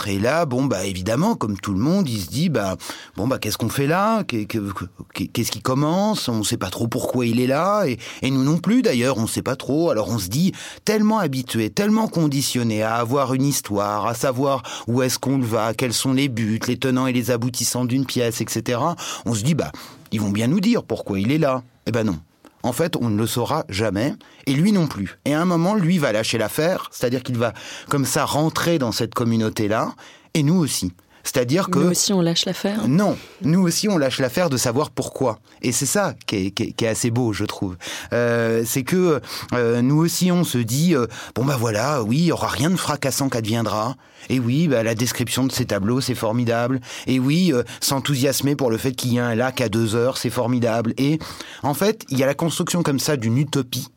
et 0.08 0.20
là 0.20 0.46
bon 0.46 0.66
bah 0.66 0.86
évidemment 0.86 1.36
comme 1.36 1.58
tout 1.58 1.74
le 1.74 1.80
monde 1.80 2.08
il 2.08 2.22
se 2.22 2.28
dit 2.28 2.50
bah 2.50 2.78
bon 3.16 3.28
bah 3.28 3.40
qu'est-ce 3.40 3.58
qu'on 3.58 3.70
fait 3.70 3.88
là? 3.88 4.24
Qu'est-ce 4.24 5.52
qui 5.52 5.62
commence? 5.62 6.30
On 6.30 6.44
sait 6.44 6.58
pas 6.58 6.70
trop 6.70 6.88
pourquoi 6.88 7.26
il 7.26 7.40
est 7.40 7.48
là 7.48 7.86
et, 7.86 7.98
nous 8.30 8.44
non 8.44 8.58
plus 8.58 8.82
d'ailleurs 8.82 9.18
on 9.18 9.28
sait 9.28 9.42
pas 9.42 9.56
trop. 9.56 9.90
Alors 9.90 10.10
on 10.10 10.20
se 10.20 10.28
dit 10.28 10.54
tellement 10.86 11.20
habitué 11.20 11.70
tellement 11.70 12.08
conditionné 12.08 12.84
à 12.84 12.96
avoir 12.96 13.34
une 13.34 13.46
histoire 13.46 14.06
à 14.06 14.14
savoir 14.14 14.64
où 14.88 15.02
est-ce 15.02 15.20
qu'on 15.20 15.40
va 15.40 15.74
quels 15.74 15.94
sont 15.94 16.14
les 16.14 16.30
buts 16.30 16.60
les 16.68 16.78
tenants 16.78 17.08
et 17.08 17.14
les 17.14 17.32
aboutissants 17.32 17.86
d'une 17.86 18.06
pièce 18.06 18.42
etc 18.42 18.80
on 19.26 19.34
se 19.34 19.44
dit 19.44 19.56
bah 19.56 19.72
ils 20.12 20.22
vont 20.22 20.30
bien 20.30 20.48
nous 20.48 20.60
dire 20.60 20.84
pourquoi 20.84 21.20
il 21.20 21.32
est 21.32 21.38
là. 21.38 21.64
Eh 21.86 21.92
ben 21.92 22.06
non 22.06 22.20
en 22.64 22.74
fait, 22.74 22.96
on 23.00 23.10
ne 23.10 23.18
le 23.18 23.28
saura 23.28 23.66
jamais, 23.70 24.14
et 24.46 24.54
lui 24.54 24.72
non 24.72 24.88
plus. 24.88 25.18
Et 25.26 25.34
à 25.34 25.42
un 25.42 25.46
moment, 25.46 25.76
lui 25.76 25.98
va 25.98 26.12
lâcher 26.12 26.38
l'affaire, 26.38 26.90
c'est-à-dire 26.92 27.24
qu'il 27.24 27.38
va 27.38 27.54
comme 27.90 28.06
ça 28.06 28.26
rentrer 28.26 28.80
dans 28.80 28.92
cette 28.92 29.14
communauté-là, 29.14 29.94
et 30.34 30.44
nous 30.44 30.56
aussi. 30.56 30.94
C'est-à-dire 31.28 31.70
que... 31.70 31.80
Nous 31.80 31.92
aussi, 31.92 32.14
on 32.14 32.22
lâche 32.22 32.46
l'affaire 32.46 32.88
Non, 32.88 33.18
nous 33.42 33.60
aussi, 33.60 33.90
on 33.90 33.98
lâche 33.98 34.20
l'affaire 34.20 34.50
de 34.50 34.56
savoir 34.56 34.92
pourquoi. 34.92 35.40
Et 35.62 35.74
c'est 35.74 35.86
ça 35.86 36.16
qui 36.26 36.38
est, 36.38 36.52
qui, 36.52 36.86
est, 36.86 36.88
assez 36.88 37.12
beau, 37.12 37.34
je 37.34 37.44
trouve. 37.44 37.76
Euh, 38.14 38.64
c'est 38.66 38.84
que 38.84 39.20
euh, 39.54 39.82
nous 39.82 39.98
aussi, 39.98 40.32
on 40.32 40.46
se 40.46 40.58
dit, 40.58 40.96
euh, 40.96 41.06
bon 41.36 41.44
bah 41.44 41.58
voilà, 41.60 42.02
oui, 42.02 42.20
il 42.20 42.26
y 42.28 42.32
aura 42.32 42.48
rien 42.48 42.70
de 42.70 42.78
fracassant 42.78 43.28
qu'adviendra. 43.28 43.98
Et 44.30 44.40
oui, 44.40 44.70
bah, 44.70 44.84
la 44.84 44.96
description 44.96 45.44
de 45.44 45.52
ces 45.52 45.66
tableaux, 45.66 46.00
c'est 46.00 46.16
formidable. 46.16 46.80
Et 47.08 47.20
oui, 47.20 47.52
euh, 47.54 47.64
s'enthousiasmer 47.82 48.56
pour 48.56 48.72
le 48.72 48.78
fait 48.78 48.94
qu'il 48.94 49.14
y 49.14 49.20
a 49.20 49.26
un 49.26 49.36
lac 49.36 49.60
à 49.60 49.68
deux 49.68 49.96
heures, 49.96 50.18
c'est 50.18 50.30
formidable. 50.30 50.94
Et 50.98 51.20
en 51.62 51.74
fait, 51.74 52.06
il 52.08 52.18
y 52.18 52.24
a 52.24 52.26
la 52.26 52.36
construction 52.36 52.84
comme 52.84 53.00
ça 53.00 53.18
d'une 53.18 53.38
utopie 53.38 53.90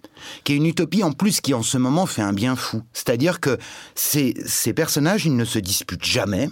qui 0.45 0.53
est 0.53 0.57
une 0.57 0.67
utopie 0.67 1.03
en 1.03 1.13
plus 1.13 1.41
qui 1.41 1.55
en 1.55 1.63
ce 1.63 1.79
moment 1.79 2.05
fait 2.05 2.21
un 2.21 2.35
bien 2.35 2.55
fou. 2.55 2.83
C'est-à-dire 2.93 3.41
que 3.41 3.57
ces, 3.95 4.35
ces 4.45 4.75
personnages, 4.75 5.25
ils 5.25 5.35
ne 5.35 5.47
se 5.47 5.59
disputent 5.59 6.05
jamais. 6.05 6.51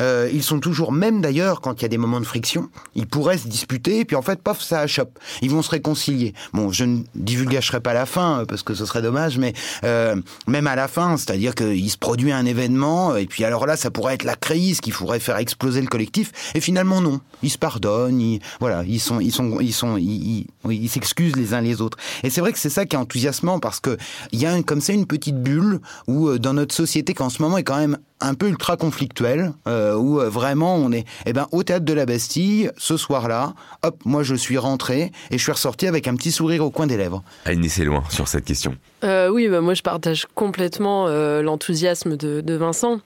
Euh, 0.00 0.28
ils 0.32 0.42
sont 0.42 0.60
toujours, 0.60 0.92
même 0.92 1.20
d'ailleurs, 1.20 1.60
quand 1.60 1.80
il 1.80 1.82
y 1.82 1.84
a 1.84 1.88
des 1.88 1.98
moments 1.98 2.20
de 2.20 2.26
friction, 2.26 2.68
ils 2.94 3.06
pourraient 3.06 3.38
se 3.38 3.48
disputer, 3.48 4.00
et 4.00 4.04
puis 4.04 4.16
en 4.16 4.22
fait, 4.22 4.42
paf, 4.42 4.60
ça 4.60 4.80
achoppe. 4.80 5.18
Ils 5.42 5.50
vont 5.50 5.62
se 5.62 5.70
réconcilier. 5.70 6.34
Bon, 6.52 6.70
je 6.70 6.84
ne 6.84 7.02
divulgacherai 7.14 7.80
pas 7.80 7.94
la 7.94 8.06
fin, 8.06 8.40
euh, 8.40 8.44
parce 8.44 8.62
que 8.62 8.74
ce 8.74 8.84
serait 8.84 9.02
dommage, 9.02 9.38
mais 9.38 9.52
euh, 9.84 10.16
même 10.46 10.66
à 10.66 10.76
la 10.76 10.88
fin, 10.88 11.16
c'est-à-dire 11.16 11.54
qu'il 11.54 11.90
se 11.90 11.98
produit 11.98 12.32
un 12.32 12.46
événement, 12.46 13.16
et 13.16 13.26
puis 13.26 13.44
alors 13.44 13.66
là, 13.66 13.76
ça 13.76 13.90
pourrait 13.90 14.14
être 14.14 14.24
la 14.24 14.36
crise 14.36 14.80
qui 14.80 14.90
pourrait 14.90 15.20
faire 15.20 15.36
exploser 15.36 15.80
le 15.80 15.88
collectif, 15.88 16.32
et 16.54 16.60
finalement 16.60 17.00
non. 17.00 17.20
Ils 17.42 17.50
se 17.50 17.58
pardonnent, 17.58 18.20
ils, 18.20 18.40
voilà, 18.60 18.84
ils 18.86 19.00
sont, 19.00 19.20
ils 19.20 19.32
sont, 19.32 19.60
ils 19.60 19.72
sont, 19.72 19.96
ils, 19.96 20.46
ils 20.68 20.88
s'excusent 20.88 21.36
les 21.36 21.54
uns 21.54 21.60
les 21.60 21.80
autres. 21.80 21.98
Et 22.22 22.30
c'est 22.30 22.40
vrai 22.40 22.52
que 22.52 22.58
c'est 22.58 22.70
ça 22.70 22.84
qui 22.84 22.96
est 22.96 22.98
enthousiasmant, 22.98 23.58
parce 23.58 23.80
que 23.80 23.96
il 24.32 24.40
y 24.40 24.46
a 24.46 24.62
comme 24.62 24.80
ça 24.80 24.92
une 24.92 25.06
petite 25.06 25.40
bulle 25.42 25.80
où 26.06 26.28
euh, 26.28 26.38
dans 26.38 26.54
notre 26.54 26.74
société, 26.74 27.14
qu'en 27.14 27.30
ce 27.30 27.42
moment 27.42 27.58
est 27.58 27.64
quand 27.64 27.78
même 27.78 27.98
un 28.20 28.34
peu 28.34 28.48
ultra 28.48 28.76
conflictuel, 28.76 29.52
euh, 29.66 29.94
où 29.94 30.20
euh, 30.20 30.28
vraiment 30.28 30.76
on 30.76 30.92
est 30.92 31.04
eh 31.26 31.32
ben, 31.32 31.46
au 31.52 31.62
théâtre 31.62 31.84
de 31.84 31.92
la 31.92 32.06
Bastille, 32.06 32.70
ce 32.76 32.96
soir-là, 32.96 33.54
hop, 33.82 33.96
moi 34.04 34.22
je 34.22 34.34
suis 34.34 34.58
rentré 34.58 35.12
et 35.30 35.38
je 35.38 35.42
suis 35.42 35.52
ressorti 35.52 35.86
avec 35.86 36.08
un 36.08 36.14
petit 36.16 36.32
sourire 36.32 36.64
au 36.64 36.70
coin 36.70 36.86
des 36.86 36.96
lèvres. 36.96 37.22
Agnès 37.44 37.72
c'est 37.72 37.84
loin 37.84 38.02
sur 38.10 38.28
cette 38.28 38.44
question. 38.44 38.76
Euh, 39.04 39.28
oui, 39.28 39.48
bah, 39.48 39.60
moi 39.60 39.74
je 39.74 39.82
partage 39.82 40.26
complètement 40.34 41.08
l'enthousiasme 41.08 42.16
de, 42.16 42.40
de 42.40 42.54
Vincent. 42.54 43.00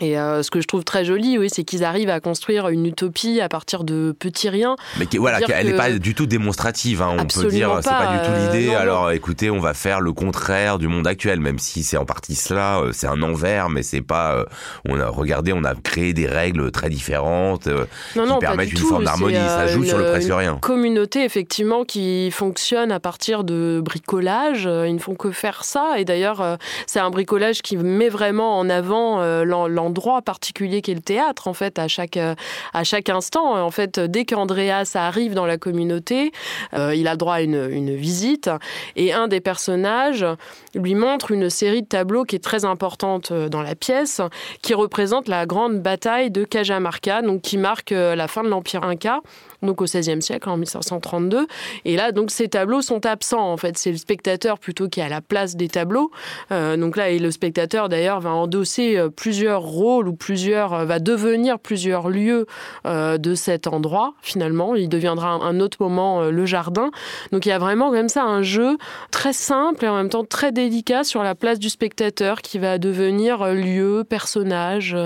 Et 0.00 0.18
euh, 0.18 0.42
ce 0.42 0.50
que 0.50 0.60
je 0.60 0.66
trouve 0.66 0.82
très 0.82 1.04
joli, 1.04 1.36
oui, 1.36 1.48
c'est 1.52 1.62
qu'ils 1.62 1.84
arrivent 1.84 2.08
à 2.08 2.20
construire 2.20 2.68
une 2.68 2.86
utopie 2.86 3.40
à 3.40 3.48
partir 3.48 3.84
de 3.84 4.14
petits 4.18 4.48
riens. 4.48 4.76
Mais 4.98 5.06
qui, 5.06 5.18
voilà, 5.18 5.40
elle 5.48 5.66
n'est 5.66 5.74
pas 5.74 5.90
du 5.90 6.14
tout 6.14 6.26
démonstrative. 6.26 7.02
Hein, 7.02 7.16
on 7.18 7.26
peut 7.26 7.48
dire, 7.48 7.78
c'est 7.82 7.90
pas 7.90 8.16
du 8.16 8.26
tout 8.26 8.32
euh, 8.32 8.58
l'idée. 8.58 8.74
alors, 8.74 9.10
écoutez, 9.10 9.50
on 9.50 9.60
va 9.60 9.74
faire 9.74 10.00
le 10.00 10.12
contraire 10.12 10.78
du 10.78 10.88
monde 10.88 11.06
actuel, 11.06 11.40
même 11.40 11.58
si 11.58 11.82
c'est 11.82 11.98
en 11.98 12.06
partie 12.06 12.34
cela. 12.34 12.80
Euh, 12.80 12.92
c'est 12.92 13.06
un 13.06 13.20
envers, 13.22 13.68
mais 13.68 13.82
c'est 13.82 14.00
pas. 14.00 14.46
on 14.88 14.98
a 14.98 15.06
regardé, 15.06 15.52
on 15.52 15.64
a 15.64 15.74
créé 15.74 16.14
des 16.14 16.26
règles 16.26 16.70
très 16.70 16.88
différentes 16.88 17.68
qui 18.14 18.20
permettent 18.40 18.72
une 18.72 18.78
forme 18.78 19.04
d'harmonie. 19.04 19.36
Ça 19.36 19.66
joue 19.66 19.84
sur 19.84 19.98
le 19.98 20.04
presque 20.04 20.32
rien. 20.32 20.54
Une 20.54 20.60
communauté 20.60 21.24
effectivement 21.24 21.84
qui 21.84 22.30
fonctionne 22.30 22.90
à 22.90 23.00
partir 23.00 23.44
de 23.44 23.82
bricolage. 23.84 24.64
Ils 24.64 24.94
ne 24.94 24.98
font 24.98 25.14
que 25.14 25.30
faire 25.30 25.64
ça. 25.64 25.94
Et 25.98 26.06
d'ailleurs, 26.06 26.56
c'est 26.86 27.00
un 27.00 27.10
bricolage 27.10 27.60
qui 27.60 27.76
met 27.76 28.08
vraiment 28.08 28.58
en 28.58 28.70
avant 28.70 29.22
l'endroit 29.44 29.89
droit 29.90 30.22
particulier 30.22 30.82
qu'est 30.82 30.94
le 30.94 31.00
théâtre, 31.00 31.48
en 31.48 31.54
fait, 31.54 31.78
à 31.78 31.88
chaque, 31.88 32.16
euh, 32.16 32.34
à 32.72 32.84
chaque 32.84 33.08
instant. 33.08 33.64
En 33.64 33.70
fait, 33.70 33.98
dès 34.00 34.24
qu'Andreas 34.24 34.92
arrive 34.94 35.34
dans 35.34 35.46
la 35.46 35.58
communauté, 35.58 36.32
euh, 36.74 36.94
il 36.94 37.08
a 37.08 37.16
droit 37.16 37.34
à 37.34 37.40
une, 37.42 37.68
une, 37.70 37.94
visite 37.94 38.50
et 38.96 39.12
un 39.12 39.28
des 39.28 39.40
personnages 39.40 40.24
lui 40.74 40.94
montre 40.94 41.32
une 41.32 41.50
série 41.50 41.82
de 41.82 41.86
tableaux 41.86 42.24
qui 42.24 42.36
est 42.36 42.44
très 42.44 42.64
importante 42.64 43.30
euh, 43.30 43.48
dans 43.48 43.62
la 43.62 43.74
pièce, 43.74 44.20
qui 44.62 44.74
représente 44.74 45.28
la 45.28 45.46
grande 45.46 45.80
bataille 45.80 46.30
de 46.30 46.44
Cajamarca, 46.44 47.22
donc 47.22 47.42
qui 47.42 47.58
marque 47.58 47.90
la 47.90 48.28
fin 48.28 48.42
de 48.42 48.48
l'Empire 48.48 48.84
Inca 48.84 49.20
donc 49.62 49.80
au 49.80 49.84
XVIe 49.84 50.22
siècle, 50.22 50.48
en 50.48 50.56
1532. 50.56 51.46
Et 51.84 51.96
là, 51.96 52.12
donc 52.12 52.30
ces 52.30 52.48
tableaux 52.48 52.82
sont 52.82 53.04
absents. 53.06 53.52
En 53.52 53.56
fait, 53.56 53.76
c'est 53.78 53.90
le 53.90 53.96
spectateur 53.96 54.58
plutôt 54.58 54.88
qui 54.88 55.00
est 55.00 55.04
à 55.04 55.08
la 55.08 55.20
place 55.20 55.56
des 55.56 55.68
tableaux. 55.68 56.10
Euh, 56.52 56.76
donc 56.76 56.96
là, 56.96 57.10
et 57.10 57.18
le 57.18 57.30
spectateur 57.30 57.88
d'ailleurs 57.88 58.20
va 58.20 58.30
endosser 58.30 58.96
euh, 58.96 59.08
plusieurs 59.08 59.62
rôles 59.62 60.08
ou 60.08 60.14
plusieurs 60.14 60.72
euh, 60.74 60.84
va 60.84 60.98
devenir 60.98 61.58
plusieurs 61.58 62.08
lieux 62.08 62.46
de 62.84 63.34
cet 63.34 63.66
endroit. 63.66 64.14
Finalement, 64.22 64.74
il 64.74 64.88
deviendra 64.88 65.30
un 65.30 65.60
autre 65.60 65.78
moment 65.80 66.22
le 66.22 66.46
jardin. 66.46 66.90
Donc 67.32 67.46
il 67.46 67.50
y 67.50 67.52
a 67.52 67.58
vraiment 67.58 67.90
comme 67.90 68.08
ça 68.08 68.24
un 68.24 68.42
jeu 68.42 68.76
très 69.10 69.32
simple 69.32 69.84
et 69.84 69.88
en 69.88 69.96
même 69.96 70.08
temps 70.08 70.24
très 70.24 70.52
délicat 70.52 71.04
sur 71.04 71.22
la 71.22 71.34
place 71.34 71.58
du 71.58 71.68
spectateur 71.68 72.42
qui 72.42 72.58
va 72.58 72.78
devenir 72.78 73.46
lieu, 73.52 74.04
personnage. 74.08 74.96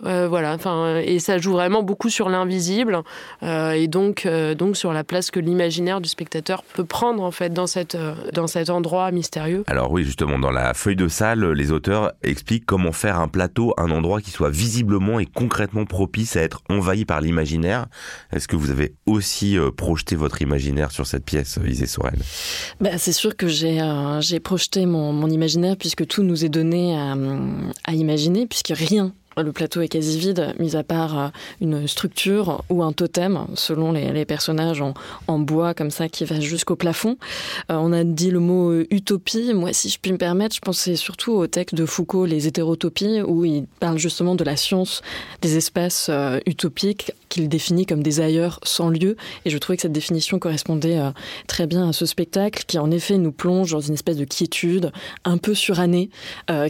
voilà. 0.00 0.54
Enfin, 0.54 0.96
et 0.98 1.18
ça 1.18 1.38
joue 1.38 1.52
vraiment 1.52 1.82
beaucoup 1.82 2.10
sur 2.10 2.28
l'invisible. 2.28 3.02
et 3.42 3.88
donc, 3.92 4.26
euh, 4.26 4.54
donc 4.54 4.76
sur 4.76 4.92
la 4.92 5.04
place 5.04 5.30
que 5.30 5.38
l'imaginaire 5.38 6.00
du 6.00 6.08
spectateur 6.08 6.64
peut 6.64 6.84
prendre 6.84 7.22
en 7.22 7.30
fait 7.30 7.52
dans, 7.52 7.68
cette, 7.68 7.94
euh, 7.94 8.14
dans 8.32 8.48
cet 8.48 8.70
endroit 8.70 9.12
mystérieux. 9.12 9.62
Alors 9.68 9.92
oui, 9.92 10.02
justement, 10.02 10.38
dans 10.38 10.50
la 10.50 10.74
feuille 10.74 10.96
de 10.96 11.06
salle, 11.06 11.52
les 11.52 11.70
auteurs 11.70 12.12
expliquent 12.22 12.66
comment 12.66 12.92
faire 12.92 13.20
un 13.20 13.28
plateau, 13.28 13.74
un 13.76 13.90
endroit 13.90 14.20
qui 14.20 14.30
soit 14.30 14.50
visiblement 14.50 15.20
et 15.20 15.26
concrètement 15.26 15.84
propice 15.84 16.36
à 16.36 16.40
être 16.40 16.62
envahi 16.70 17.04
par 17.04 17.20
l'imaginaire. 17.20 17.86
Est-ce 18.32 18.48
que 18.48 18.56
vous 18.56 18.70
avez 18.70 18.94
aussi 19.06 19.58
euh, 19.58 19.70
projeté 19.70 20.16
votre 20.16 20.40
imaginaire 20.40 20.90
sur 20.90 21.06
cette 21.06 21.24
pièce, 21.24 21.58
Isée 21.64 21.86
Sorel? 21.86 22.18
Bah, 22.80 22.96
C'est 22.96 23.12
sûr 23.12 23.36
que 23.36 23.46
j'ai 23.46 23.80
j'ai 24.20 24.40
projeté 24.40 24.86
mon, 24.86 25.12
mon, 25.12 25.28
imaginaire 25.28 25.76
puisque 25.76 26.06
tout 26.06 26.22
nous 26.22 26.44
est 26.44 26.48
donné 26.48 26.96
à, 26.96 27.14
à 27.84 27.92
imaginer, 27.92 28.46
puisque 28.46 28.72
rien 28.74 29.12
le 29.36 29.52
plateau 29.52 29.80
est 29.80 29.88
quasi 29.88 30.18
vide, 30.18 30.54
mis 30.58 30.76
à 30.76 30.82
part 30.82 31.18
euh, 31.18 31.28
une 31.60 31.86
structure 31.88 32.62
ou 32.68 32.82
un 32.82 32.92
totem, 32.92 33.46
selon 33.54 33.92
les, 33.92 34.24
personnages 34.24 34.82
en, 34.82 35.38
bois 35.38 35.74
comme 35.74 35.90
ça 35.90 36.08
qui 36.08 36.24
va 36.24 36.38
jusqu'au 36.38 36.76
plafond. 36.76 37.16
Euh, 37.70 37.76
on 37.76 37.92
a 37.92 38.04
dit 38.04 38.30
le 38.30 38.40
mot 38.40 38.70
euh, 38.70 38.86
utopie. 38.90 39.52
Moi, 39.54 39.72
si 39.72 39.88
je 39.88 39.98
puis 39.98 40.12
me 40.12 40.18
permettre, 40.18 40.54
je 40.54 40.60
pensais 40.60 40.96
surtout 40.96 41.32
au 41.32 41.46
texte 41.46 41.74
de 41.74 41.86
Foucault, 41.86 42.26
Les 42.26 42.46
hétérotopies, 42.46 43.22
où 43.22 43.44
il 43.44 43.66
parle 43.80 43.98
justement 43.98 44.34
de 44.34 44.44
la 44.44 44.56
science 44.56 45.02
des 45.40 45.56
espaces 45.56 46.10
utopiques 46.46 47.12
qu'il 47.28 47.48
définit 47.48 47.86
comme 47.86 48.02
des 48.02 48.20
ailleurs 48.20 48.60
sans 48.62 48.88
lieu. 48.88 49.16
Et 49.44 49.50
je 49.50 49.58
trouvais 49.58 49.76
que 49.76 49.82
cette 49.82 49.92
définition 49.92 50.38
correspondait 50.38 51.00
très 51.46 51.66
bien 51.66 51.88
à 51.88 51.92
ce 51.92 52.06
spectacle 52.06 52.64
qui, 52.66 52.78
en 52.78 52.90
effet, 52.90 53.18
nous 53.18 53.32
plonge 53.32 53.72
dans 53.72 53.80
une 53.80 53.94
espèce 53.94 54.16
de 54.16 54.24
quiétude 54.24 54.92
un 55.24 55.38
peu 55.38 55.54
surannée, 55.54 56.10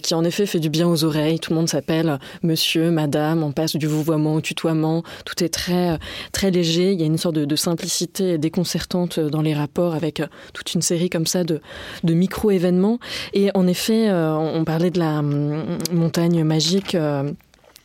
qui, 0.03 0.14
en 0.14 0.25
effet, 0.25 0.46
fait 0.46 0.61
du 0.61 0.70
bien 0.70 0.88
aux 0.88 1.05
oreilles. 1.05 1.40
Tout 1.40 1.51
le 1.51 1.57
monde 1.57 1.68
s'appelle 1.68 2.18
monsieur, 2.52 2.90
madame, 2.90 3.42
on 3.42 3.50
passe 3.50 3.76
du 3.76 3.86
vouvoiement 3.86 4.34
au 4.34 4.42
tutoiement, 4.42 5.02
tout 5.24 5.42
est 5.42 5.48
très, 5.48 5.98
très 6.32 6.50
léger, 6.50 6.92
il 6.92 7.00
y 7.00 7.02
a 7.02 7.06
une 7.06 7.16
sorte 7.16 7.36
de, 7.36 7.56
simplicité 7.56 8.36
déconcertante 8.36 9.18
dans 9.18 9.40
les 9.40 9.54
rapports 9.54 9.94
avec 9.94 10.20
euh, 10.20 10.26
toute 10.52 10.74
une 10.74 10.82
série 10.82 11.08
comme 11.08 11.24
ça 11.26 11.44
de, 11.44 11.62
de 12.04 12.12
micro-événements. 12.12 12.98
Et 13.32 13.50
en 13.54 13.66
effet, 13.66 14.10
euh, 14.10 14.34
on 14.34 14.64
parlait 14.64 14.90
de 14.90 14.98
la 14.98 15.20
hum, 15.20 15.78
montagne 15.92 16.44
magique. 16.44 16.94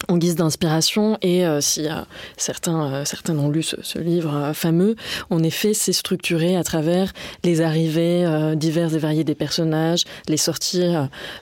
En 0.07 0.17
guise 0.17 0.35
d'inspiration 0.35 1.17
et 1.23 1.45
euh, 1.45 1.59
si 1.59 1.87
euh, 1.87 2.01
certains 2.37 2.93
euh, 2.93 3.05
certains 3.05 3.37
ont 3.37 3.49
lu 3.49 3.63
ce, 3.63 3.97
livre 3.97 4.51
fameux 4.53 4.95
en 5.31 5.41
effet 5.41 5.73
c'est 5.73 5.91
structuré 5.91 6.55
à 6.55 6.63
travers 6.63 7.13
les 7.43 7.61
arrivées 7.61 8.25
diverses 8.55 8.93
et 8.93 8.99
variées 8.99 9.23
des 9.23 9.35
personnages 9.35 10.03
les 10.27 10.37
sorties 10.37 10.93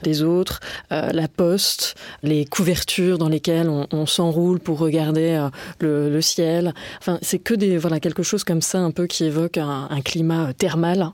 des 0.04 0.24
autres 0.24 0.62
la 0.90 1.28
poste 1.28 1.96
les 2.24 2.46
couvertures 2.46 3.18
dans 3.18 3.28
lesquelles 3.28 3.70
on, 3.70 4.06
s'enroule 4.06 4.60
pour 4.60 4.80
regarder 4.80 5.48
le, 5.80 6.22
ciel. 6.22 6.74
Enfin 7.00 7.20
c'est 7.22 7.40
que 7.40 7.54
des 7.54 7.78
voilà 7.78 8.00
quelque 8.00 8.24
chose 8.24 8.44
comme 8.44 8.62
ça 8.62 8.80
un 8.80 8.92
peu 8.92 9.06
qui 9.06 9.26
évoque 9.26 9.58
un 9.58 10.02
climat 10.02 10.54
thermal 10.54 11.12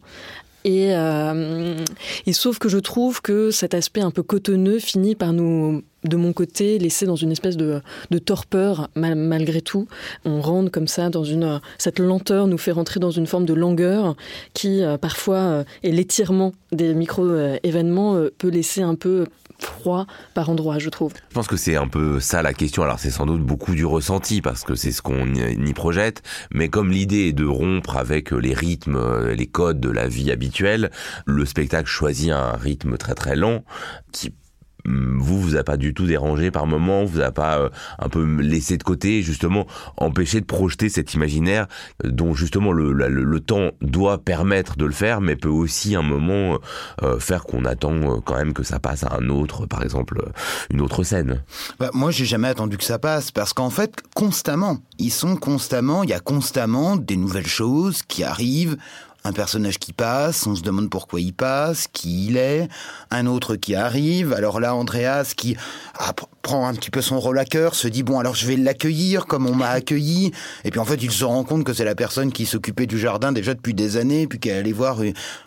et, 0.64 0.96
euh, 0.96 1.78
et 2.26 2.34
sauf 2.34 2.60
que 2.60 2.70
je 2.70 2.78
trouve 2.78 3.22
que 3.22 3.52
cet 3.52 3.74
aspect 3.74 4.02
un 4.02 4.12
peu 4.12 4.24
cotonneux 4.24 4.80
finit 4.80 5.16
par 5.16 5.34
nous, 5.34 5.84
de 6.04 6.16
mon 6.16 6.34
côté, 6.34 6.78
laisser 6.78 7.06
dans 7.06 7.16
une 7.16 7.32
espèce 7.32 7.58
de, 7.58 7.82
torpeur 8.26 8.90
malgré 8.96 9.62
tout. 9.62 9.88
On 10.26 10.42
rentre 10.42 10.72
comme 10.72 10.88
ça 10.88 11.10
dans 11.10 11.24
une 11.24 11.60
cette 11.78 12.00
lenteur 12.00 12.48
nous 12.48 12.58
fait 12.58 12.72
rentrer 12.72 13.00
dans 13.00 13.12
une 13.12 13.26
forme 13.26 13.46
de 13.46 13.54
langueur 13.54 14.16
qui 14.54 14.84
euh, 14.84 14.98
parfois 14.98 15.38
euh, 15.38 15.64
est 15.84 15.92
l'étirement 15.92 16.54
des 16.72 16.94
micro 16.94 17.28
événements 17.64 18.22
peut 18.38 18.50
laisser 18.50 18.82
un 18.82 18.96
peu 18.96 19.26
froid 19.64 20.06
par 20.34 20.50
endroit, 20.50 20.80
je 20.80 20.90
trouve. 20.90 21.14
Je 21.30 21.34
pense 21.34 21.48
que 21.48 21.58
c'est 21.58 21.76
un 21.76 21.88
peu 21.88 22.20
ça 22.20 22.42
la 22.42 22.54
question. 22.54 22.84
Alors 22.84 23.00
c'est 23.00 23.12
sans 23.12 23.26
doute 23.26 23.42
beaucoup 23.42 23.76
du 23.76 23.86
ressenti 23.86 24.42
parce 24.42 24.64
que 24.64 24.76
c'est 24.76 24.92
ce 24.92 25.02
qu'on 25.02 25.34
y 25.34 25.74
projette, 25.74 26.22
mais 26.52 26.70
comme 26.70 26.92
l'idée 26.92 27.28
est 27.28 27.34
de 27.34 27.46
rompre 27.46 27.98
avec 27.98 28.32
les 28.32 28.54
rythmes, 28.54 29.30
les 29.30 29.48
codes 29.48 29.80
de 29.80 29.90
la 29.90 30.08
vie 30.08 30.32
habituelle, 30.32 30.92
le 31.26 31.46
spectacle 31.46 31.88
choisit 31.88 32.32
un 32.32 32.52
rythme 32.54 32.98
très 32.98 33.16
très 33.16 33.36
lent 33.36 33.64
qui 34.12 34.34
vous 34.86 35.40
vous 35.40 35.56
a 35.56 35.64
pas 35.64 35.78
du 35.78 35.94
tout 35.94 36.06
dérangé 36.06 36.52
par 36.52 36.68
moment, 36.68 37.06
vous 37.06 37.22
a 37.22 37.32
pas 37.32 37.70
un 38.00 38.10
peu 38.10 38.24
laissé 38.24 38.78
de 38.78 38.84
côté, 38.84 39.22
justement 39.22 39.68
empêché 39.98 40.40
de 40.40 40.46
projeter 40.46 40.90
cet 40.90 41.14
imaginaire 41.14 41.68
dont 42.04 42.34
justement 42.34 42.72
le, 42.72 42.92
le, 42.92 43.40
temps 43.40 43.72
doit 43.82 44.20
permettre 44.20 44.78
de 44.78 44.86
le 44.86 44.92
faire, 44.92 45.22
mais 45.22 45.36
peut 45.36 45.50
aussi 45.50 45.96
un 45.96 46.02
moment 46.02 46.60
faire 47.20 47.44
qu'on 47.44 47.66
attend 47.66 48.22
quand 48.22 48.36
même 48.36 48.54
que 48.54 48.64
ça 48.64 48.80
passe 48.80 49.04
à 49.04 49.18
un 49.20 49.30
autre, 49.30 49.66
par 49.66 49.84
exemple 49.84 50.22
une 50.70 50.82
autre 50.82 51.04
scène. 51.04 51.44
Bah, 51.80 51.90
moi, 51.94 52.12
j'ai 52.12 52.26
jamais 52.26 52.48
attendu 52.48 52.78
que 52.78 52.84
ça 52.84 53.00
passe 53.00 53.32
parce 53.32 53.54
qu'en 53.54 53.70
fait, 53.70 54.02
constamment, 54.16 54.78
ils 55.00 55.12
sont 55.12 55.36
constamment, 55.36 56.04
il 56.04 56.10
y 56.10 56.14
a 56.14 56.20
constamment 56.20 56.96
des 56.96 57.18
nouvelles 57.18 57.48
choses 57.48 58.04
qui 58.04 58.24
arrivent 58.24 58.78
un 59.24 59.34
personnage 59.34 59.78
qui 59.78 59.94
passe, 59.94 60.48
on 60.48 60.56
se 60.56 60.62
demande 60.62 60.90
pourquoi 60.90 61.22
il 61.22 61.34
passe, 61.34 61.88
qui 61.88 62.28
il 62.28 62.38
est, 62.38 62.68
un 63.12 63.28
autre 63.28 63.56
qui 63.56 63.76
arrive. 63.76 64.34
Alors 64.34 64.60
là, 64.60 64.76
Andreas 64.76 65.34
qui 65.36 65.56
ah, 65.98 66.14
prend 66.42 66.68
un 66.68 66.74
petit 66.74 66.92
peu 66.92 67.02
son 67.02 67.20
rôle 67.20 67.40
à 67.40 67.46
cœur, 67.46 67.76
se 67.76 67.88
dit 67.88 68.04
bon 68.04 68.20
alors 68.20 68.36
je 68.36 68.48
vais 68.48 68.56
l'accueillir 68.56 69.26
comme 69.26 69.48
on 69.48 69.56
m'a 69.56 69.70
accueilli. 69.82 70.32
Et 70.64 70.72
puis 70.72 70.80
en 70.80 70.86
fait, 70.86 71.02
il 71.02 71.12
se 71.12 71.24
rend 71.24 71.44
compte 71.44 71.64
que 71.64 71.74
c'est 71.74 71.86
la 71.86 71.96
personne 71.96 72.32
qui 72.32 72.46
s'occupait 72.46 72.88
du 72.88 73.00
jardin 73.00 73.32
déjà 73.32 73.54
depuis 73.54 73.74
des 73.74 73.98
années, 73.98 74.28
puis 74.28 74.40
qu'elle 74.40 74.58
allait 74.58 74.72
voir 74.72 75.00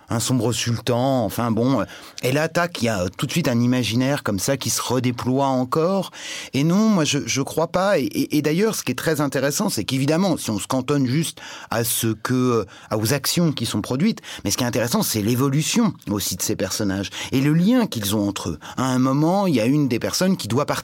un 0.09 0.21
sombre 0.21 0.53
sultan. 0.53 1.25
Enfin 1.25 1.51
bon, 1.51 1.85
et 2.23 2.33
là, 2.33 2.49
tac, 2.49 2.83
il 2.83 2.87
y 2.87 2.89
a 2.89 3.07
tout 3.17 3.27
de 3.27 3.31
suite 3.31 3.49
un 3.49 3.61
imaginaire 3.61 4.23
comme 4.23 4.39
ça 4.39 4.57
qui 4.57 4.71
se 4.71 4.83
redéploie 4.83 5.47
encore. 5.47 6.11
Et 6.53 6.65
non, 6.65 6.89
moi 6.89 7.05
je 7.05 7.19
je 7.27 7.43
crois 7.43 7.69
pas. 7.69 7.99
Et, 7.99 8.37
et 8.37 8.43
d'ailleurs, 8.43 8.75
ce 8.75 8.83
qui 8.83 8.93
est 8.93 8.97
très 8.97 9.21
intéressant, 9.21 9.69
c'est 9.69 9.85
qu'évidemment, 9.85 10.37
si 10.37 10.51
on 10.51 10.59
se 10.59 10.67
cantonne 10.67 11.07
juste 11.07 11.41
à 11.71 11.85
ce 11.85 12.09
que, 12.09 12.67
à 12.91 12.99
aux 12.99 13.13
actions 13.13 13.53
qui 13.53 13.67
sont 13.67 13.81
produites. 13.81 14.21
Mais 14.45 14.51
ce 14.51 14.57
qui 14.57 14.65
est 14.65 14.67
intéressant, 14.67 15.03
c'est 15.03 15.23
l'évolution 15.23 15.93
aussi 16.11 16.37
de 16.37 16.43
ces 16.43 16.57
personnages 16.57 17.11
et 17.33 17.41
le 17.41 17.53
lien 17.53 17.87
qu'ils 17.87 18.15
ont 18.15 18.29
entre 18.29 18.51
eux. 18.51 18.59
À 18.77 18.85
un 18.85 18.99
moment, 18.99 19.47
il 19.47 19.55
y 19.55 19.61
a 19.61 19.67
une 19.67 19.89
des 19.89 19.99
personnes 19.99 20.37
qui 20.37 20.49
doit 20.49 20.67
partir 20.67 20.84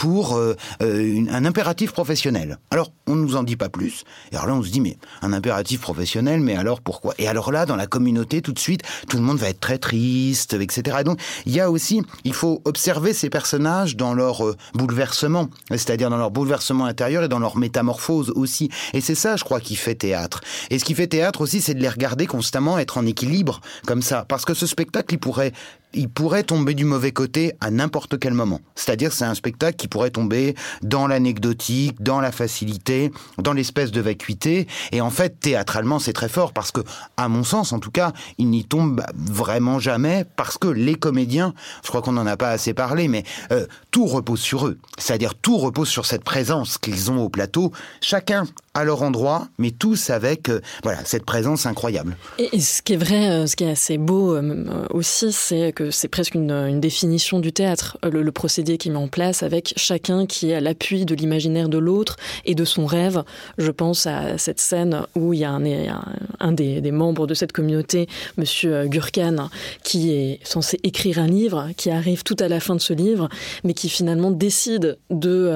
pour 0.00 0.36
euh, 0.36 0.56
euh, 0.82 1.26
un 1.30 1.44
impératif 1.44 1.92
professionnel. 1.92 2.58
Alors, 2.70 2.90
on 3.06 3.16
ne 3.16 3.20
nous 3.20 3.36
en 3.36 3.42
dit 3.42 3.56
pas 3.56 3.68
plus. 3.68 4.04
Et 4.32 4.36
alors 4.36 4.46
là, 4.46 4.54
on 4.54 4.62
se 4.62 4.70
dit, 4.70 4.80
mais 4.80 4.96
un 5.20 5.34
impératif 5.34 5.80
professionnel, 5.82 6.40
mais 6.40 6.56
alors 6.56 6.80
pourquoi? 6.80 7.12
Et 7.18 7.28
alors 7.28 7.52
là, 7.52 7.66
dans 7.66 7.76
la 7.76 7.86
communauté, 7.86 8.40
tout 8.40 8.52
de 8.52 8.58
suite, 8.58 8.82
tout 9.10 9.18
le 9.18 9.22
monde 9.22 9.36
va 9.36 9.50
être 9.50 9.60
très 9.60 9.76
triste, 9.76 10.54
etc. 10.54 10.98
Et 11.00 11.04
donc, 11.04 11.20
il 11.44 11.52
y 11.52 11.60
a 11.60 11.70
aussi, 11.70 12.02
il 12.24 12.32
faut 12.32 12.62
observer 12.64 13.12
ces 13.12 13.28
personnages 13.28 13.94
dans 13.94 14.14
leur 14.14 14.46
euh, 14.46 14.56
bouleversement, 14.72 15.48
c'est-à-dire 15.70 16.08
dans 16.08 16.16
leur 16.16 16.30
bouleversement 16.30 16.86
intérieur 16.86 17.24
et 17.24 17.28
dans 17.28 17.38
leur 17.38 17.58
métamorphose 17.58 18.32
aussi. 18.34 18.70
Et 18.94 19.02
c'est 19.02 19.14
ça, 19.14 19.36
je 19.36 19.44
crois, 19.44 19.60
qui 19.60 19.76
fait 19.76 19.96
théâtre. 19.96 20.40
Et 20.70 20.78
ce 20.78 20.84
qui 20.86 20.94
fait 20.94 21.08
théâtre 21.08 21.42
aussi, 21.42 21.60
c'est 21.60 21.74
de 21.74 21.80
les 21.80 21.90
regarder 21.90 22.26
constamment, 22.26 22.78
être 22.78 22.96
en 22.96 23.04
équilibre, 23.04 23.60
comme 23.86 24.00
ça. 24.00 24.24
Parce 24.28 24.46
que 24.46 24.54
ce 24.54 24.66
spectacle, 24.66 25.14
il 25.14 25.18
pourrait 25.18 25.52
il 25.94 26.08
pourrait 26.08 26.44
tomber 26.44 26.74
du 26.74 26.84
mauvais 26.84 27.12
côté 27.12 27.54
à 27.60 27.70
n'importe 27.70 28.18
quel 28.18 28.34
moment. 28.34 28.60
C'est-à-dire 28.74 29.12
c'est 29.12 29.24
un 29.24 29.34
spectacle 29.34 29.76
qui 29.76 29.88
pourrait 29.88 30.10
tomber 30.10 30.54
dans 30.82 31.06
l'anecdotique, 31.06 32.02
dans 32.02 32.20
la 32.20 32.32
facilité, 32.32 33.12
dans 33.38 33.52
l'espèce 33.52 33.90
de 33.90 34.00
vacuité. 34.00 34.66
Et 34.92 35.00
en 35.00 35.10
fait, 35.10 35.40
théâtralement, 35.40 35.98
c'est 35.98 36.12
très 36.12 36.28
fort 36.28 36.52
parce 36.52 36.70
que, 36.70 36.80
à 37.16 37.28
mon 37.28 37.44
sens, 37.44 37.72
en 37.72 37.78
tout 37.78 37.90
cas, 37.90 38.12
il 38.38 38.48
n'y 38.48 38.64
tombe 38.64 39.02
vraiment 39.14 39.78
jamais 39.78 40.24
parce 40.36 40.58
que 40.58 40.68
les 40.68 40.94
comédiens, 40.94 41.54
je 41.82 41.88
crois 41.88 42.02
qu'on 42.02 42.12
n'en 42.12 42.26
a 42.26 42.36
pas 42.36 42.50
assez 42.50 42.74
parlé, 42.74 43.08
mais 43.08 43.24
euh, 43.52 43.66
tout 43.90 44.06
repose 44.06 44.40
sur 44.40 44.66
eux. 44.66 44.78
C'est-à-dire 44.98 45.34
tout 45.34 45.58
repose 45.58 45.88
sur 45.88 46.06
cette 46.06 46.24
présence 46.24 46.78
qu'ils 46.78 47.10
ont 47.10 47.22
au 47.22 47.28
plateau. 47.28 47.72
Chacun 48.00 48.44
à 48.80 48.84
leur 48.84 49.02
endroit, 49.02 49.48
mais 49.58 49.70
tous 49.70 50.08
avec 50.10 50.48
euh, 50.48 50.60
voilà 50.82 51.04
cette 51.04 51.24
présence 51.24 51.66
incroyable. 51.66 52.16
Et, 52.38 52.60
ce 52.60 52.80
qui 52.80 52.94
est 52.94 52.96
vrai, 52.96 53.28
euh, 53.28 53.46
ce 53.46 53.54
qui 53.54 53.64
est 53.64 53.70
assez 53.70 53.98
beau 53.98 54.34
euh, 54.34 54.86
aussi, 54.88 55.32
c'est 55.32 55.72
que 55.72 55.90
c'est 55.90 56.08
presque 56.08 56.34
une, 56.34 56.80
définition 56.80 57.40
du 57.40 57.52
théâtre, 57.52 57.98
le, 58.02 58.30
procédé 58.32 58.78
qui 58.78 58.90
met 58.90 58.96
en 58.96 59.08
place 59.08 59.42
avec 59.42 59.74
chacun 59.76 60.24
qui 60.24 60.50
est 60.50 60.54
à 60.54 60.60
l'appui 60.60 61.04
de 61.04 61.14
l'imaginaire 61.14 61.68
de 61.68 61.76
l'autre 61.76 62.16
et 62.46 62.54
de 62.54 62.64
son 62.64 62.86
rêve. 62.86 63.22
Je 63.58 63.70
pense 63.70 64.06
à 64.06 64.38
cette 64.38 64.60
scène 64.60 65.02
où 65.14 65.34
il 65.34 65.40
y 65.40 65.44
a 65.44 65.50
un, 65.50 66.52
des, 66.52 66.90
membres 66.90 67.26
de 67.26 67.34
cette 67.34 67.52
communauté, 67.52 68.08
Monsieur 68.38 68.86
Gurkan, 68.86 69.50
qui 69.82 70.12
est 70.12 70.40
censé 70.42 70.78
écrire 70.84 71.18
un 71.18 71.26
livre, 71.26 71.68
qui 71.76 71.90
arrive 71.90 72.22
tout 72.22 72.36
à 72.40 72.48
la 72.48 72.60
fin 72.60 72.74
de 72.74 72.80
ce 72.80 72.94
livre, 72.94 73.28
mais 73.62 73.74
qui 73.74 73.90
finalement 73.90 74.30
décide 74.30 74.96
de 75.10 75.50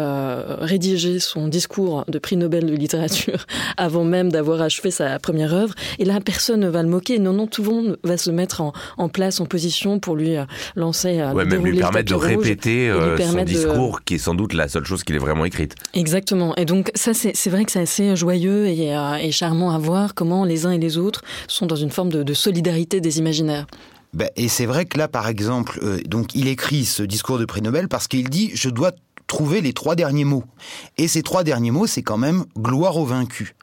rédiger 0.61 1.21
son 1.21 1.49
discours 1.49 2.05
de 2.09 2.19
prix 2.19 2.37
Nobel 2.37 2.67
de 2.67 2.75
littérature 2.75 3.14
avant 3.77 4.05
même 4.05 4.31
d'avoir 4.31 4.61
achevé 4.61 4.91
sa 4.91 5.19
première 5.19 5.55
œuvre. 5.55 5.75
Et 5.99 6.05
là, 6.05 6.21
personne 6.21 6.61
ne 6.61 6.69
va 6.69 6.83
le 6.83 6.89
moquer. 6.89 7.19
Non, 7.19 7.33
non, 7.33 7.47
tout 7.47 7.63
le 7.63 7.71
monde 7.71 7.99
va 8.03 8.17
se 8.17 8.31
mettre 8.31 8.61
en, 8.61 9.09
place, 9.09 9.41
en 9.41 9.47
position 9.47 9.99
pour 9.99 10.17
lui 10.17 10.37
euh, 10.37 10.45
lancer. 10.77 11.21
Euh, 11.21 11.33
ouais, 11.33 11.45
même 11.45 11.65
lui 11.65 11.79
permettre 11.79 12.11
de 12.11 12.15
répéter 12.15 12.89
euh, 12.89 13.17
son 13.19 13.45
discours, 13.45 14.03
qui 14.05 14.15
est 14.15 14.19
sans 14.19 14.35
doute 14.35 14.53
la 14.53 14.69
seule 14.69 14.85
chose 14.85 15.05
qu'il 15.05 15.17
ait 15.17 15.21
vraiment 15.21 15.45
écrite. 15.45 15.75
Exactement. 15.95 16.55
Et 16.57 16.65
donc, 16.65 16.91
ça, 16.95 17.13
c'est 17.15 17.51
vrai 17.51 17.65
que 17.65 17.73
c'est 17.73 17.81
assez 17.81 18.17
joyeux 18.17 18.67
et, 18.67 18.95
charmant 19.31 19.71
à 19.71 19.79
voir 19.79 20.15
comment 20.15 20.45
les 20.45 20.67
uns 20.67 20.71
et 20.71 20.79
les 20.79 20.99
autres 20.99 21.23
sont 21.49 21.67
dans 21.67 21.77
une 21.77 21.91
forme 21.91 22.11
de, 22.11 22.35
solidarité 22.35 23.01
des 23.01 23.19
imaginaires. 23.19 23.67
Ben, 24.13 24.29
et 24.37 24.49
c'est 24.49 24.67
vrai 24.67 24.85
que 24.85 24.99
là, 24.99 25.09
par 25.09 25.29
exemple, 25.29 25.81
donc 26.07 26.35
il 26.35 26.49
écrit 26.49 26.85
ce 26.85 27.03
discours 27.03 27.39
de 27.39 27.45
prix 27.45 27.63
Nobel 27.63 27.89
parce 27.89 28.07
qu'il 28.07 28.29
dit 28.29 28.51
je 28.55 28.69
dois 28.69 28.93
trouver 29.27 29.61
les 29.61 29.73
trois 29.73 29.95
derniers 29.97 30.25
mots. 30.25 30.45
Et 30.97 31.09
ces 31.09 31.23
trois 31.23 31.45
derniers 31.45 31.71
mots, 31.71 31.87
c'est 31.87 32.03
quand 32.03 32.19
même 32.19 32.45
gloire 32.59 32.97
aux 32.97 33.07
vaincus. 33.07 33.55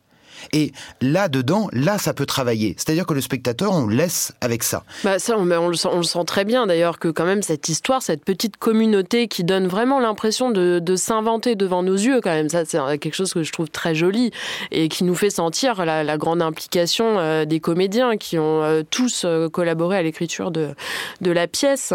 Et 0.53 0.71
là-dedans, 1.01 1.69
là, 1.71 1.97
ça 1.97 2.13
peut 2.13 2.25
travailler. 2.25 2.75
C'est-à-dire 2.77 3.05
que 3.05 3.13
le 3.13 3.21
spectateur, 3.21 3.71
on 3.71 3.87
laisse 3.87 4.33
avec 4.41 4.63
ça. 4.63 4.83
Bah 5.03 5.19
ça, 5.19 5.37
on, 5.37 5.49
on, 5.51 5.67
le 5.69 5.75
sent, 5.75 6.25
très 6.25 6.45
bien 6.45 6.67
d'ailleurs 6.67 6.99
que 6.99 7.07
quand 7.07 7.25
même 7.25 7.41
cette 7.41 7.69
histoire, 7.69 8.01
cette 8.01 8.23
petite 8.23 8.57
communauté 8.57 9.27
qui 9.27 9.43
donne 9.43 9.67
vraiment 9.67 9.99
l'impression 9.99 10.51
de, 10.51 10.95
s'inventer 10.95 11.55
devant 11.55 11.83
nos 11.83 11.95
yeux, 11.95 12.21
quand 12.21 12.31
même, 12.31 12.49
ça 12.49 12.65
c'est 12.65 12.77
quelque 12.99 13.15
chose 13.15 13.33
que 13.33 13.43
je 13.43 13.51
trouve 13.51 13.69
très 13.69 13.95
joli 13.95 14.31
et 14.71 14.89
qui 14.89 15.03
nous 15.03 15.15
fait 15.15 15.29
sentir 15.29 15.85
la, 15.85 16.17
grande 16.17 16.41
implication 16.41 17.17
euh, 17.17 17.45
des 17.45 17.59
comédiens 17.59 18.17
qui 18.17 18.37
ont 18.37 18.61
euh, 18.61 18.83
tous 18.87 19.23
euh, 19.25 19.49
collaboré 19.49 19.97
à 19.97 20.03
l'écriture 20.03 20.51
de, 20.51 20.69
de 21.21 21.31
la 21.31 21.47
pièce. 21.47 21.93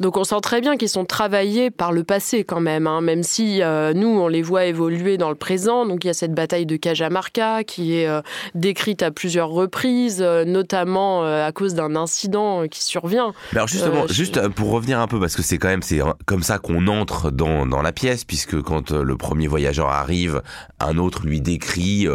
Donc 0.00 0.16
on 0.16 0.24
sent 0.24 0.40
très 0.42 0.60
bien 0.60 0.76
qu'ils 0.76 0.88
sont 0.88 1.04
travaillés 1.04 1.70
par 1.70 1.92
le 1.92 2.04
passé 2.04 2.44
quand 2.44 2.60
même, 2.60 2.86
hein, 2.86 3.00
même 3.00 3.22
si 3.22 3.60
nous 3.94 4.08
on 4.08 4.28
les 4.28 4.42
voit 4.42 4.66
évoluer 4.66 5.16
dans 5.16 5.30
le 5.30 5.34
présent. 5.34 5.86
Donc 5.86 6.04
il 6.04 6.08
y 6.08 6.10
a 6.10 6.14
cette 6.14 6.34
bataille 6.34 6.66
de 6.66 6.76
Cajamarca 6.76 7.64
qui 7.64 7.75
qui 7.76 7.98
est 7.98 8.08
euh, 8.08 8.22
décrite 8.54 9.02
à 9.02 9.10
plusieurs 9.10 9.50
reprises, 9.50 10.22
euh, 10.22 10.46
notamment 10.46 11.24
euh, 11.24 11.46
à 11.46 11.52
cause 11.52 11.74
d'un 11.74 11.94
incident 11.94 12.66
qui 12.68 12.82
survient. 12.82 13.34
Mais 13.52 13.58
alors 13.58 13.68
justement, 13.68 14.06
juste 14.08 14.48
pour 14.48 14.70
revenir 14.70 14.98
un 14.98 15.06
peu, 15.06 15.20
parce 15.20 15.36
que 15.36 15.42
c'est 15.42 15.58
quand 15.58 15.68
même 15.68 15.82
c'est 15.82 16.00
comme 16.24 16.42
ça 16.42 16.58
qu'on 16.58 16.86
entre 16.86 17.30
dans, 17.30 17.66
dans 17.66 17.82
la 17.82 17.92
pièce, 17.92 18.24
puisque 18.24 18.62
quand 18.62 18.92
le 18.92 19.16
premier 19.18 19.46
voyageur 19.46 19.90
arrive, 19.90 20.40
un 20.80 20.96
autre 20.96 21.26
lui 21.26 21.42
décrit 21.42 22.06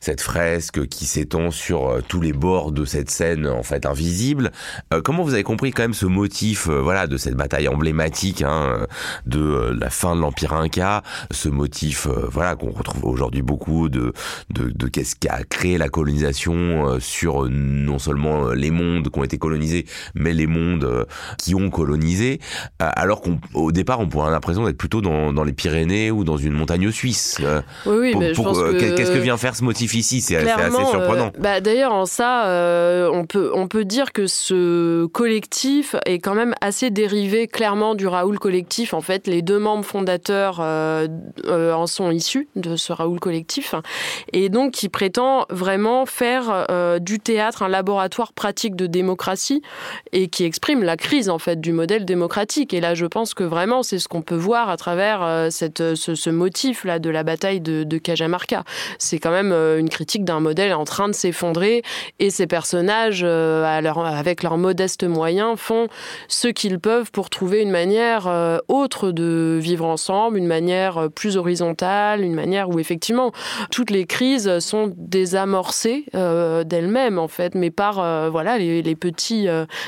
cette 0.00 0.20
fresque 0.20 0.86
qui 0.86 1.06
s'étend 1.06 1.50
sur 1.50 2.00
tous 2.06 2.20
les 2.20 2.32
bords 2.32 2.70
de 2.70 2.84
cette 2.84 3.10
scène 3.10 3.46
en 3.46 3.62
fait 3.62 3.86
invisible. 3.86 4.52
comment 5.04 5.22
vous 5.22 5.34
avez 5.34 5.42
compris 5.42 5.72
quand 5.72 5.82
même 5.82 5.94
ce 5.94 6.06
motif, 6.06 6.68
voilà, 6.68 7.06
de 7.06 7.16
cette 7.16 7.34
bataille 7.34 7.68
emblématique 7.68 8.42
hein, 8.42 8.86
de 9.26 9.76
la 9.78 9.90
fin 9.90 10.14
de 10.14 10.20
l'Empire 10.20 10.52
Inca, 10.52 11.02
ce 11.30 11.48
motif, 11.48 12.06
voilà, 12.06 12.54
qu'on 12.56 12.70
retrouve 12.70 13.04
aujourd'hui 13.06 13.42
beaucoup 13.42 13.88
de, 13.88 14.12
de, 14.50 14.70
de 14.70 14.88
qu'est-ce 15.00 15.16
qui 15.16 15.28
a 15.28 15.42
créé 15.44 15.78
la 15.78 15.88
colonisation 15.88 16.54
euh, 16.54 17.00
sur 17.00 17.44
euh, 17.44 17.48
non 17.50 17.98
seulement 17.98 18.48
euh, 18.48 18.54
les 18.54 18.70
mondes 18.70 19.08
qui 19.08 19.18
ont 19.18 19.24
été 19.24 19.38
colonisés, 19.38 19.86
mais 20.14 20.34
les 20.34 20.46
mondes 20.46 21.06
qui 21.38 21.54
ont 21.54 21.70
colonisé, 21.70 22.38
alors 22.78 23.22
qu'au 23.22 23.72
départ 23.72 24.00
on 24.00 24.06
pourrait 24.06 24.24
avoir 24.24 24.30
l'impression 24.30 24.66
d'être 24.66 24.76
plutôt 24.76 25.00
dans, 25.00 25.32
dans, 25.32 25.44
les 25.44 25.52
Pyrénées 25.52 26.10
ou 26.10 26.24
dans 26.24 26.36
une 26.36 26.52
montagne 26.52 26.90
suisse. 26.90 27.40
Oui, 27.86 27.96
oui, 27.98 28.14
mais 28.18 28.32
que... 28.32 28.94
Qu'est-ce 28.94 29.12
que 29.12 29.18
vient 29.18 29.36
faire 29.36 29.56
ce 29.56 29.64
motif 29.64 29.94
ici 29.94 30.20
C'est 30.20 30.36
assez 30.36 30.84
surprenant. 30.84 31.32
bah, 31.38 31.60
D'ailleurs, 31.60 31.92
en 31.92 32.04
ça, 32.04 32.44
on, 33.12 33.24
peut, 33.24 33.50
on 33.54 33.68
peut 33.68 33.84
dire 33.84 34.12
que 34.12 34.26
ce 34.26 35.06
collectif 35.06 35.96
est 36.04 36.18
quand 36.18 36.34
même 36.34 36.54
assez 36.60 36.90
dérivé 36.90 37.46
clairement 37.46 37.94
du 37.94 38.06
Raoul 38.06 38.38
collectif. 38.38 38.92
En 38.92 39.00
fait, 39.00 39.26
les 39.26 39.42
deux 39.42 39.58
membres 39.58 39.84
fondateurs 39.84 40.60
en 40.60 41.86
sont 41.86 42.10
issus 42.10 42.48
de 42.56 42.76
ce 42.76 42.92
Raoul 42.92 43.20
collectif. 43.20 43.74
Et 44.32 44.48
donc, 44.48 44.72
qui 44.72 44.89
prétend 44.90 45.46
vraiment 45.48 46.04
faire 46.06 46.66
euh, 46.70 46.98
du 46.98 47.18
théâtre 47.18 47.62
un 47.62 47.68
laboratoire 47.68 48.32
pratique 48.32 48.76
de 48.76 48.86
démocratie 48.86 49.62
et 50.12 50.28
qui 50.28 50.44
exprime 50.44 50.82
la 50.82 50.96
crise 50.96 51.30
en 51.30 51.38
fait 51.38 51.60
du 51.60 51.72
modèle 51.72 52.04
démocratique. 52.04 52.74
Et 52.74 52.80
là, 52.80 52.94
je 52.94 53.06
pense 53.06 53.34
que 53.34 53.44
vraiment, 53.44 53.82
c'est 53.82 53.98
ce 53.98 54.08
qu'on 54.08 54.22
peut 54.22 54.36
voir 54.36 54.68
à 54.68 54.76
travers 54.76 55.22
euh, 55.22 55.48
cette, 55.50 55.94
ce, 55.94 56.30
motif 56.30 56.84
là 56.84 56.98
de 56.98 57.10
la 57.10 57.22
bataille 57.22 57.60
de, 57.60 57.98
Cajamarca. 57.98 58.64
C'est 58.98 59.18
quand 59.18 59.30
même 59.30 59.52
euh, 59.52 59.78
une 59.78 59.88
critique 59.88 60.24
d'un 60.24 60.40
modèle 60.40 60.72
en 60.74 60.84
train 60.84 61.08
de 61.08 61.14
s'effondrer 61.14 61.82
et 62.18 62.30
ces 62.30 62.46
personnages, 62.46 63.24
avec 63.24 64.42
leurs 64.42 64.58
modestes 64.58 65.04
moyens, 65.04 65.58
font 65.58 65.88
ce 66.28 66.48
qu'ils 66.48 66.78
peuvent 66.78 67.10
pour 67.10 67.30
trouver 67.30 67.60
une 67.60 67.70
manière 67.70 68.60
autre 68.68 69.10
de 69.10 69.58
vivre 69.60 69.84
ensemble, 69.84 70.38
une 70.38 70.46
manière 70.46 71.08
plus 71.14 71.36
horizontale, 71.36 72.22
une 72.22 72.34
manière 72.34 72.68
où 72.70 72.78
effectivement 72.78 73.32
toutes 73.70 73.90
les 73.90 74.06
crises 74.06 74.58
sont 74.58 74.79
sont 74.80 74.94
désamorcées 74.96 76.04
d'elles-mêmes 76.12 77.18
en 77.18 77.28
fait, 77.28 77.54
mais 77.54 77.70
par 77.70 78.30
voilà 78.30 78.58
les, 78.58 78.82
les 78.82 78.96
petits 78.96 79.46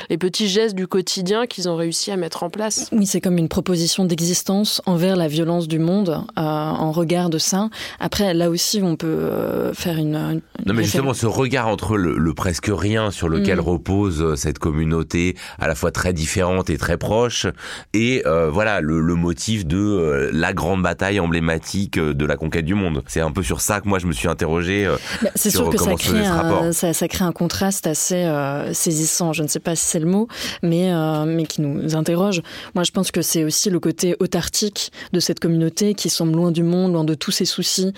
les 0.09 0.17
petits 0.17 0.47
gestes 0.47 0.75
du 0.75 0.87
quotidien 0.87 1.45
qu'ils 1.45 1.69
ont 1.69 1.75
réussi 1.75 2.11
à 2.11 2.17
mettre 2.17 2.43
en 2.43 2.49
place. 2.49 2.89
Oui, 2.91 3.05
c'est 3.05 3.21
comme 3.21 3.37
une 3.37 3.47
proposition 3.49 4.05
d'existence 4.05 4.81
envers 4.85 5.15
la 5.15 5.27
violence 5.27 5.67
du 5.67 5.79
monde 5.79 6.23
en 6.35 6.91
regard 6.91 7.29
de 7.29 7.37
ça. 7.37 7.69
Après, 7.99 8.33
là 8.33 8.49
aussi, 8.49 8.81
on 8.83 8.95
peut 8.95 9.71
faire 9.73 9.97
une, 9.97 10.41
non, 10.65 10.73
mais 10.73 10.83
justement, 10.83 11.13
ce 11.13 11.25
regard 11.25 11.67
entre 11.67 11.97
le, 11.97 12.33
presque 12.33 12.69
rien 12.73 13.11
sur 13.11 13.29
lequel 13.29 13.57
mm. 13.57 13.61
repose 13.61 14.35
cette 14.35 14.59
communauté, 14.59 15.35
à 15.59 15.67
la 15.67 15.75
fois 15.75 15.91
très 15.91 16.13
différente 16.13 16.69
et 16.69 16.77
très 16.77 16.97
proche, 16.97 17.47
et 17.93 18.23
voilà 18.51 18.81
le, 18.81 18.99
le 18.99 19.15
motif 19.15 19.65
de 19.65 20.29
la 20.33 20.53
grande 20.53 20.81
bataille 20.81 21.19
emblématique 21.19 21.99
de 21.99 22.25
la 22.25 22.35
conquête 22.35 22.65
du 22.65 22.75
monde. 22.75 23.03
C'est 23.07 23.21
un 23.21 23.31
peu 23.31 23.43
sur 23.43 23.61
ça 23.61 23.81
que 23.81 23.87
moi 23.87 23.99
je 23.99 24.07
me 24.07 24.13
suis 24.13 24.27
interrogé. 24.27 24.82
Euh, 24.85 24.97
bah, 25.21 25.29
c'est 25.35 25.49
sûr 25.49 25.69
que 25.69 25.77
ça 25.77 25.95
crée, 25.95 26.25
un, 26.25 26.71
ça, 26.71 27.07
crée 27.07 27.23
un 27.23 27.31
contraste 27.31 27.87
assez 27.87 28.23
euh, 28.23 28.73
saisissant. 28.73 29.33
Je 29.33 29.43
ne 29.43 29.47
sais 29.47 29.59
pas 29.59 29.75
si 29.75 29.85
c'est 29.85 29.99
le 29.99 30.05
mot, 30.05 30.27
mais 30.61 30.91
euh, 30.91 31.25
mais 31.25 31.45
qui 31.45 31.61
nous 31.61 31.95
interroge. 31.95 32.41
Moi, 32.75 32.83
je 32.83 32.91
pense 32.91 33.11
que 33.11 33.21
c'est 33.21 33.43
aussi 33.43 33.69
le 33.69 33.79
côté 33.79 34.15
autartique 34.19 34.91
de 35.11 35.19
cette 35.19 35.39
communauté 35.39 35.93
qui 35.93 36.09
semble 36.09 36.33
loin 36.33 36.51
du 36.51 36.63
monde, 36.63 36.93
loin 36.93 37.03
de 37.03 37.13
tous 37.13 37.31
ses 37.31 37.45
soucis 37.45 37.93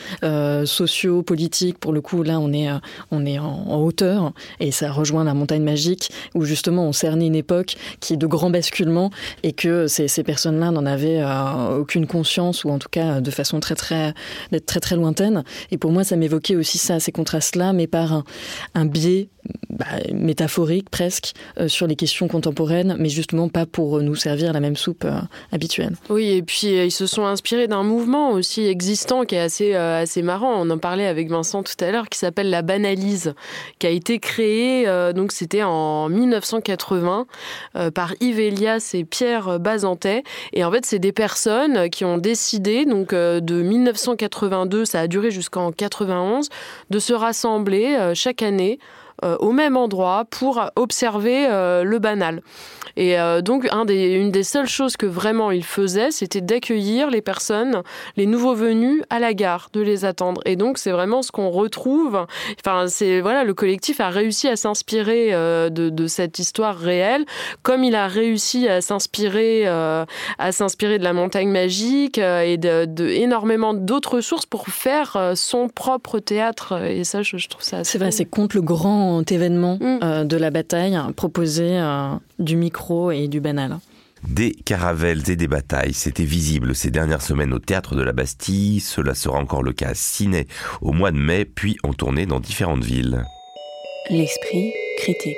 sociaux, 0.65 1.21
politiques. 1.21 1.77
Pour 1.79 1.93
le 1.93 2.01
coup, 2.01 2.23
là, 2.23 2.39
on 2.39 2.51
est 2.53 2.69
on 3.11 3.25
est 3.25 3.39
en, 3.39 3.75
hauteur 3.75 4.31
et 4.59 4.71
ça 4.71 4.91
rejoint 4.91 5.23
la 5.23 5.33
montagne 5.33 5.63
magique 5.63 6.11
où 6.33 6.45
justement 6.45 6.87
on 6.87 6.93
cernait 6.93 7.27
une 7.27 7.35
époque 7.35 7.75
qui 7.99 8.13
est 8.13 8.17
de 8.17 8.25
grands 8.25 8.49
basculements 8.49 9.11
et 9.43 9.51
que 9.51 9.87
ces, 9.87 10.07
ces 10.07 10.23
personnes-là 10.23 10.71
n'en 10.71 10.85
avaient 10.85 11.23
aucune 11.77 12.07
conscience 12.07 12.63
ou 12.63 12.69
en 12.69 12.79
tout 12.79 12.89
cas 12.89 13.21
de 13.21 13.31
façon 13.31 13.59
très 13.59 13.75
très 13.75 14.13
très 14.65 14.79
très 14.79 14.95
lointaine. 14.95 15.43
Et 15.71 15.77
pour 15.77 15.91
moi, 15.91 16.03
ça 16.03 16.15
m'évoquait 16.15 16.55
aussi 16.55 16.74
ça, 16.77 16.99
ces 16.99 17.11
contrastes-là, 17.11 17.73
mais 17.73 17.87
par 17.87 18.23
un 18.73 18.85
biais 18.85 19.29
bah, 19.75 19.85
métaphorique 20.13 20.89
presque 20.89 21.33
euh, 21.59 21.67
sur 21.67 21.85
les 21.85 21.97
questions 21.97 22.29
contemporaines, 22.29 22.95
mais 22.97 23.09
justement 23.09 23.49
pas 23.49 23.65
pour 23.65 24.01
nous 24.01 24.15
servir 24.15 24.53
la 24.53 24.61
même 24.61 24.77
soupe 24.77 25.03
euh, 25.03 25.19
habituelle. 25.51 25.95
Oui, 26.09 26.29
et 26.29 26.43
puis 26.43 26.77
euh, 26.77 26.85
ils 26.85 26.91
se 26.91 27.07
sont 27.07 27.25
inspirés 27.25 27.67
d'un 27.67 27.83
mouvement 27.83 28.31
aussi 28.31 28.65
existant 28.67 29.25
qui 29.25 29.35
est 29.35 29.39
assez, 29.39 29.73
assez 29.73 30.21
marrant. 30.21 30.53
On 30.55 30.69
en 30.69 30.77
parlait 30.77 31.07
avec 31.07 31.29
Vincent 31.29 31.61
tout 31.61 31.73
à 31.81 31.91
l'heure, 31.91 32.07
qui 32.07 32.17
s'appelle 32.17 32.49
la 32.49 32.61
banalise, 32.61 33.33
qui 33.79 33.87
a 33.87 33.89
été 33.89 34.19
créée, 34.19 34.85
donc 35.13 35.31
c'était 35.31 35.63
en 35.63 36.07
1980 36.09 37.25
par 37.93 38.13
Yves 38.21 38.39
Elias 38.39 38.91
et 38.93 39.03
Pierre 39.03 39.59
Bazantet. 39.59 40.23
Et 40.53 40.63
en 40.63 40.71
fait, 40.71 40.85
c'est 40.85 40.99
des 40.99 41.11
personnes 41.11 41.89
qui 41.89 42.05
ont 42.05 42.17
décidé, 42.17 42.85
donc 42.85 43.13
de 43.13 43.61
1982, 43.61 44.85
ça 44.85 45.01
a 45.01 45.07
duré 45.07 45.31
jusqu'en 45.31 45.71
91, 45.71 46.49
de 46.89 46.99
se 46.99 47.13
rassembler 47.13 48.11
chaque 48.13 48.41
année 48.41 48.79
euh, 49.04 49.04
au 49.39 49.51
même 49.51 49.77
endroit 49.77 50.25
pour 50.29 50.69
observer 50.75 51.47
euh, 51.49 51.83
le 51.83 51.99
banal. 51.99 52.41
Et 52.97 53.19
euh, 53.19 53.41
donc, 53.41 53.67
un 53.71 53.83
des, 53.83 54.13
une 54.13 54.31
des 54.31 54.43
seules 54.43 54.69
choses 54.69 54.95
que 54.95 55.05
vraiment 55.05 55.51
il 55.51 55.65
faisait, 55.65 56.11
c'était 56.11 56.39
d'accueillir 56.39 57.09
les 57.09 57.21
personnes, 57.21 57.81
les 58.15 58.25
nouveaux 58.25 58.55
venus 58.55 59.01
à 59.09 59.19
la 59.19 59.33
gare, 59.33 59.69
de 59.73 59.81
les 59.81 60.05
attendre. 60.05 60.41
Et 60.45 60.55
donc, 60.55 60.77
c'est 60.77 60.91
vraiment 60.91 61.21
ce 61.21 61.31
qu'on 61.31 61.49
retrouve. 61.49 62.25
Enfin, 62.65 62.87
c'est 62.87 63.19
voilà, 63.19 63.43
le 63.43 63.53
collectif 63.53 63.99
a 63.99 64.09
réussi 64.09 64.47
à 64.47 64.55
s'inspirer 64.55 65.31
de, 65.31 65.69
de, 65.89 66.07
cette 66.07 66.39
histoire 66.39 66.77
réelle, 66.77 67.25
comme 67.63 67.83
il 67.83 67.95
a 67.95 68.07
réussi 68.07 68.69
à 68.69 68.79
s'inspirer, 68.79 69.67
à 69.67 70.51
s'inspirer 70.51 70.97
de 70.97 71.03
la 71.03 71.13
montagne 71.13 71.49
magique 71.49 72.17
et 72.17 72.57
de, 72.57 72.85
de 72.85 73.07
énormément 73.07 73.73
d'autres 73.73 74.21
sources 74.21 74.45
pour 74.45 74.67
faire 74.67 75.33
son 75.35 75.67
propre 75.67 76.19
théâtre. 76.19 76.81
Et 76.83 77.03
ça, 77.03 77.23
je, 77.23 77.35
je 77.37 77.49
trouve 77.49 77.63
ça. 77.63 77.83
C'est 77.83 77.97
vrai, 77.97 78.11
c'est 78.11 78.25
contre 78.25 78.55
le 78.55 78.61
grand 78.61 79.14
événement 79.23 79.77
mm. 79.79 79.99
euh, 80.03 80.23
de 80.23 80.37
la 80.37 80.51
bataille 80.51 80.97
proposé 81.15 81.77
euh, 81.79 82.15
du 82.39 82.55
micro 82.55 83.11
et 83.11 83.27
du 83.27 83.39
banal. 83.39 83.77
Des 84.27 84.53
caravelles 84.53 85.29
et 85.29 85.35
des 85.35 85.47
batailles, 85.47 85.93
c'était 85.93 86.23
visible 86.23 86.73
ces 86.73 86.89
dernières 86.89 87.21
semaines 87.21 87.53
au 87.53 87.59
théâtre 87.59 87.95
de 87.95 88.01
la 88.01 88.11
Bastille. 88.11 88.79
Cela 88.79 89.13
sera 89.13 89.37
encore 89.37 89.61
le 89.61 89.71
cas 89.71 89.89
à 89.89 89.93
Ciné 89.93 90.47
au 90.81 90.93
mois 90.93 91.11
de 91.11 91.17
mai, 91.17 91.45
puis 91.45 91.77
en 91.83 91.93
tournée 91.93 92.25
dans 92.25 92.39
différentes 92.39 92.83
villes. 92.83 93.23
L'esprit 94.09 94.73
critique. 94.97 95.37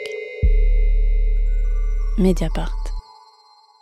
Mediapart. 2.18 2.77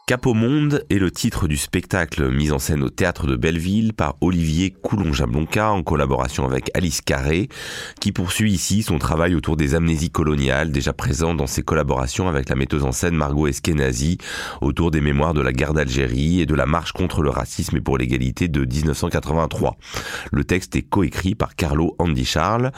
Cap 0.07 0.27
au 0.27 0.35
monde 0.35 0.85
est 0.91 0.99
le 0.99 1.09
titre 1.09 1.47
du 1.47 1.57
spectacle 1.57 2.29
mis 2.29 2.51
en 2.51 2.59
scène 2.59 2.83
au 2.83 2.91
théâtre 2.91 3.25
de 3.25 3.35
Belleville 3.35 3.93
par 3.93 4.17
Olivier 4.21 4.69
Coulon-Jablonka 4.69 5.71
en 5.71 5.81
collaboration 5.81 6.45
avec 6.45 6.69
Alice 6.75 7.01
Carré, 7.01 7.49
qui 7.99 8.11
poursuit 8.11 8.51
ici 8.51 8.83
son 8.83 8.99
travail 8.99 9.33
autour 9.33 9.57
des 9.57 9.73
amnésies 9.73 10.11
coloniales 10.11 10.71
déjà 10.71 10.93
présentes 10.93 11.37
dans 11.37 11.47
ses 11.47 11.63
collaborations 11.63 12.29
avec 12.29 12.49
la 12.49 12.55
metteuse 12.55 12.83
en 12.83 12.91
scène 12.91 13.15
Margot 13.15 13.47
Eskenazi 13.47 14.19
autour 14.61 14.91
des 14.91 15.01
mémoires 15.01 15.33
de 15.33 15.41
la 15.41 15.51
guerre 15.51 15.73
d'Algérie 15.73 16.39
et 16.39 16.45
de 16.45 16.53
la 16.53 16.67
marche 16.67 16.91
contre 16.91 17.23
le 17.23 17.31
racisme 17.31 17.77
et 17.77 17.81
pour 17.81 17.97
l'égalité 17.97 18.47
de 18.47 18.63
1983. 18.63 19.75
Le 20.31 20.43
texte 20.43 20.75
est 20.75 20.83
coécrit 20.83 21.33
par 21.33 21.55
Carlo 21.55 21.95
Andy 21.97 22.25
Charles. 22.25 22.71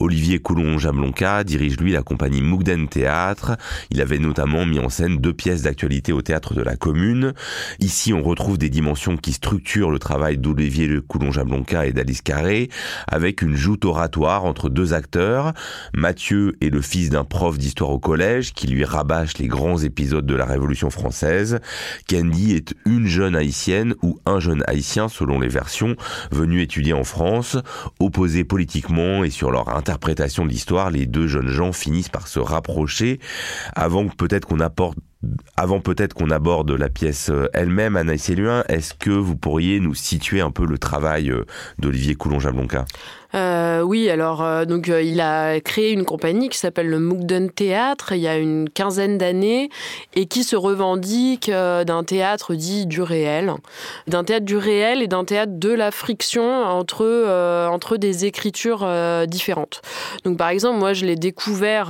Olivier 0.00 0.40
Coulon-Jablonka 0.40 1.44
dirige 1.44 1.78
lui 1.78 1.92
la 1.92 2.02
compagnie 2.02 2.42
Mougden 2.42 2.88
Théâtre. 2.88 3.56
Il 3.90 4.00
avait 4.00 4.18
notamment 4.18 4.66
mis 4.66 4.80
en 4.80 4.88
scène 4.88 5.18
deux 5.18 5.34
pièces 5.34 5.62
d'actualité 5.62 6.12
au 6.12 6.20
théâtre 6.20 6.52
de 6.52 6.63
la 6.64 6.76
commune. 6.76 7.34
Ici, 7.80 8.12
on 8.12 8.22
retrouve 8.22 8.58
des 8.58 8.70
dimensions 8.70 9.16
qui 9.16 9.32
structurent 9.32 9.90
le 9.90 9.98
travail 9.98 10.38
d'Olivier 10.38 10.86
Le 10.86 11.00
Coulon-Jablonka 11.00 11.86
et 11.86 11.92
d'Alice 11.92 12.22
Carré, 12.22 12.68
avec 13.06 13.42
une 13.42 13.56
joute 13.56 13.84
oratoire 13.84 14.44
entre 14.44 14.68
deux 14.68 14.94
acteurs. 14.94 15.52
Mathieu 15.94 16.56
est 16.60 16.70
le 16.70 16.80
fils 16.80 17.10
d'un 17.10 17.24
prof 17.24 17.58
d'histoire 17.58 17.90
au 17.90 17.98
collège 17.98 18.52
qui 18.52 18.66
lui 18.66 18.84
rabâche 18.84 19.38
les 19.38 19.48
grands 19.48 19.78
épisodes 19.78 20.26
de 20.26 20.34
la 20.34 20.44
Révolution 20.44 20.90
française. 20.90 21.60
Candy 22.08 22.52
est 22.52 22.74
une 22.86 23.06
jeune 23.06 23.36
haïtienne 23.36 23.94
ou 24.02 24.18
un 24.26 24.40
jeune 24.40 24.62
haïtien 24.66 25.08
selon 25.08 25.40
les 25.40 25.48
versions, 25.48 25.96
venu 26.30 26.62
étudier 26.62 26.92
en 26.92 27.04
France. 27.04 27.56
Opposés 28.00 28.44
politiquement 28.44 29.24
et 29.24 29.30
sur 29.30 29.50
leur 29.50 29.76
interprétation 29.76 30.44
de 30.44 30.50
l'histoire, 30.50 30.90
les 30.90 31.06
deux 31.06 31.26
jeunes 31.26 31.48
gens 31.48 31.72
finissent 31.72 32.08
par 32.08 32.28
se 32.28 32.38
rapprocher 32.38 33.20
avant 33.74 34.06
peut-être 34.08 34.46
qu'on 34.46 34.60
apporte 34.60 34.98
avant 35.56 35.80
peut-être 35.80 36.14
qu'on 36.14 36.30
aborde 36.30 36.70
la 36.70 36.88
pièce 36.88 37.30
euh, 37.30 37.48
elle-même, 37.52 37.96
Anaïs 37.96 38.28
Eluin, 38.28 38.64
est-ce 38.68 38.94
que 38.94 39.10
vous 39.10 39.36
pourriez 39.36 39.80
nous 39.80 39.94
situer 39.94 40.40
un 40.40 40.50
peu 40.50 40.66
le 40.66 40.78
travail 40.78 41.30
euh, 41.30 41.44
d'Olivier 41.78 42.14
Coulon-Jablonka? 42.14 42.84
Euh, 43.34 43.80
oui, 43.80 44.08
alors 44.10 44.42
euh, 44.42 44.64
donc 44.64 44.88
euh, 44.88 45.02
il 45.02 45.20
a 45.20 45.60
créé 45.60 45.90
une 45.90 46.04
compagnie 46.04 46.48
qui 46.48 46.58
s'appelle 46.58 46.88
le 46.88 47.00
Moogden 47.00 47.50
Théâtre 47.50 48.12
il 48.12 48.20
y 48.20 48.28
a 48.28 48.36
une 48.36 48.70
quinzaine 48.70 49.18
d'années 49.18 49.70
et 50.14 50.26
qui 50.26 50.44
se 50.44 50.54
revendique 50.54 51.50
d'un 51.50 52.04
théâtre 52.04 52.54
dit 52.54 52.86
du 52.86 53.02
réel, 53.02 53.52
d'un 54.06 54.22
théâtre 54.22 54.44
du 54.44 54.56
réel 54.56 55.02
et 55.02 55.08
d'un 55.08 55.24
théâtre 55.24 55.52
de 55.56 55.70
la 55.70 55.90
friction 55.90 56.44
entre 56.44 57.04
entre 57.70 57.96
des 57.96 58.24
écritures 58.24 58.86
différentes. 59.26 59.82
Donc 60.24 60.38
par 60.38 60.48
exemple, 60.48 60.78
moi 60.78 60.92
je 60.92 61.04
l'ai 61.04 61.16
découvert 61.16 61.86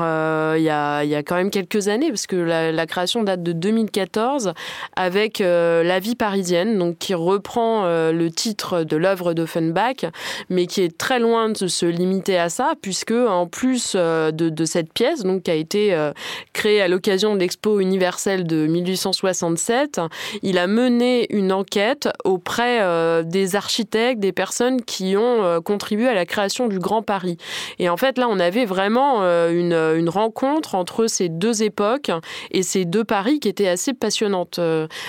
il 0.57 0.63
y 0.63 0.71
a 0.71 1.03
il 1.05 1.11
y 1.11 1.15
a 1.15 1.23
quand 1.23 1.37
même 1.37 1.51
quelques 1.51 1.89
années 1.89 2.09
parce 2.09 2.27
que 2.27 2.37
la, 2.37 2.73
la 2.73 2.87
création 2.87 3.23
date 3.23 3.43
de 3.43 3.53
2014 3.53 4.53
avec 4.97 5.41
La 5.41 5.99
vie 6.01 6.15
parisienne, 6.15 6.79
donc 6.79 6.99
qui 6.99 7.15
reprend 7.15 7.85
le 7.87 8.29
titre 8.29 8.85
de 8.85 8.97
l'œuvre 8.97 9.35
d'Offenbach, 9.35 10.07
mais 10.49 10.67
qui 10.67 10.81
est 10.83 10.97
très 10.97 11.19
loin 11.19 11.34
de 11.35 11.67
se 11.67 11.85
limiter 11.85 12.39
à 12.39 12.49
ça, 12.49 12.75
puisque 12.81 13.11
en 13.11 13.47
plus 13.47 13.95
euh, 13.97 14.31
de, 14.31 14.65
cette 14.65 14.93
pièce, 14.93 15.25
donc 15.25 15.43
qui 15.43 15.51
a 15.51 15.55
été 15.55 15.93
euh, 15.93 16.13
créée 16.53 16.81
à 16.81 16.87
l'occasion 16.87 17.35
de 17.35 17.41
l'Expo 17.41 17.81
universelle 17.81 18.45
de 18.45 18.67
1867, 18.69 20.01
il 20.43 20.59
a 20.59 20.69
mené 20.69 21.27
une 21.35 21.53
enquête 21.53 22.09
auprès 22.25 22.83
euh, 22.83 23.25
des 23.25 23.57
architectes, 23.57 24.21
des 24.21 24.31
personnes 24.31 24.83
qui 24.83 25.17
ont 25.17 25.61
contribué 25.63 26.09
à 26.09 26.15
la 26.15 26.25
création 26.25 26.69
du 26.69 26.79
Grand 26.79 27.03
Paris. 27.03 27.37
Et 27.81 27.89
en 27.89 27.97
fait, 27.97 28.17
là, 28.17 28.29
on 28.31 28.39
avait 28.39 28.65
vraiment 28.65 29.23
une, 29.23 30.09
rencontre 30.09 30.75
entre 30.75 31.07
ces 31.09 31.29
deux 31.29 31.63
époques 31.63 32.11
et 32.53 32.63
ces 32.63 32.85
deux 32.85 33.05
Paris 33.05 33.41
qui 33.41 33.49
étaient 33.49 33.69
assez 33.69 33.93
passionnantes, 33.93 34.61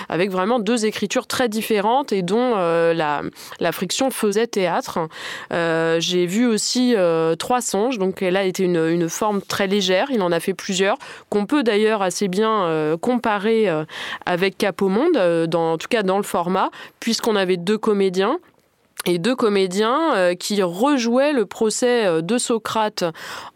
avec 0.08 0.30
vraiment 0.30 0.58
deux 0.58 0.86
écritures 0.86 1.26
très 1.26 1.48
différentes 1.48 2.12
et 2.12 2.22
dont 2.22 2.56
la, 2.56 3.22
friction 3.72 4.10
faisait 4.10 4.46
théâtre. 4.46 4.98
J'ai 5.50 6.15
j'ai 6.16 6.24
vu 6.24 6.46
aussi 6.46 6.94
euh, 6.96 7.34
trois 7.34 7.60
songes, 7.60 7.98
donc 7.98 8.22
elle 8.22 8.38
a 8.38 8.44
été 8.44 8.64
une, 8.64 8.88
une, 8.88 9.10
forme 9.10 9.42
très 9.42 9.66
légère, 9.66 10.08
il 10.10 10.22
en 10.22 10.32
a 10.32 10.40
fait 10.40 10.54
plusieurs, 10.54 10.96
qu'on 11.28 11.44
peut 11.44 11.62
d'ailleurs 11.62 12.00
assez 12.00 12.26
bien 12.26 12.64
euh, 12.64 12.96
comparer 12.96 13.68
euh, 13.68 13.84
avec 14.24 14.56
Cap 14.56 14.80
au 14.80 14.88
Monde, 14.88 15.46
dans, 15.46 15.74
en 15.74 15.76
tout 15.76 15.88
cas 15.88 16.02
dans 16.02 16.16
le 16.16 16.22
format, 16.22 16.70
puisqu'on 17.00 17.36
avait 17.36 17.58
deux 17.58 17.76
comédiens 17.76 18.38
et 19.06 19.18
deux 19.18 19.36
comédiens 19.36 20.34
qui 20.38 20.62
rejouaient 20.62 21.32
le 21.32 21.46
procès 21.46 22.22
de 22.22 22.38
Socrate 22.38 23.04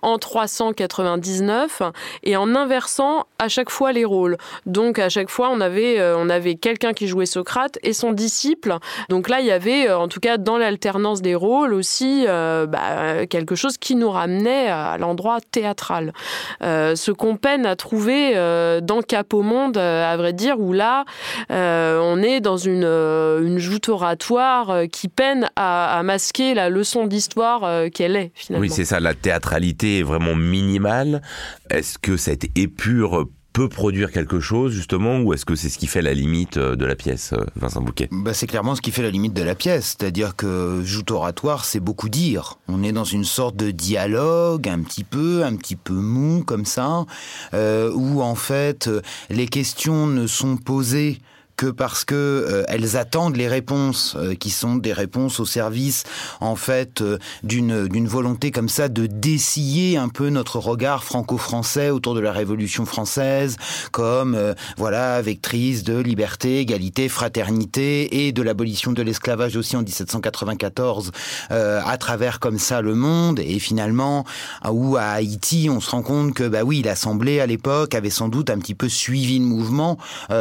en 0.03 0.19
399 0.19 1.83
et 2.23 2.37
en 2.37 2.55
inversant 2.55 3.27
à 3.39 3.49
chaque 3.49 3.71
fois 3.71 3.93
les 3.93 4.05
rôles. 4.05 4.37
Donc 4.67 4.99
à 4.99 5.09
chaque 5.09 5.29
fois 5.29 5.51
on 5.53 5.61
avait 5.61 6.01
on 6.17 6.29
avait 6.29 6.55
quelqu'un 6.55 6.93
qui 6.93 7.09
jouait 7.09 7.27
Socrate 7.27 7.79
et 7.83 7.93
son 7.93 8.13
disciple. 8.13 8.77
Donc 9.09 9.29
là 9.29 9.41
il 9.41 9.47
y 9.47 9.51
avait 9.51 9.91
en 9.93 10.09
tout 10.09 10.21
cas 10.21 10.39
dans 10.39 10.57
l'alternance 10.57 11.21
des 11.21 11.35
rôles 11.35 11.75
aussi 11.75 12.25
bah, 12.27 13.27
quelque 13.27 13.55
chose 13.55 13.77
qui 13.77 13.97
nous 13.97 14.11
ramenait 14.11 14.69
à 14.69 14.97
l'endroit 14.99 15.39
théâtral. 15.51 16.13
ce 16.61 17.11
qu'on 17.11 17.37
peine 17.37 17.67
à 17.67 17.77
trouver 17.77 18.35
dans 18.83 19.03
Cap 19.03 19.35
au 19.35 19.43
monde, 19.43 19.77
à 19.77 20.17
vrai 20.17 20.33
dire, 20.33 20.61
où 20.61 20.73
là 20.73 21.05
on 21.49 22.23
est 22.23 22.41
dans 22.41 22.57
une, 22.57 22.85
une 22.85 23.59
joute 23.59 23.89
oratoire 23.89 24.83
qui 24.93 25.09
peine 25.09 25.40
à, 25.57 26.03
masquer 26.03 26.55
la 26.55 26.69
leçon 26.69 27.07
d'histoire 27.07 27.65
euh, 27.65 27.89
qu'elle 27.89 28.17
est 28.17 28.33
finalement. 28.35 28.63
Oui, 28.63 28.71
c'est 28.71 28.85
ça, 28.85 29.01
la 29.01 29.15
théâtralité 29.15 30.01
est 30.01 30.03
vraiment 30.03 30.35
minimale. 30.35 31.23
Est-ce 31.71 31.99
que 31.99 32.17
cette 32.17 32.47
épure 32.57 33.29
peut 33.53 33.69
produire 33.69 34.13
quelque 34.13 34.39
chose 34.39 34.73
justement 34.73 35.21
ou 35.21 35.35
est-ce 35.35 35.45
que 35.45 35.57
c'est 35.57 35.69
ce 35.69 35.79
qui 35.79 35.89
fait 35.89 36.03
la 36.03 36.15
limite 36.15 36.57
euh, 36.57 36.77
de 36.77 36.85
la 36.85 36.95
pièce, 36.95 37.33
euh, 37.33 37.45
Vincent 37.57 37.81
Bouquet? 37.81 38.09
Bah, 38.13 38.33
C'est 38.33 38.47
clairement 38.47 38.75
ce 38.75 38.81
qui 38.81 38.93
fait 38.93 39.03
la 39.03 39.11
limite 39.11 39.33
de 39.33 39.43
la 39.43 39.55
pièce, 39.55 39.97
c'est-à-dire 39.99 40.37
que 40.37 40.83
joute 40.85 41.11
oratoire, 41.11 41.65
c'est 41.65 41.81
beaucoup 41.81 42.09
dire. 42.09 42.59
On 42.69 42.83
est 42.83 42.93
dans 42.93 43.05
une 43.05 43.25
sorte 43.25 43.57
de 43.57 43.71
dialogue 43.71 44.69
un 44.69 44.81
petit 44.83 45.05
peu, 45.05 45.45
un 45.45 45.57
petit 45.57 45.77
peu 45.77 45.95
mou 45.95 46.45
comme 46.45 46.65
ça, 46.65 47.05
où 47.53 48.23
en 48.23 48.35
fait 48.35 48.89
les 49.31 49.49
questions 49.49 50.07
ne 50.07 50.27
sont 50.27 50.57
posées 50.57 51.21
que 51.61 51.67
parce 51.67 52.07
que 52.07 52.15
euh, 52.15 52.65
elles 52.69 52.97
attendent 52.97 53.37
les 53.37 53.47
réponses 53.47 54.17
euh, 54.17 54.35
qui 54.35 54.49
sont 54.49 54.77
des 54.77 54.95
réponses 54.95 55.41
au 55.41 55.45
service 55.45 56.05
en 56.41 56.57
fait 56.57 57.03
euh, 57.03 57.19
d'une 57.43 57.87
d'une 57.87 58.09
volonté 58.09 58.51
comme 58.51 58.71
ça 58.71 58.89
de 58.89 59.05
dessiller 59.05 59.99
un 59.99 60.09
peu 60.09 60.31
notre 60.31 60.59
regard 60.59 61.05
franco-français 61.05 61.91
autour 61.91 62.15
de 62.15 62.21
la 62.21 62.33
Révolution 62.33 62.87
française 62.87 63.59
comme 63.93 64.55
voilà 64.79 65.21
vectrice 65.21 65.85
de 65.85 65.99
liberté, 65.99 66.61
égalité, 66.61 67.11
fraternité 67.11 68.27
et 68.27 68.33
de 68.33 68.41
l'abolition 68.41 68.93
de 68.93 69.03
l'esclavage 69.03 69.57
aussi 69.57 69.77
en 69.77 69.83
1794 69.83 71.13
à 71.51 71.99
travers 71.99 72.41
comme 72.41 72.59
ça 72.59 72.81
le 72.81 72.95
monde. 72.95 73.39
Et 73.41 73.59
finalement 73.59 74.25
où 74.71 74.97
à 74.97 75.03
Haïti 75.03 75.69
on 75.71 75.81
se 75.81 75.91
rend 75.91 76.03
compte 76.03 76.33
que 76.33 76.49
bah 76.49 76.63
oui 76.65 76.83
l'Assemblée 76.83 77.41
à 77.41 77.47
l'époque 77.47 77.95
avait 77.95 78.09
sans 78.09 78.29
doute 78.29 78.49
un 78.49 78.59
petit 78.59 78.75
peu 78.75 78.89
suivi 78.89 79.39
le 79.39 79.45
mouvement 79.45 79.99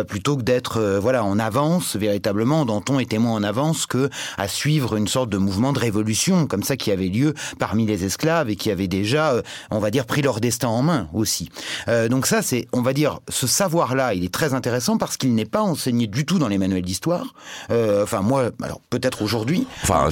plutôt 0.07 0.37
que 0.37 0.43
d'être 0.43 0.99
voilà, 0.99 1.08
en 1.17 1.39
avance 1.39 1.95
véritablement. 1.95 2.65
Danton 2.65 2.99
était 2.99 3.17
moins 3.17 3.33
en 3.33 3.43
avance 3.43 3.85
que 3.85 4.09
à 4.37 4.47
suivre 4.47 4.95
une 4.95 5.07
sorte 5.07 5.29
de 5.29 5.37
mouvement 5.37 5.73
de 5.73 5.79
révolution 5.79 6.47
comme 6.47 6.63
ça 6.63 6.77
qui 6.77 6.91
avait 6.91 7.07
lieu 7.07 7.33
parmi 7.57 7.85
les 7.85 8.05
esclaves 8.05 8.49
et 8.49 8.55
qui 8.55 8.71
avait 8.71 8.87
déjà, 8.87 9.33
euh, 9.33 9.41
on 9.71 9.79
va 9.79 9.91
dire, 9.91 10.05
pris 10.05 10.21
leur 10.21 10.39
destin 10.39 10.67
en 10.67 10.81
main 10.81 11.07
aussi. 11.13 11.49
Euh, 11.87 12.07
donc 12.09 12.25
ça, 12.25 12.41
c'est, 12.41 12.67
on 12.73 12.81
va 12.81 12.93
dire, 12.93 13.19
ce 13.29 13.47
savoir-là, 13.47 14.13
il 14.13 14.23
est 14.23 14.33
très 14.33 14.53
intéressant 14.53 14.97
parce 14.97 15.17
qu'il 15.17 15.33
n'est 15.35 15.45
pas 15.45 15.61
enseigné 15.61 16.07
du 16.07 16.25
tout 16.25 16.39
dans 16.39 16.47
les 16.47 16.57
manuels 16.57 16.83
d'histoire. 16.83 17.33
Euh, 17.71 18.03
enfin, 18.03 18.21
moi, 18.21 18.51
alors 18.61 18.81
peut-être 18.89 19.21
aujourd'hui. 19.21 19.67
Enfin, 19.83 20.09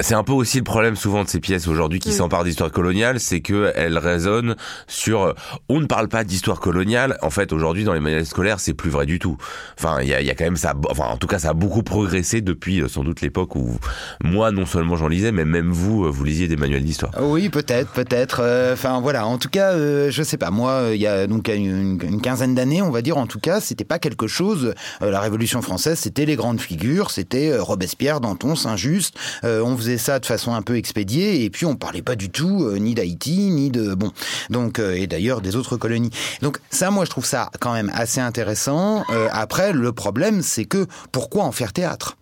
c'est 0.00 0.14
un 0.14 0.24
peu 0.24 0.32
aussi 0.32 0.58
le 0.58 0.64
problème 0.64 0.96
souvent 0.96 1.24
de 1.24 1.28
ces 1.28 1.40
pièces 1.40 1.68
aujourd'hui 1.68 1.98
qui 1.98 2.12
s'emparent 2.12 2.44
d'histoire 2.44 2.70
coloniale, 2.70 3.20
c'est 3.20 3.40
que 3.40 3.72
elles 3.74 3.98
résonnent 3.98 4.56
sur. 4.86 5.34
On 5.68 5.80
ne 5.80 5.86
parle 5.86 6.08
pas 6.08 6.24
d'histoire 6.24 6.60
coloniale. 6.60 7.18
En 7.22 7.30
fait, 7.30 7.52
aujourd'hui, 7.52 7.84
dans 7.84 7.92
les 7.92 8.00
manuels 8.00 8.26
scolaires, 8.26 8.60
c'est 8.60 8.74
plus 8.74 8.90
vrai 8.90 9.06
du 9.06 9.18
tout. 9.18 9.36
Enfin, 9.78 9.85
il 10.02 10.08
y 10.08 10.14
a, 10.14 10.34
quand 10.34 10.44
même 10.44 10.56
ça. 10.56 10.74
Enfin, 10.90 11.04
en 11.04 11.16
tout 11.16 11.26
cas, 11.26 11.38
ça 11.38 11.50
a 11.50 11.54
beaucoup 11.54 11.82
progressé 11.82 12.40
depuis 12.40 12.80
euh, 12.80 12.88
sans 12.88 13.04
doute 13.04 13.20
l'époque 13.20 13.56
où 13.56 13.76
moi, 14.22 14.50
non 14.50 14.66
seulement 14.66 14.96
j'en 14.96 15.08
lisais, 15.08 15.32
mais 15.32 15.44
même 15.44 15.70
vous, 15.70 16.04
euh, 16.04 16.10
vous 16.10 16.24
lisiez 16.24 16.48
des 16.48 16.56
manuels 16.56 16.84
d'histoire. 16.84 17.12
Oui, 17.20 17.48
peut-être, 17.48 17.92
peut-être. 17.92 18.40
Euh, 18.42 18.72
enfin, 18.72 19.00
voilà. 19.00 19.26
En 19.26 19.38
tout 19.38 19.48
cas, 19.48 19.76
je 19.76 20.22
sais 20.22 20.36
pas. 20.36 20.50
Moi, 20.50 20.90
il 20.92 21.00
y 21.00 21.06
a 21.06 21.26
donc 21.26 21.48
une, 21.48 21.98
une 22.02 22.20
quinzaine 22.20 22.54
d'années, 22.54 22.82
on 22.82 22.90
va 22.90 23.02
dire. 23.02 23.16
En 23.16 23.26
tout 23.26 23.40
cas, 23.40 23.60
c'était 23.60 23.84
pas 23.84 23.98
quelque 23.98 24.26
chose. 24.26 24.74
la 25.00 25.20
Révolution 25.20 25.62
française, 25.62 25.98
c'était 25.98 26.26
les 26.26 26.36
grandes 26.36 26.60
figures. 26.60 27.10
C'était 27.10 27.56
Robespierre, 27.56 28.20
Danton, 28.20 28.56
Saint-Just. 28.56 29.16
on 29.42 29.76
faisait 29.76 29.98
ça 29.98 30.18
de 30.18 30.26
façon 30.26 30.54
un 30.54 30.62
peu 30.62 30.76
expédiée, 30.76 31.44
et 31.44 31.50
puis 31.50 31.66
on 31.66 31.76
parlait 31.76 32.02
pas 32.02 32.16
du 32.16 32.30
tout 32.30 32.70
ni 32.78 32.94
d'Haïti, 32.94 33.50
ni 33.50 33.70
de 33.70 33.94
bon. 33.94 34.12
Donc, 34.50 34.78
et 34.78 35.06
d'ailleurs 35.06 35.40
des 35.40 35.56
autres 35.56 35.76
colonies. 35.76 36.10
Donc 36.42 36.58
ça, 36.70 36.90
moi, 36.90 37.04
je 37.04 37.10
trouve 37.10 37.26
ça 37.26 37.50
quand 37.60 37.72
même 37.72 37.90
assez 37.94 38.20
intéressant. 38.20 39.04
après, 39.32 39.65
le 39.72 39.92
problème, 39.92 40.42
c'est 40.42 40.64
que 40.64 40.86
pourquoi 41.12 41.44
en 41.44 41.52
faire 41.52 41.72
théâtre? 41.72 42.16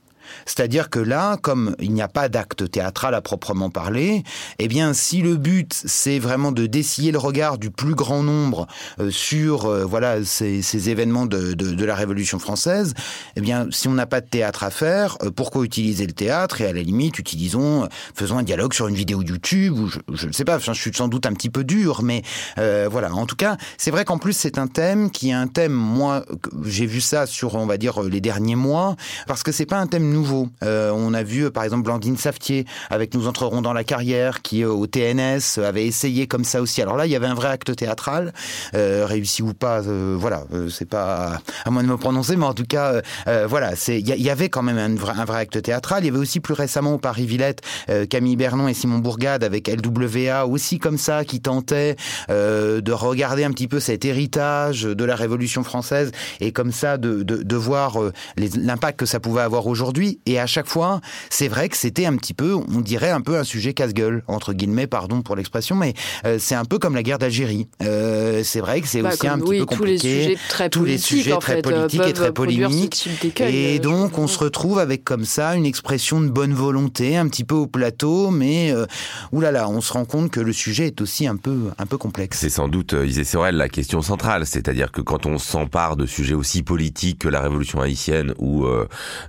C'est-à-dire 0.47 0.91
que 0.91 0.99
là, 0.99 1.37
comme 1.37 1.74
il 1.80 1.93
n'y 1.93 2.03
a 2.03 2.09
pas 2.09 2.28
d'acte 2.28 2.70
théâtral 2.70 3.14
à 3.14 3.20
proprement 3.20 3.70
parler, 3.70 4.22
eh 4.59 4.68
bien, 4.68 4.93
si 4.93 5.22
le 5.22 5.37
but 5.37 5.74
c'est 5.85 6.18
vraiment 6.18 6.53
de 6.53 6.66
dessiller 6.66 7.12
le 7.12 7.18
regard 7.18 7.59
du 7.59 7.70
plus 7.70 7.95
grand 7.95 8.22
nombre 8.22 8.66
euh, 9.01 9.11
sur 9.11 9.66
euh, 9.66 9.85
voilà 9.85 10.24
ces, 10.24 10.62
ces 10.62 10.91
événements 10.91 11.26
de, 11.26 11.55
de, 11.55 11.74
de, 11.74 11.85
la 11.85 11.95
Révolution 11.95 12.39
française, 12.39 12.95
eh 13.37 13.41
bien, 13.41 13.66
si 13.70 13.89
on 13.89 13.93
n'a 13.93 14.07
pas 14.07 14.20
de 14.20 14.26
théâtre 14.26 14.64
à 14.64 14.70
faire, 14.70 15.16
euh, 15.22 15.30
pourquoi 15.30 15.64
utiliser 15.64 16.07
le 16.07 16.12
théâtre 16.12 16.61
Et 16.61 16.66
à 16.66 16.72
la 16.72 16.82
limite, 16.82 17.18
utilisons, 17.18 17.89
faisons 18.14 18.39
un 18.39 18.43
dialogue 18.43 18.74
sur 18.74 18.89
une 18.89 18.95
vidéo 18.95 19.22
YouTube 19.22 19.78
ou 19.78 19.89
je 19.89 20.26
ne 20.26 20.32
sais 20.32 20.45
pas. 20.45 20.59
Je 20.59 20.72
suis 20.72 20.93
sans 20.95 21.09
doute 21.09 21.26
un 21.26 21.32
petit 21.32 21.51
peu 21.51 21.64
dur, 21.64 22.03
mais 22.03 22.22
voilà. 22.57 23.12
En 23.14 23.26
tout 23.26 23.37
cas, 23.37 23.57
c'est 23.78 23.91
vrai 23.91 24.05
qu'en 24.05 24.18
plus 24.18 24.32
c'est 24.32 24.59
un 24.59 24.66
thème 24.66 25.11
qui 25.11 25.30
est 25.30 25.35
un 25.35 25.47
thème. 25.47 25.72
Moi, 25.72 26.24
j'ai 26.64 26.87
vu 26.87 27.01
ça 27.01 27.26
sur, 27.26 27.55
on 27.55 27.66
va 27.66 27.76
dire, 27.76 28.03
les 28.03 28.20
derniers 28.20 28.57
mois, 28.57 28.97
parce 29.26 29.43
que 29.43 29.53
c'est 29.53 29.66
pas 29.66 29.78
un 29.78 29.87
thème 29.87 30.11
nouveau 30.11 30.24
euh, 30.62 30.91
on 30.95 31.14
a 31.14 31.22
vu 31.22 31.51
par 31.51 31.64
exemple 31.64 31.85
Blandine 31.85 32.16
Saftier 32.16 32.66
avec 32.91 33.14
Nous 33.14 33.29
entrerons 33.29 33.62
dans 33.62 33.72
la 33.72 33.85
carrière 33.85 34.43
qui 34.43 34.62
euh, 34.62 34.70
au 34.70 34.87
TNS 34.87 35.61
avait 35.62 35.87
essayé 35.87 36.27
comme 36.27 36.45
ça 36.45 36.61
aussi. 36.62 36.83
Alors 36.83 36.97
là, 36.97 37.07
il 37.07 37.12
y 37.12 37.16
avait 37.16 37.27
un 37.27 37.35
vrai 37.35 37.49
acte 37.49 37.75
théâtral, 37.77 38.33
euh, 38.75 39.07
réussi 39.07 39.43
ou 39.43 39.55
pas, 39.55 39.81
voilà, 39.81 40.45
c'est 40.70 40.89
pas 40.89 41.41
à 41.64 41.70
moi 41.70 41.83
de 41.83 41.89
me 41.89 41.97
prononcer, 41.97 42.37
mais 42.37 42.45
en 42.45 42.55
tout 42.55 42.64
cas, 42.64 43.01
voilà, 43.47 43.77
c'est 43.77 43.99
il 44.01 44.09
y, 44.09 44.31
avait 44.31 44.49
quand 44.49 44.62
même 44.62 44.79
un 44.79 44.95
vrai, 44.95 45.14
un 45.16 45.25
vrai, 45.25 45.41
acte 45.41 45.61
théâtral. 45.62 46.03
Il 46.03 46.07
y 46.07 46.09
avait 46.09 46.18
aussi 46.18 46.41
plus 46.41 46.55
récemment 46.55 46.95
au 46.95 46.99
Paris 46.99 47.27
Villette 47.27 47.62
Camille 48.09 48.37
Bernon 48.37 48.68
et 48.68 48.75
Simon 48.75 48.99
Bourgade 48.99 49.45
avec 49.45 49.68
LWA 49.68 50.47
aussi 50.47 50.79
comme 50.79 50.99
ça 50.99 51.25
qui 51.25 51.41
tentaient 51.41 51.97
de 52.29 52.93
regarder 52.93 53.45
un 53.45 53.51
petit 53.51 53.68
peu 53.68 53.81
cet 53.81 54.05
héritage 54.05 54.83
de 54.83 55.05
la 55.05 55.16
Révolution 55.16 55.64
française 55.64 56.12
et 56.41 56.53
comme 56.53 56.72
ça 56.72 56.97
de, 56.99 57.22
de, 57.22 57.43
de 57.43 57.57
voir 57.57 57.99
l'impact 58.37 59.01
que 59.01 59.07
ça 59.07 59.20
pouvait 59.20 59.43
avoir 59.43 59.66
aujourd'hui. 59.66 60.14
Et 60.27 60.39
à 60.39 60.47
chaque 60.47 60.67
fois, 60.67 61.01
c'est 61.31 61.49
vrai 61.49 61.69
que 61.69 61.77
c'était 61.77 62.07
un 62.07 62.17
petit 62.17 62.35
peu, 62.35 62.55
on 62.55 62.81
dirait 62.81 63.11
un 63.11 63.21
peu 63.21 63.37
un 63.37 63.45
sujet 63.45 63.75
casse-gueule, 63.75 64.23
entre 64.27 64.53
guillemets, 64.53 64.87
pardon 64.87 65.23
pour 65.23 65.37
l'expression, 65.37 65.77
mais 65.77 65.95
euh, 66.25 66.39
c'est 66.39 66.55
un 66.55 66.65
peu 66.65 66.79
comme 66.79 66.95
la 66.95 67.03
guerre 67.03 67.19
d'Algérie. 67.19 67.69
Euh, 67.83 68.43
c'est 68.45 68.61
vrai 68.61 68.81
que 68.81 68.89
c'est 68.89 69.03
bah, 69.03 69.11
aussi 69.12 69.27
un 69.27 69.39
petit 69.39 69.59
peu 69.59 69.67
compliqué. 69.67 69.79
Tous 69.79 69.85
les 69.85 69.99
sujets 69.99 70.39
très 70.49 70.71
tous 70.71 70.85
les 70.85 70.99
sujets 70.99 71.37
très 71.39 71.62
politiques 71.62 72.03
et 72.07 72.12
très 72.12 72.33
polémiques. 72.33 73.09
Et 73.41 73.79
donc, 73.79 74.19
on 74.19 74.27
se 74.27 74.39
retrouve 74.39 74.79
avec 74.79 75.05
comme 75.05 75.25
ça 75.25 75.55
une 75.55 75.67
expression 75.67 76.21
de 76.21 76.29
bonne 76.29 76.55
volonté, 76.55 77.17
un 77.17 77.29
petit 77.29 77.45
peu 77.45 77.55
au 77.55 77.67
plateau, 77.67 78.31
mais 78.31 78.73
euh, 78.73 78.87
oulala, 79.33 79.69
on 79.69 79.81
se 79.81 79.93
rend 79.93 80.05
compte 80.05 80.31
que 80.31 80.41
le 80.41 80.53
sujet 80.53 80.87
est 80.87 81.01
aussi 81.01 81.27
un 81.27 81.37
peu, 81.37 81.71
un 81.79 81.87
peu 81.87 81.99
complexe. 81.99 82.39
C'est 82.39 82.51
sans 82.51 82.69
doute, 82.69 82.95
Isée 83.05 83.25
Sorel, 83.25 83.57
la 83.57 83.69
question 83.69 84.03
centrale. 84.03 84.47
C'est-à-dire 84.47 84.93
que 84.93 85.01
quand 85.01 85.27
on 85.27 85.39
s'empare 85.39 85.97
de 85.97 86.07
sujets 86.07 86.35
aussi 86.35 86.62
politiques 86.62 87.21
que 87.21 87.29
la 87.29 87.41
révolution 87.41 87.81
haïtienne 87.81 88.35
ou 88.39 88.67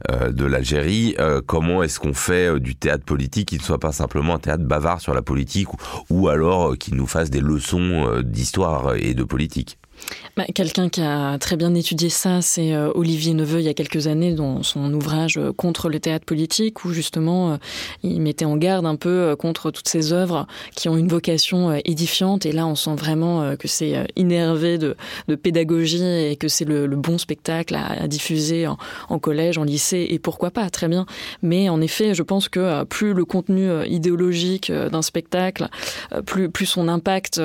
de 0.10 0.46
l'Algérie, 0.46 0.75
euh, 0.78 1.42
comment 1.46 1.84
est-ce 1.84 2.00
qu'on 2.00 2.14
fait 2.14 2.48
euh, 2.48 2.60
du 2.60 2.76
théâtre 2.76 3.06
politique 3.06 3.50
qui 3.50 3.58
ne 3.58 3.62
soit 3.62 3.80
pas 3.80 3.92
simplement 3.92 4.36
un 4.36 4.40
théâtre 4.40 4.64
bavard 4.64 5.00
sur 5.02 5.14
la 5.14 5.22
politique 5.22 5.68
ou, 6.10 6.28
alors 6.28 6.72
euh, 6.72 6.76
qui 6.76 6.94
nous 6.94 7.08
fasse 7.08 7.30
des 7.30 7.40
leçons 7.40 8.22
d'histoire 8.24 8.96
et 8.96 9.14
de 9.14 9.24
politique 9.24 9.78
bah, 10.38 10.44
quelqu'un 10.54 10.90
qui 10.90 11.02
a 11.02 11.38
très 11.38 11.56
bien 11.56 11.74
étudié 11.76 12.10
ça, 12.10 12.42
c'est 12.42 12.74
euh, 12.74 12.92
Olivier 12.94 13.34
Neveu, 13.34 13.60
il 13.60 13.66
y 13.66 13.70
a 13.70 13.74
quelques 13.74 14.08
années, 14.08 14.34
dans 14.34 14.64
son 14.64 14.94
ouvrage 14.94 15.38
euh, 15.38 15.54
Contre 15.54 15.88
le 15.88 16.00
théâtre 16.02 16.26
politique, 16.26 16.84
où 16.84 16.92
justement 16.92 17.54
euh, 17.54 17.58
il 18.04 18.22
mettait 18.22 18.44
en 18.44 18.58
garde 18.58 18.86
un 18.86 18.98
peu 18.98 19.36
contre 19.38 19.72
toutes 19.72 19.88
ces 19.88 20.12
œuvres 20.12 20.46
qui 20.76 20.90
ont 20.90 20.98
une 20.98 21.08
vocation 21.08 21.74
édifiante. 21.86 22.46
Et 22.46 22.52
là, 22.52 22.68
on 22.68 22.76
sent 22.76 22.96
vraiment 22.96 23.56
que 23.56 23.68
c'est 23.68 24.06
innervé 24.16 24.78
de, 24.78 24.96
pédagogie 25.36 26.04
et 26.04 26.36
que 26.36 26.48
c'est 26.48 26.66
le, 26.66 26.88
bon 26.88 27.18
spectacle 27.18 27.76
à, 27.76 28.08
diffuser 28.08 28.68
en, 28.68 29.20
collège, 29.20 29.58
en 29.58 29.64
lycée, 29.64 30.08
et 30.10 30.20
pourquoi 30.20 30.52
pas, 30.52 30.70
très 30.70 30.88
bien. 30.88 31.06
Mais 31.42 31.70
en 31.70 31.82
effet, 31.82 32.14
je 32.14 32.24
pense 32.24 32.50
que 32.50 32.84
plus 32.84 33.14
le 33.14 33.26
contenu 33.26 33.70
idéologique 33.86 34.72
d'un 34.72 35.02
spectacle, 35.02 35.68
plus, 36.26 36.66
son 36.66 36.88
impact 36.88 37.42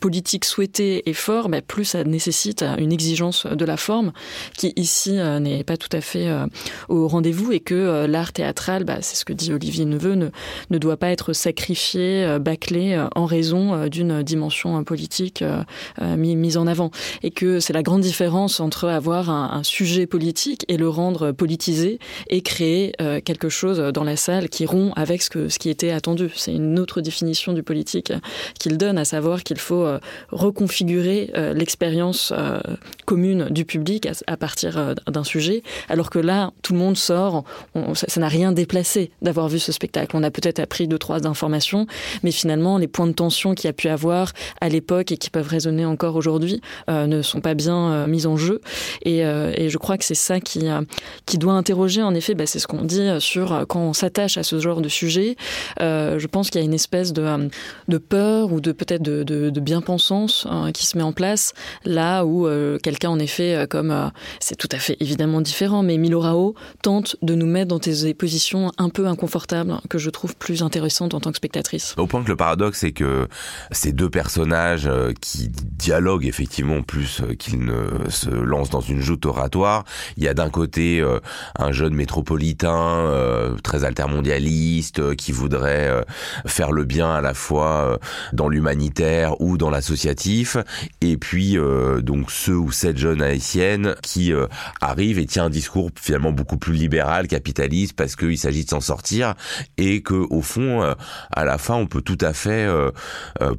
politique 0.00 0.44
souhaité 0.44 1.08
est 1.08 1.14
fort, 1.14 1.48
bah, 1.48 1.60
ça 1.82 2.04
nécessite 2.04 2.64
une 2.78 2.92
exigence 2.92 3.46
de 3.46 3.64
la 3.64 3.76
forme 3.76 4.12
qui 4.56 4.72
ici 4.76 5.12
n'est 5.40 5.64
pas 5.64 5.76
tout 5.76 5.88
à 5.92 6.00
fait 6.00 6.28
au 6.88 7.08
rendez-vous 7.08 7.52
et 7.52 7.60
que 7.60 8.06
l'art 8.06 8.32
théâtral, 8.32 8.84
bah, 8.84 8.98
c'est 9.00 9.16
ce 9.16 9.24
que 9.24 9.32
dit 9.32 9.52
Olivier 9.52 9.84
Neveu, 9.84 10.14
ne, 10.14 10.78
doit 10.78 10.96
pas 10.96 11.08
être 11.08 11.32
sacrifié, 11.32 12.38
bâclé 12.40 13.02
en 13.14 13.24
raison 13.24 13.86
d'une 13.88 14.22
dimension 14.22 14.84
politique 14.84 15.42
mise 16.00 16.56
en 16.56 16.66
avant. 16.66 16.90
Et 17.22 17.30
que 17.30 17.58
c'est 17.60 17.72
la 17.72 17.82
grande 17.82 18.02
différence 18.02 18.60
entre 18.60 18.88
avoir 18.88 19.30
un, 19.30 19.62
sujet 19.64 20.06
politique 20.06 20.64
et 20.68 20.76
le 20.76 20.88
rendre 20.88 21.32
politisé 21.32 21.98
et 22.28 22.42
créer 22.42 22.92
quelque 23.24 23.48
chose 23.48 23.78
dans 23.78 24.04
la 24.04 24.16
salle 24.16 24.48
qui 24.48 24.66
rompt 24.66 24.92
avec 24.96 25.22
ce, 25.22 25.48
ce 25.48 25.58
qui 25.58 25.70
était 25.70 25.90
attendu. 25.90 26.30
C'est 26.36 26.52
une 26.52 26.78
autre 26.78 27.00
définition 27.00 27.52
du 27.52 27.62
politique 27.62 28.12
qu'il 28.58 28.76
donne, 28.76 28.98
à 28.98 29.04
savoir 29.04 29.42
qu'il 29.42 29.58
faut 29.58 29.84
euh, 29.84 29.98
reconfigurer 30.30 31.30
euh, 31.36 31.53
l'expérience 31.54 32.32
euh, 32.36 32.60
commune 33.06 33.48
du 33.50 33.64
public 33.64 34.08
à, 34.26 34.36
partir 34.36 34.94
d'un 35.06 35.24
sujet, 35.24 35.62
alors 35.88 36.10
que 36.10 36.18
là, 36.18 36.52
tout 36.62 36.72
le 36.72 36.78
monde 36.78 36.96
sort, 36.96 37.44
ça 37.94 38.20
n'a 38.20 38.28
rien 38.28 38.52
déplacé 38.52 39.10
d'avoir 39.22 39.48
vu 39.48 39.58
ce 39.58 39.72
spectacle. 39.72 40.16
On 40.16 40.22
a 40.22 40.30
peut-être 40.30 40.58
appris 40.58 40.88
deux, 40.88 40.98
trois 40.98 41.26
informations, 41.26 41.86
mais 42.22 42.30
finalement, 42.30 42.78
les 42.78 42.88
points 42.88 43.06
de 43.06 43.12
tension 43.12 43.54
qu'il 43.54 43.66
y 43.66 43.70
a 43.70 43.72
pu 43.72 43.88
avoir 43.88 44.32
à 44.60 44.68
l'époque 44.68 45.12
et 45.12 45.16
qui 45.16 45.30
peuvent 45.30 45.48
résonner 45.48 45.84
encore 45.84 46.16
aujourd'hui 46.16 46.60
ne 46.88 47.22
sont 47.22 47.40
pas 47.40 47.54
bien 47.54 48.06
mis 48.06 48.26
en 48.26 48.36
jeu. 48.36 48.60
Et, 49.02 49.18
et 49.18 49.68
je 49.68 49.78
crois 49.78 49.98
que 49.98 50.04
c'est 50.04 50.14
ça 50.14 50.40
qui, 50.40 50.66
qui 51.26 51.38
doit 51.38 51.52
interroger, 51.52 52.02
en 52.02 52.14
effet, 52.14 52.34
bah, 52.34 52.46
c'est 52.46 52.58
ce 52.58 52.66
qu'on 52.66 52.82
dit 52.82 53.08
sur 53.18 53.66
quand 53.68 53.80
on 53.80 53.92
s'attache 53.92 54.38
à 54.38 54.42
ce 54.42 54.58
genre 54.58 54.80
de 54.80 54.88
sujet, 54.88 55.36
euh, 55.80 56.18
je 56.18 56.26
pense 56.26 56.50
qu'il 56.50 56.60
y 56.60 56.64
a 56.64 56.66
une 56.66 56.74
espèce 56.74 57.12
de, 57.12 57.22
euh, 57.22 57.48
de 57.88 57.98
peur 57.98 58.52
ou 58.52 58.60
de 58.60 58.72
peut-être 58.72 59.02
de, 59.02 59.22
de, 59.22 59.50
de 59.50 59.60
bien-pensance 59.60 60.46
hein, 60.50 60.72
qui 60.72 60.86
se 60.86 60.96
met 60.96 61.02
en 61.02 61.12
place 61.12 61.43
là 61.84 62.24
où 62.24 62.46
euh, 62.46 62.78
quelqu'un 62.78 63.10
en 63.10 63.18
effet 63.18 63.66
comme 63.68 64.10
c'est 64.40 64.56
tout 64.56 64.68
à 64.72 64.78
fait 64.78 64.96
évidemment 65.00 65.40
différent, 65.40 65.82
mais 65.82 65.98
Milo 65.98 66.20
Rao 66.20 66.54
tente 66.82 67.16
de 67.22 67.34
nous 67.34 67.46
mettre 67.46 67.68
dans 67.68 67.78
des 67.78 68.14
positions 68.14 68.72
un 68.78 68.88
peu 68.88 69.06
inconfortables 69.06 69.78
que 69.90 69.98
je 69.98 70.10
trouve 70.10 70.36
plus 70.36 70.62
intéressantes 70.62 71.14
en 71.14 71.20
tant 71.20 71.30
que 71.30 71.36
spectatrice. 71.36 71.94
Au 71.96 72.06
point 72.06 72.22
que 72.22 72.28
le 72.28 72.36
paradoxe 72.36 72.78
c'est 72.80 72.92
que 72.92 73.28
ces 73.70 73.92
deux 73.92 74.10
personnages 74.10 74.90
qui 75.20 75.50
dialoguent 75.84 76.26
effectivement 76.26 76.82
plus 76.82 77.22
qu'ils 77.38 77.64
ne 77.64 78.08
se 78.08 78.30
lancent 78.30 78.70
dans 78.70 78.80
une 78.80 79.00
joute 79.00 79.26
oratoire, 79.26 79.84
il 80.16 80.24
y 80.24 80.28
a 80.28 80.34
d'un 80.34 80.50
côté 80.50 81.04
un 81.58 81.72
jeune 81.72 81.94
métropolitain 81.94 83.10
très 83.62 83.84
altermondialiste, 83.84 84.98
euh, 84.98 85.14
qui 85.14 85.32
voudrait 85.32 85.88
euh, 85.88 86.02
faire 86.46 86.72
le 86.72 86.84
bien 86.84 87.14
à 87.14 87.20
la 87.20 87.34
fois 87.34 87.66
euh, 87.66 87.98
dans 88.32 88.48
l'humanitaire 88.48 89.40
ou 89.40 89.56
dans 89.56 89.70
l'associatif, 89.70 90.56
et 91.00 91.16
puis 91.16 91.56
donc 92.02 92.30
ceux 92.30 92.56
ou 92.56 92.72
cette 92.72 92.98
jeune 92.98 93.22
haïtienne 93.22 93.94
qui 94.02 94.32
arrive 94.80 95.18
et 95.18 95.26
tient 95.26 95.44
un 95.44 95.50
discours 95.50 95.90
finalement 96.00 96.32
beaucoup 96.32 96.56
plus 96.56 96.74
libéral, 96.74 97.28
capitaliste, 97.28 97.94
parce 97.94 98.16
qu'il 98.16 98.38
s'agit 98.38 98.64
de 98.64 98.70
s'en 98.70 98.80
sortir, 98.80 99.34
et 99.76 100.02
que 100.02 100.14
au 100.14 100.42
fond, 100.42 100.94
à 101.32 101.44
la 101.44 101.58
fin, 101.58 101.74
on 101.74 101.86
peut 101.86 102.02
tout 102.02 102.18
à 102.20 102.32
fait 102.32 102.68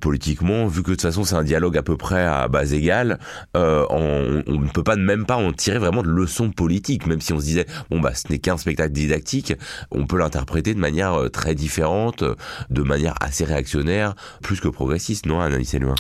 politiquement, 0.02 0.68
vu 0.68 0.84
que 0.84 0.92
de 0.92 0.96
toute 0.96 1.02
façon 1.02 1.24
c'est 1.24 1.36
un 1.36 1.44
dialogue 1.44 1.78
à 1.78 1.84
peu 1.84 1.98
près 1.98 2.15
à 2.16 2.48
base 2.48 2.74
égale, 2.74 3.20
on, 3.54 4.44
on 4.48 4.60
ne 4.60 4.70
peut 4.70 4.84
pas 4.84 4.96
même 4.96 5.26
pas 5.26 5.36
en 5.36 5.52
tirer 5.54 5.80
vraiment 5.80 6.04
de 6.04 6.10
leçons 6.10 6.52
politiques, 6.52 7.08
même 7.08 7.22
si 7.22 7.34
on 7.34 7.40
se 7.40 7.46
disait 7.46 7.66
bon 7.90 8.00
bah 8.00 8.14
ce 8.14 8.32
n'est 8.32 8.40
qu'un 8.40 8.58
spectacle 8.58 8.94
didactique, 8.94 9.54
on 9.92 10.06
peut 10.06 10.18
l'interpréter 10.18 10.74
de 10.74 10.80
manière 10.80 11.14
euh, 11.14 11.30
très 11.30 11.56
différente, 11.56 12.24
euh, 12.24 12.36
de 12.70 12.82
manière 12.82 13.16
assez 13.22 13.44
réactionnaire, 13.44 14.16
plus 14.42 14.60
que 14.60 14.68
progressiste, 14.68 15.26
non, 15.26 15.40
Anaïs 15.40 15.74
Elouin 15.74 15.96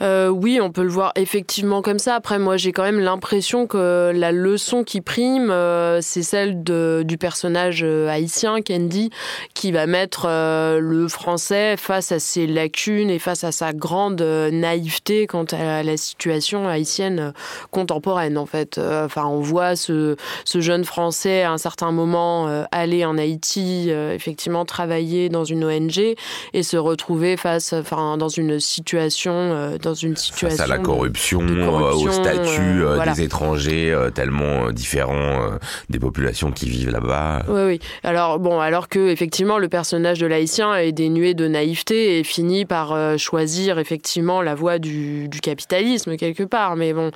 euh, 0.00 0.28
Oui, 0.28 0.58
on 0.60 0.70
peut 0.70 0.82
le 0.82 0.90
voir 0.90 1.12
effectivement 1.16 1.82
comme 1.82 1.98
ça. 1.98 2.14
Après, 2.14 2.38
moi, 2.38 2.56
j'ai 2.56 2.72
quand 2.72 2.82
même 2.82 3.00
l'impression 3.00 3.66
que 3.66 4.12
la 4.14 4.32
leçon 4.32 4.84
qui 4.84 5.00
prime, 5.00 5.50
euh, 5.50 6.00
c'est 6.02 6.22
celle 6.22 6.62
du 6.62 7.18
personnage 7.18 7.82
haïtien, 7.82 8.60
Candy, 8.62 9.10
qui 9.54 9.72
va 9.72 9.86
mettre 9.86 10.26
le 10.26 11.08
français 11.08 11.76
face 11.76 12.12
à 12.12 12.18
ses 12.18 12.46
lacunes 12.46 13.10
et 13.10 13.18
face 13.18 13.44
à 13.44 13.52
sa 13.52 13.72
grande 13.72 14.20
naïveté 14.20 15.26
quant 15.26 15.44
à 15.44 15.55
la 15.56 15.96
situation 15.96 16.68
haïtienne 16.68 17.32
contemporaine, 17.70 18.38
en 18.38 18.46
fait. 18.46 18.78
Enfin, 18.78 19.26
on 19.26 19.40
voit 19.40 19.76
ce, 19.76 20.16
ce 20.44 20.60
jeune 20.60 20.84
français 20.84 21.42
à 21.42 21.52
un 21.52 21.58
certain 21.58 21.92
moment 21.92 22.66
aller 22.72 23.04
en 23.04 23.18
Haïti, 23.18 23.86
euh, 23.88 24.14
effectivement 24.14 24.64
travailler 24.64 25.28
dans 25.28 25.44
une 25.44 25.64
ONG 25.64 26.16
et 26.52 26.62
se 26.62 26.76
retrouver 26.76 27.36
face, 27.36 27.72
enfin, 27.72 28.16
dans 28.16 28.28
une 28.28 28.60
situation, 28.60 29.32
euh, 29.32 29.78
dans 29.78 29.94
une 29.94 30.16
situation 30.16 30.48
face 30.48 30.60
à 30.60 30.66
la 30.66 30.78
corruption, 30.78 31.40
euh, 31.42 31.92
au 31.92 32.10
statut 32.10 32.84
des 33.04 33.22
étrangers 33.22 33.96
tellement 34.14 34.70
différents 34.70 35.50
des 35.90 35.98
populations 35.98 36.50
qui 36.50 36.68
vivent 36.68 36.90
là-bas. 36.90 37.44
Oui, 37.48 37.62
oui. 37.66 37.80
Alors 38.04 38.38
bon, 38.38 38.60
alors 38.60 38.88
que 38.88 39.08
effectivement 39.08 39.58
le 39.58 39.68
personnage 39.68 40.18
de 40.18 40.26
l'haïtien 40.26 40.74
est 40.76 40.92
dénué 40.92 41.34
de 41.34 41.48
naïveté 41.48 42.18
et 42.18 42.24
finit 42.24 42.64
par 42.64 43.18
choisir 43.18 43.78
effectivement 43.78 44.42
la 44.42 44.54
voie 44.54 44.78
du, 44.78 45.28
du 45.28 45.40
capitalisme 45.46 46.16
quelque 46.16 46.42
part. 46.42 46.76
Mais 46.76 46.92
bon, 46.92 47.10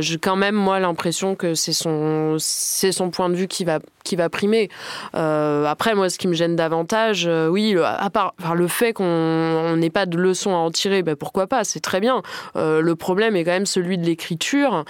j'ai 0.00 0.18
quand 0.18 0.36
même 0.36 0.54
moi 0.54 0.80
l'impression 0.80 1.34
que 1.34 1.54
c'est 1.54 1.72
son, 1.72 2.36
c'est 2.38 2.92
son 2.92 3.10
point 3.10 3.28
de 3.28 3.34
vue 3.34 3.48
qui 3.48 3.64
va 3.64 3.80
qui 4.04 4.16
va 4.16 4.28
primer. 4.28 4.68
Euh, 5.16 5.64
après, 5.64 5.94
moi, 5.94 6.10
ce 6.10 6.18
qui 6.18 6.28
me 6.28 6.34
gêne 6.34 6.54
davantage, 6.54 7.24
euh, 7.26 7.48
oui, 7.48 7.76
à 7.82 8.10
part 8.10 8.34
le 8.54 8.68
fait 8.68 8.92
qu'on 8.92 9.76
n'ait 9.76 9.90
pas 9.90 10.06
de 10.06 10.18
leçons 10.18 10.52
à 10.52 10.58
en 10.58 10.70
tirer, 10.70 11.02
ben, 11.02 11.16
pourquoi 11.16 11.46
pas, 11.46 11.64
c'est 11.64 11.80
très 11.80 12.00
bien. 12.00 12.22
Euh, 12.56 12.80
le 12.80 12.94
problème 12.94 13.34
est 13.34 13.44
quand 13.44 13.52
même 13.52 13.66
celui 13.66 13.98
de 13.98 14.04
l'écriture, 14.04 14.84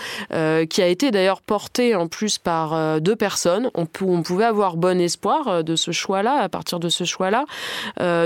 qui 0.69 0.83
a 0.83 0.87
été 0.89 1.13
d'ailleurs 1.13 1.41
porté 1.41 1.95
en 1.95 2.09
plus 2.09 2.39
par 2.39 3.01
deux 3.01 3.15
personnes. 3.15 3.71
On, 3.75 3.87
pouvait 3.87 4.45
avoir 4.45 4.77
bon 4.77 5.01
espoir 5.01 5.63
de 5.63 5.77
ce 5.77 5.93
choix-là, 5.93 6.41
à 6.41 6.49
partir 6.49 6.81
de 6.81 6.89
ce 6.89 7.05
choix-là. 7.05 7.45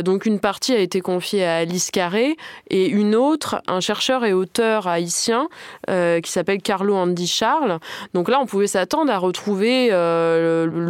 donc 0.02 0.24
une 0.24 0.40
partie 0.40 0.72
a 0.72 0.78
été 0.78 1.00
confiée 1.00 1.44
à 1.44 1.56
Alice 1.56 1.90
Carré 1.90 2.36
et 2.70 2.88
une 2.88 3.14
autre, 3.14 3.60
un 3.66 3.80
chercheur 3.80 4.24
et 4.24 4.32
auteur 4.32 4.86
haïtien 4.86 5.48
qui 5.86 6.30
s'appelle 6.30 6.62
Carlo 6.62 6.94
Andy 6.94 7.26
Charles. 7.26 7.78
Donc 8.14 8.30
là, 8.30 8.38
on 8.40 8.46
pouvait 8.46 8.66
s'attendre 8.66 9.12
à 9.12 9.18
retrouver 9.18 9.90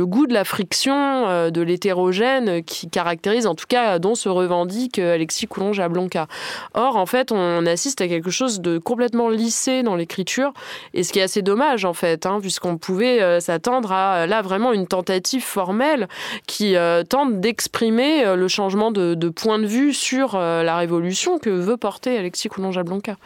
goût 0.04 0.26
de 0.26 0.34
la 0.34 0.44
friction, 0.44 0.94
euh, 0.94 1.50
de 1.50 1.60
l'hétérogène 1.60 2.62
qui 2.62 2.88
caractérise, 2.88 3.46
en 3.46 3.54
tout 3.54 3.66
cas, 3.68 3.98
dont 3.98 4.14
se 4.14 4.28
revendique 4.28 4.98
euh, 4.98 5.14
Alexis 5.14 5.46
Coulonge 5.46 5.80
à 5.80 5.88
Blanca. 5.88 6.26
Or, 6.74 6.96
en 6.96 7.06
fait, 7.06 7.32
on 7.32 7.66
assiste 7.66 8.00
à 8.00 8.08
quelque 8.08 8.30
chose 8.30 8.60
de 8.60 8.78
complètement 8.78 9.28
lissé 9.28 9.82
dans 9.82 9.96
l'écriture, 9.96 10.52
et 10.94 11.02
ce 11.02 11.12
qui 11.12 11.18
est 11.18 11.22
assez 11.22 11.42
dommage, 11.42 11.84
en 11.84 11.92
fait, 11.92 12.26
hein, 12.26 12.38
puisqu'on 12.40 12.78
pouvait 12.78 13.22
euh, 13.22 13.40
s'attendre 13.40 13.92
à, 13.92 14.26
là, 14.26 14.42
vraiment 14.42 14.72
une 14.72 14.86
tentative 14.86 15.42
formelle 15.42 16.08
qui 16.46 16.76
tente 17.08 17.40
d'exprimer 17.40 18.24
le 18.36 18.48
changement 18.48 18.90
de, 18.90 19.28
point 19.28 19.58
de 19.58 19.66
vue 19.66 19.92
sur 19.92 20.38
la 20.38 20.76
révolution 20.76 21.38
que 21.38 21.50
veut 21.50 21.76
porter 21.76 22.16
Alexis 22.16 22.48
Coulonge 22.48 22.78
à 22.78 22.82
Blanca. 22.82 23.16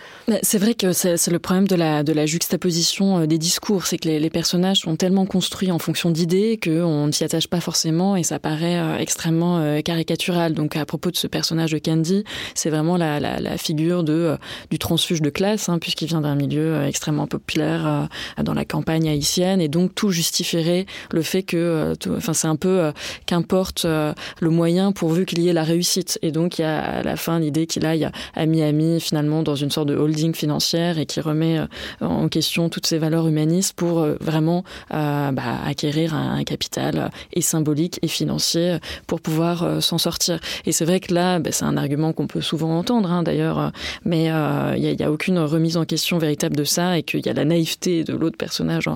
C'est 0.42 0.58
vrai 0.58 0.74
que 0.74 0.92
c'est 0.92 1.30
le 1.30 1.38
problème 1.38 1.66
de 1.66 1.76
la, 1.76 2.26
juxtaposition 2.26 3.26
des 3.26 3.38
discours, 3.38 3.86
c'est 3.86 3.98
que 3.98 4.08
les 4.08 4.30
personnages 4.30 4.80
sont 4.80 4.96
tellement 4.96 5.26
construits 5.26 5.70
en 5.70 5.78
fonction 5.78 6.10
d'idées 6.10 6.51
qu'on 6.58 7.06
ne 7.06 7.12
s'y 7.12 7.24
attache 7.24 7.46
pas 7.46 7.60
forcément 7.60 8.16
et 8.16 8.22
ça 8.22 8.38
paraît 8.38 8.78
euh, 8.78 8.96
extrêmement 8.98 9.58
euh, 9.58 9.80
caricatural. 9.80 10.54
Donc 10.54 10.76
à 10.76 10.84
propos 10.84 11.10
de 11.10 11.16
ce 11.16 11.26
personnage 11.26 11.72
de 11.72 11.78
Candy, 11.78 12.24
c'est 12.54 12.70
vraiment 12.70 12.96
la, 12.96 13.56
figure 13.56 14.04
de 14.04 14.12
euh, 14.12 14.36
du 14.70 14.78
transfuge 14.78 15.22
de 15.22 15.30
classe, 15.30 15.68
hein, 15.68 15.78
puisqu'il 15.78 16.06
vient 16.06 16.20
d'un 16.20 16.34
milieu 16.34 16.84
extrêmement 16.84 17.26
populaire 17.26 18.08
dans 18.42 18.54
la 18.54 18.64
campagne 18.64 19.08
haïtienne, 19.08 19.60
et 19.60 19.68
donc 19.68 19.94
tout 19.94 20.10
justifierait 20.10 20.86
le 21.10 21.22
fait 21.22 21.42
que, 21.42 21.94
enfin 22.08 22.32
c'est 22.32 22.48
un 22.48 22.56
peu 22.56 22.92
qu'importe 23.26 23.84
le 23.84 24.50
moyen 24.50 24.92
pourvu 24.92 25.26
qu'il 25.26 25.40
y 25.40 25.48
ait 25.48 25.52
la 25.52 25.64
réussite. 25.64 26.18
Et 26.22 26.32
donc 26.32 26.58
il 26.58 26.62
y 26.62 26.64
a 26.64 26.80
à 26.80 27.02
la 27.02 27.16
fin 27.16 27.38
l'idée 27.38 27.66
qu'il 27.66 27.84
aille 27.86 28.08
à 28.34 28.46
Miami 28.46 29.00
finalement 29.00 29.42
dans 29.42 29.54
une 29.54 29.70
sorte 29.70 29.88
de 29.88 29.96
holding 29.96 30.34
financière 30.34 30.98
et 30.98 31.06
qui 31.06 31.20
remet 31.20 31.60
en 32.00 32.28
question 32.28 32.68
toutes 32.68 32.86
ces 32.86 32.98
valeurs 32.98 33.28
humanistes 33.28 33.74
pour 33.74 34.06
vraiment 34.20 34.64
bah, 34.90 35.32
acquérir 35.66 36.14
un, 36.14 36.41
capital 36.44 36.98
euh, 36.98 37.08
et 37.32 37.40
symbolique 37.40 37.98
et 38.02 38.08
financier 38.08 38.78
pour 39.06 39.20
pouvoir 39.20 39.62
euh, 39.62 39.80
s'en 39.80 39.98
sortir. 39.98 40.38
Et 40.66 40.72
c'est 40.72 40.84
vrai 40.84 41.00
que 41.00 41.14
là, 41.14 41.38
bah, 41.38 41.50
c'est 41.52 41.64
un 41.64 41.76
argument 41.76 42.12
qu'on 42.12 42.26
peut 42.26 42.40
souvent 42.40 42.78
entendre 42.78 43.10
hein, 43.10 43.22
d'ailleurs, 43.22 43.58
euh, 43.58 43.68
mais 44.04 44.24
il 44.24 44.30
euh, 44.30 44.76
n'y 44.76 45.02
a, 45.02 45.06
a, 45.06 45.10
aucune 45.10 45.38
remise 45.38 45.76
en 45.76 45.84
question 45.84 46.18
véritable 46.18 46.56
de 46.56 46.64
ça 46.64 46.98
et 46.98 47.02
qu'il 47.02 47.24
y 47.24 47.28
a 47.28 47.32
la 47.32 47.44
naïveté 47.44 48.04
de 48.04 48.14
l'autre 48.14 48.36
personnage 48.36 48.88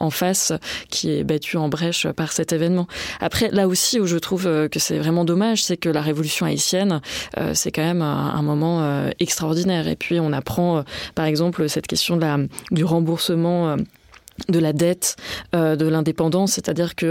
en, 0.00 0.10
face 0.10 0.52
qui 0.88 1.10
est 1.10 1.22
battu 1.22 1.58
en 1.58 1.68
brèche 1.68 2.08
par 2.08 2.32
cet 2.32 2.52
événement. 2.52 2.86
Après, 3.20 3.50
là 3.50 3.68
aussi 3.68 4.00
où 4.00 4.06
je 4.06 4.16
trouve 4.16 4.44
que 4.70 4.78
c'est 4.78 4.98
vraiment 4.98 5.24
dommage, 5.24 5.62
c'est 5.62 5.76
que 5.76 5.90
la 5.90 6.00
révolution 6.00 6.46
haïtienne, 6.46 7.00
euh, 7.36 7.52
c'est 7.54 7.70
quand 7.70 7.82
même 7.82 8.02
un, 8.02 8.42
moment 8.42 8.82
euh, 8.82 9.10
extraordinaire. 9.20 9.86
Et 9.86 9.96
puis 9.96 10.18
on 10.18 10.32
apprend, 10.32 10.84
par 11.14 11.26
exemple, 11.26 11.68
cette 11.68 11.86
question 11.86 12.16
de 12.16 12.48
du 12.70 12.84
remboursement 12.84 13.76
de 14.48 14.58
la 14.58 14.72
dette 14.72 15.16
euh, 15.54 15.76
de 15.76 15.86
l'indépendance, 15.86 16.52
c'est-à-dire 16.52 16.94
que 16.94 17.06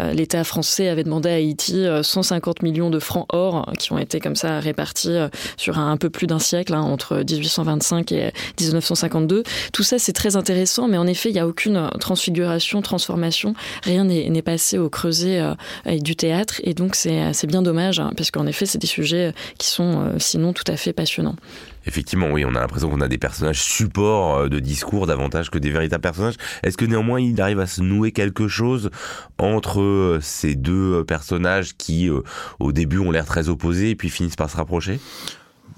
euh, 0.00 0.12
l'État 0.12 0.44
français 0.44 0.88
avait 0.88 1.04
demandé 1.04 1.28
à 1.28 1.34
Haïti 1.34 1.86
150 2.02 2.62
millions 2.62 2.90
de 2.90 2.98
francs 2.98 3.26
or 3.30 3.70
qui 3.78 3.92
ont 3.92 3.98
été 3.98 4.20
comme 4.20 4.36
ça 4.36 4.60
répartis 4.60 5.16
sur 5.56 5.78
un, 5.78 5.96
peu 5.96 6.10
plus 6.10 6.26
d'un 6.26 6.38
siècle, 6.38 6.74
hein, 6.74 6.82
entre 6.82 7.16
1825 7.16 8.12
et 8.12 8.32
1952. 8.60 9.42
Tout 9.72 9.82
ça, 9.82 9.98
c'est 9.98 10.12
très 10.12 10.36
intéressant, 10.36 10.88
mais 10.88 10.98
en 10.98 11.06
effet, 11.06 11.30
il 11.30 11.34
n'y 11.34 11.40
a 11.40 11.46
aucune 11.46 11.90
transfiguration, 12.00 12.82
transformation, 12.82 13.54
rien 13.82 14.04
n'est 14.04 14.42
passé 14.42 14.78
au 14.78 14.88
creuset 14.88 15.42
du 15.86 16.16
théâtre, 16.16 16.60
et 16.64 16.74
donc 16.74 16.94
c'est 16.94 17.46
bien 17.46 17.62
dommage, 17.62 18.00
hein, 18.00 18.12
parce 18.16 18.30
qu'en 18.30 18.46
effet, 18.46 18.66
c'est 18.66 18.78
des 18.78 18.86
sujets 18.86 19.32
qui 19.58 19.66
sont 19.66 20.12
sinon 20.18 20.52
tout 20.52 20.64
à 20.66 20.76
fait 20.76 20.92
passionnants. 20.92 21.36
Effectivement, 21.86 22.28
oui, 22.30 22.44
on 22.44 22.54
a 22.54 22.60
l'impression 22.60 22.90
qu'on 22.90 23.00
a 23.00 23.08
des 23.08 23.18
personnages 23.18 23.62
supports 23.62 24.36
euh, 24.36 24.48
de 24.48 24.58
discours 24.58 25.06
davantage 25.06 25.50
que 25.50 25.58
des 25.58 25.70
véritables 25.70 26.02
personnages. 26.02 26.36
Est-ce 26.62 26.76
que 26.76 26.84
néanmoins 26.84 27.20
il 27.20 27.40
arrive 27.40 27.60
à 27.60 27.66
se 27.66 27.80
nouer 27.80 28.12
quelque 28.12 28.48
chose 28.48 28.90
entre 29.38 29.80
euh, 29.80 30.18
ces 30.20 30.54
deux 30.54 31.00
euh, 31.00 31.04
personnages 31.04 31.76
qui, 31.76 32.10
au 32.58 32.72
début, 32.72 32.98
ont 32.98 33.10
l'air 33.10 33.24
très 33.24 33.48
opposés 33.48 33.90
et 33.90 33.96
puis 33.96 34.10
finissent 34.10 34.36
par 34.36 34.50
se 34.50 34.56
rapprocher? 34.56 35.00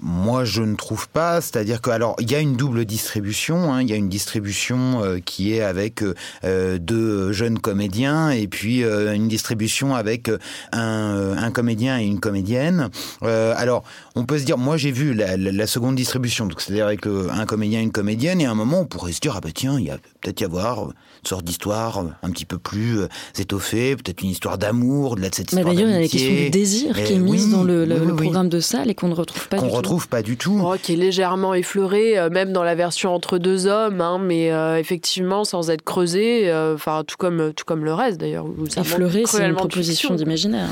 Moi, 0.02 0.44
je 0.44 0.62
ne 0.62 0.74
trouve 0.74 1.08
pas. 1.08 1.40
C'est-à-dire 1.40 1.80
que, 1.80 1.90
alors, 1.90 2.16
il 2.18 2.30
y 2.30 2.34
a 2.34 2.40
une 2.40 2.56
double 2.56 2.84
distribution. 2.84 3.72
Hein. 3.72 3.82
Il 3.82 3.88
y 3.88 3.92
a 3.92 3.96
une 3.96 4.08
distribution 4.08 5.02
euh, 5.02 5.18
qui 5.24 5.54
est 5.54 5.62
avec 5.62 6.02
euh, 6.44 6.78
deux 6.78 7.32
jeunes 7.32 7.60
comédiens 7.60 8.30
et 8.30 8.48
puis 8.48 8.82
euh, 8.82 9.14
une 9.14 9.28
distribution 9.28 9.94
avec 9.94 10.28
un, 10.72 11.36
un, 11.38 11.50
comédien 11.52 12.00
et 12.00 12.04
une 12.04 12.18
comédienne. 12.18 12.90
alors, 13.22 13.84
on 14.16 14.24
peut 14.24 14.38
se 14.38 14.44
dire, 14.44 14.58
moi, 14.58 14.76
j'ai 14.76 14.90
vu 14.90 15.14
la, 15.14 15.36
la, 15.36 15.66
seconde 15.66 15.94
distribution, 15.94 16.46
donc 16.46 16.60
c'est-à-dire 16.60 16.86
avec 16.86 17.06
un 17.06 17.46
comédien 17.46 17.80
et 17.80 17.82
une 17.82 17.92
comédienne, 17.92 18.40
et 18.40 18.46
à 18.46 18.50
un 18.50 18.54
moment, 18.54 18.80
on 18.80 18.86
pourrait 18.86 19.12
se 19.12 19.20
dire, 19.20 19.34
ah 19.36 19.40
bah 19.40 19.50
tiens, 19.54 19.78
il 19.78 19.86
y 19.86 19.90
a 19.90 19.98
peut-être 20.20 20.40
y 20.40 20.44
avoir 20.44 20.88
une 20.88 21.28
sorte 21.28 21.44
d'histoire 21.44 22.04
un 22.22 22.30
petit 22.30 22.44
peu 22.44 22.58
plus 22.58 23.00
étoffée, 23.38 23.94
peut-être 23.96 24.22
une 24.22 24.30
histoire 24.30 24.58
d'amour, 24.58 25.16
de 25.16 25.22
cette 25.22 25.52
histoire 25.52 25.64
Mais 25.64 25.74
d'ailleurs, 25.74 25.88
il 25.90 25.92
y 25.92 25.96
a 25.96 26.00
la 26.00 26.08
question 26.08 26.34
du 26.34 26.50
désir 26.50 26.94
qui 27.04 27.12
est 27.12 27.18
mise 27.18 27.50
dans 27.50 27.62
le, 27.62 27.84
le, 27.84 28.16
programme 28.16 28.48
de 28.48 28.60
salle 28.60 28.90
et 28.90 28.94
qu'on 28.94 29.08
ne 29.08 29.14
retrouve 29.14 29.48
pas 29.48 29.58
du 29.58 29.68
tout 29.68 29.91
pas 30.00 30.22
du 30.22 30.36
tout. 30.36 30.60
Oh, 30.64 30.74
qui 30.80 30.94
est 30.94 30.96
légèrement 30.96 31.54
effleuré, 31.54 32.18
euh, 32.18 32.30
même 32.30 32.52
dans 32.52 32.62
la 32.62 32.74
version 32.74 33.14
entre 33.14 33.38
deux 33.38 33.66
hommes, 33.66 34.00
hein, 34.00 34.18
mais 34.18 34.50
euh, 34.50 34.78
effectivement 34.78 35.44
sans 35.44 35.70
être 35.70 35.82
creusé, 35.82 36.50
euh, 36.50 36.74
enfin 36.74 37.04
tout 37.06 37.16
comme 37.18 37.52
tout 37.54 37.64
comme 37.64 37.84
le 37.84 37.92
reste 37.92 38.18
d'ailleurs. 38.18 38.46
Effleuré, 38.76 39.24
c'est 39.26 39.46
une 39.46 39.54
proposition 39.54 40.14
d'imaginaire. 40.14 40.68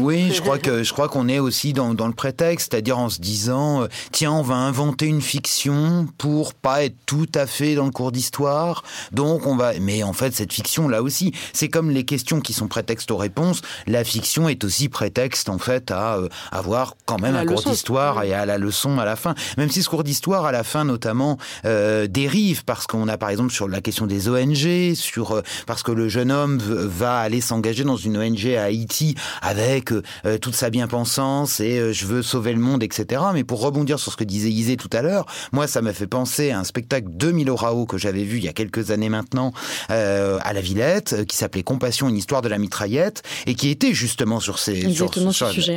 Oui, 0.00 0.30
je 0.32 0.40
crois 0.40 0.58
que 0.58 0.82
je 0.82 0.92
crois 0.92 1.08
qu'on 1.08 1.28
est 1.28 1.38
aussi 1.38 1.72
dans, 1.72 1.94
dans 1.94 2.06
le 2.06 2.12
prétexte, 2.12 2.72
c'est-à-dire 2.72 2.98
en 2.98 3.08
se 3.08 3.20
disant 3.20 3.86
tiens, 4.12 4.32
on 4.32 4.42
va 4.42 4.56
inventer 4.56 5.06
une 5.06 5.22
fiction 5.22 6.06
pour 6.18 6.54
pas 6.54 6.84
être 6.84 6.96
tout 7.06 7.28
à 7.34 7.46
fait 7.46 7.74
dans 7.74 7.86
le 7.86 7.90
cours 7.90 8.12
d'histoire, 8.12 8.82
donc 9.12 9.46
on 9.46 9.56
va. 9.56 9.72
Mais 9.80 10.02
en 10.02 10.12
fait, 10.12 10.34
cette 10.34 10.52
fiction 10.52 10.88
là 10.88 11.02
aussi, 11.02 11.32
c'est 11.52 11.68
comme 11.68 11.90
les 11.90 12.04
questions 12.04 12.40
qui 12.40 12.52
sont 12.52 12.68
prétexte 12.68 13.10
aux 13.10 13.16
réponses. 13.16 13.62
La 13.86 14.04
fiction 14.04 14.48
est 14.48 14.62
aussi 14.64 14.88
prétexte 14.88 15.48
en 15.48 15.58
fait 15.58 15.90
à 15.90 16.18
avoir 16.52 16.96
quand 17.06 17.18
même 17.18 17.36
un 17.36 17.46
cours 17.46 17.62
d'histoire 17.62 18.22
et 18.24 18.34
à 18.34 18.44
la 18.46 18.57
leçon 18.58 18.98
à 18.98 19.04
la 19.04 19.16
fin. 19.16 19.34
Même 19.56 19.70
si 19.70 19.82
ce 19.82 19.88
cours 19.88 20.04
d'histoire 20.04 20.44
à 20.44 20.52
la 20.52 20.64
fin 20.64 20.84
notamment 20.84 21.38
euh, 21.64 22.06
dérive 22.06 22.64
parce 22.64 22.86
qu'on 22.86 23.08
a 23.08 23.16
par 23.16 23.30
exemple 23.30 23.52
sur 23.52 23.68
la 23.68 23.80
question 23.80 24.06
des 24.06 24.28
ONG, 24.28 24.94
sur 24.94 25.32
euh, 25.32 25.42
parce 25.66 25.82
que 25.82 25.92
le 25.92 26.08
jeune 26.08 26.30
homme 26.30 26.58
va 26.58 27.18
aller 27.18 27.40
s'engager 27.40 27.84
dans 27.84 27.96
une 27.96 28.16
ONG 28.16 28.46
à 28.54 28.64
Haïti 28.64 29.14
avec 29.42 29.92
euh, 29.92 30.38
toute 30.40 30.54
sa 30.54 30.70
bien-pensance 30.70 31.60
et 31.60 31.92
je 31.92 32.06
veux 32.06 32.22
sauver 32.22 32.52
le 32.52 32.60
monde, 32.60 32.82
etc. 32.82 33.22
Mais 33.32 33.44
pour 33.44 33.60
rebondir 33.60 33.98
sur 33.98 34.12
ce 34.12 34.16
que 34.16 34.24
disait 34.24 34.50
Isée 34.50 34.76
tout 34.76 34.90
à 34.92 35.02
l'heure, 35.02 35.26
moi 35.52 35.66
ça 35.66 35.82
m'a 35.82 35.92
fait 35.92 36.06
penser 36.06 36.50
à 36.50 36.58
un 36.58 36.64
spectacle 36.64 37.08
de 37.10 37.30
Milo 37.30 37.56
Rao 37.56 37.86
que 37.86 37.98
j'avais 37.98 38.24
vu 38.24 38.38
il 38.38 38.44
y 38.44 38.48
a 38.48 38.52
quelques 38.52 38.90
années 38.90 39.08
maintenant 39.08 39.52
à 39.88 40.52
la 40.52 40.60
Villette 40.60 41.26
qui 41.26 41.36
s'appelait 41.36 41.62
Compassion, 41.62 42.08
une 42.08 42.16
histoire 42.16 42.42
de 42.42 42.48
la 42.48 42.58
mitraillette 42.58 43.22
et 43.46 43.54
qui 43.54 43.70
était 43.70 43.92
justement 43.92 44.40
sur 44.40 44.58
ces 44.58 44.90
sur, 44.92 45.12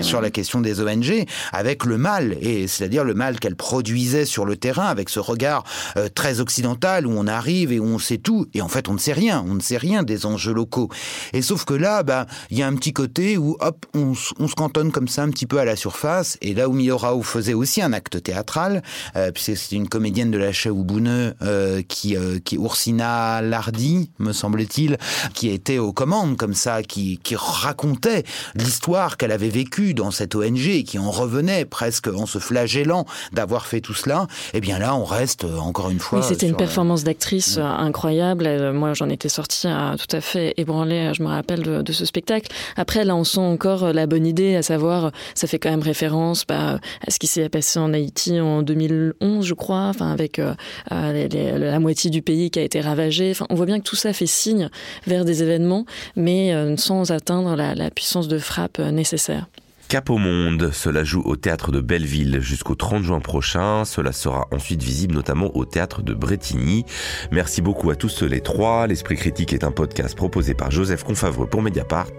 sur, 0.01 0.21
la 0.21 0.29
question 0.29 0.61
des 0.61 0.81
ONG 0.81 1.25
avec 1.51 1.85
le 1.85 1.97
mal 1.97 2.37
et 2.41 2.60
c'est-à-dire 2.67 3.03
le 3.03 3.13
mal 3.13 3.39
qu'elle 3.39 3.55
produisait 3.55 4.25
sur 4.25 4.45
le 4.45 4.55
terrain 4.55 4.87
avec 4.87 5.09
ce 5.09 5.19
regard 5.19 5.63
euh, 5.97 6.09
très 6.09 6.39
occidental 6.39 7.07
où 7.07 7.11
on 7.11 7.27
arrive 7.27 7.71
et 7.71 7.79
où 7.79 7.85
on 7.85 7.99
sait 7.99 8.17
tout. 8.17 8.47
Et 8.53 8.61
en 8.61 8.67
fait 8.67 8.89
on 8.89 8.93
ne 8.93 8.99
sait 8.99 9.13
rien, 9.13 9.43
on 9.47 9.55
ne 9.55 9.61
sait 9.61 9.77
rien 9.77 10.03
des 10.03 10.25
enjeux 10.25 10.53
locaux. 10.53 10.89
Et 11.33 11.41
sauf 11.41 11.65
que 11.65 11.73
là, 11.73 12.03
bah 12.03 12.25
il 12.49 12.57
y 12.57 12.63
a 12.63 12.67
un 12.67 12.75
petit 12.75 12.93
côté 12.93 13.37
où 13.37 13.57
hop, 13.59 13.85
on, 13.93 14.13
se 14.15 14.55
cantonne 14.55 14.91
comme 14.91 15.07
ça 15.07 15.23
un 15.23 15.29
petit 15.29 15.45
peu 15.45 15.59
à 15.59 15.65
la 15.65 15.75
surface. 15.75 16.37
Et 16.41 16.53
là 16.53 16.69
où 16.69 16.73
Miorao 16.73 17.21
faisait 17.23 17.53
aussi 17.53 17.81
un 17.81 17.93
acte 17.93 18.21
théâtral, 18.21 18.81
euh, 19.15 19.31
puisque 19.31 19.57
c'est 19.57 19.75
une 19.75 19.87
comédienne 19.87 20.31
de 20.31 20.37
la 20.37 20.51
Chaoubouneux 20.51 21.33
euh, 21.41 21.81
qui 21.87 22.15
euh, 22.15 22.39
qui 22.43 22.55
Ursina 22.55 23.41
Lardy, 23.41 24.11
me 24.19 24.33
semble-t-il, 24.33 24.97
qui 25.33 25.49
était 25.49 25.77
aux 25.77 25.93
commandes 25.93 26.37
comme 26.37 26.53
ça, 26.53 26.83
qui 26.83 27.19
qui 27.23 27.35
racontait 27.35 28.23
l'histoire 28.55 29.17
qu'elle 29.17 29.31
avait 29.31 29.49
vécue 29.49 29.93
dans 29.93 30.11
cette 30.11 30.35
ONG 30.35 30.67
et 30.67 30.83
qui 30.83 30.99
en 30.99 31.11
revenait 31.11 31.65
presque 31.65 32.07
en 32.07 32.25
se 32.25 32.39
flagelant 32.51 32.71
gênant 32.71 33.05
d'avoir 33.31 33.65
fait 33.65 33.81
tout 33.81 33.93
cela, 33.93 34.27
eh 34.53 34.61
bien 34.61 34.79
là, 34.79 34.95
on 34.95 35.03
reste 35.03 35.43
euh, 35.43 35.57
encore 35.57 35.89
une 35.89 35.99
fois. 35.99 36.21
c'était 36.21 36.47
une 36.47 36.55
performance 36.55 37.03
d'actrice 37.03 37.57
mm. 37.57 37.61
euh, 37.61 37.65
incroyable. 37.65 38.71
Moi, 38.71 38.93
j'en 38.93 39.09
étais 39.09 39.29
sortie 39.29 39.67
tout 39.67 40.15
à 40.15 40.21
fait 40.21 40.53
ébranlée, 40.57 41.11
je 41.13 41.23
me 41.23 41.27
rappelle, 41.27 41.83
de, 41.83 41.91
ce 41.91 42.05
spectacle. 42.05 42.51
Après, 42.77 43.03
là, 43.03 43.15
on 43.15 43.23
sent 43.23 43.39
encore 43.39 43.93
la 43.93 44.07
bonne 44.07 44.25
idée, 44.25 44.55
à 44.55 44.61
savoir, 44.61 45.11
ça 45.35 45.47
fait 45.47 45.59
quand 45.59 45.69
même 45.69 45.81
référence 45.81 46.45
bah, 46.47 46.79
à 47.05 47.11
ce 47.11 47.19
qui 47.19 47.27
s'est 47.27 47.49
passé 47.49 47.79
en 47.79 47.93
Haïti 47.93 48.39
en 48.39 48.61
2011, 48.61 49.45
je 49.45 49.53
crois, 49.53 49.87
enfin, 49.87 50.11
avec 50.11 50.39
euh, 50.39 50.53
la 50.89 51.79
moitié 51.79 52.09
du 52.09 52.21
pays 52.21 52.51
qui 52.51 52.59
a 52.59 52.63
été 52.63 52.81
ravagé. 52.81 53.31
Enfin, 53.31 53.45
on 53.49 53.55
voit 53.55 53.65
bien 53.65 53.79
que 53.79 53.85
tout 53.85 53.95
ça 53.95 54.13
fait 54.13 54.25
signe 54.25 54.69
vers 55.05 55.25
des 55.25 55.43
événements, 55.43 55.85
mais 56.15 56.53
sans 56.77 57.11
atteindre 57.11 57.55
la 57.55 57.91
puissance 57.91 58.27
de 58.27 58.39
frappe 58.39 58.79
nécessaire. 58.79 59.47
Cap 59.91 60.09
au 60.09 60.17
monde, 60.17 60.69
cela 60.71 61.03
joue 61.03 61.21
au 61.25 61.35
théâtre 61.35 61.73
de 61.73 61.81
Belleville 61.81 62.39
jusqu'au 62.39 62.75
30 62.75 63.03
juin 63.03 63.19
prochain. 63.19 63.83
Cela 63.83 64.13
sera 64.13 64.47
ensuite 64.53 64.81
visible 64.81 65.13
notamment 65.13 65.53
au 65.53 65.65
théâtre 65.65 66.01
de 66.01 66.13
Bretigny. 66.13 66.85
Merci 67.33 67.61
beaucoup 67.61 67.89
à 67.89 67.97
tous 67.97 68.21
les 68.21 68.39
trois. 68.39 68.87
L'Esprit 68.87 69.17
critique 69.17 69.51
est 69.51 69.65
un 69.65 69.71
podcast 69.71 70.15
proposé 70.15 70.53
par 70.53 70.71
Joseph 70.71 71.03
Confavreux 71.03 71.45
pour 71.45 71.61
Mediapart, 71.61 72.13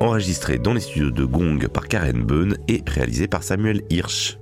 enregistré 0.00 0.58
dans 0.58 0.74
les 0.74 0.80
studios 0.80 1.12
de 1.12 1.24
Gong 1.24 1.66
par 1.68 1.88
Karen 1.88 2.22
Beun 2.22 2.58
et 2.68 2.82
réalisé 2.86 3.26
par 3.26 3.42
Samuel 3.42 3.80
Hirsch. 3.88 4.36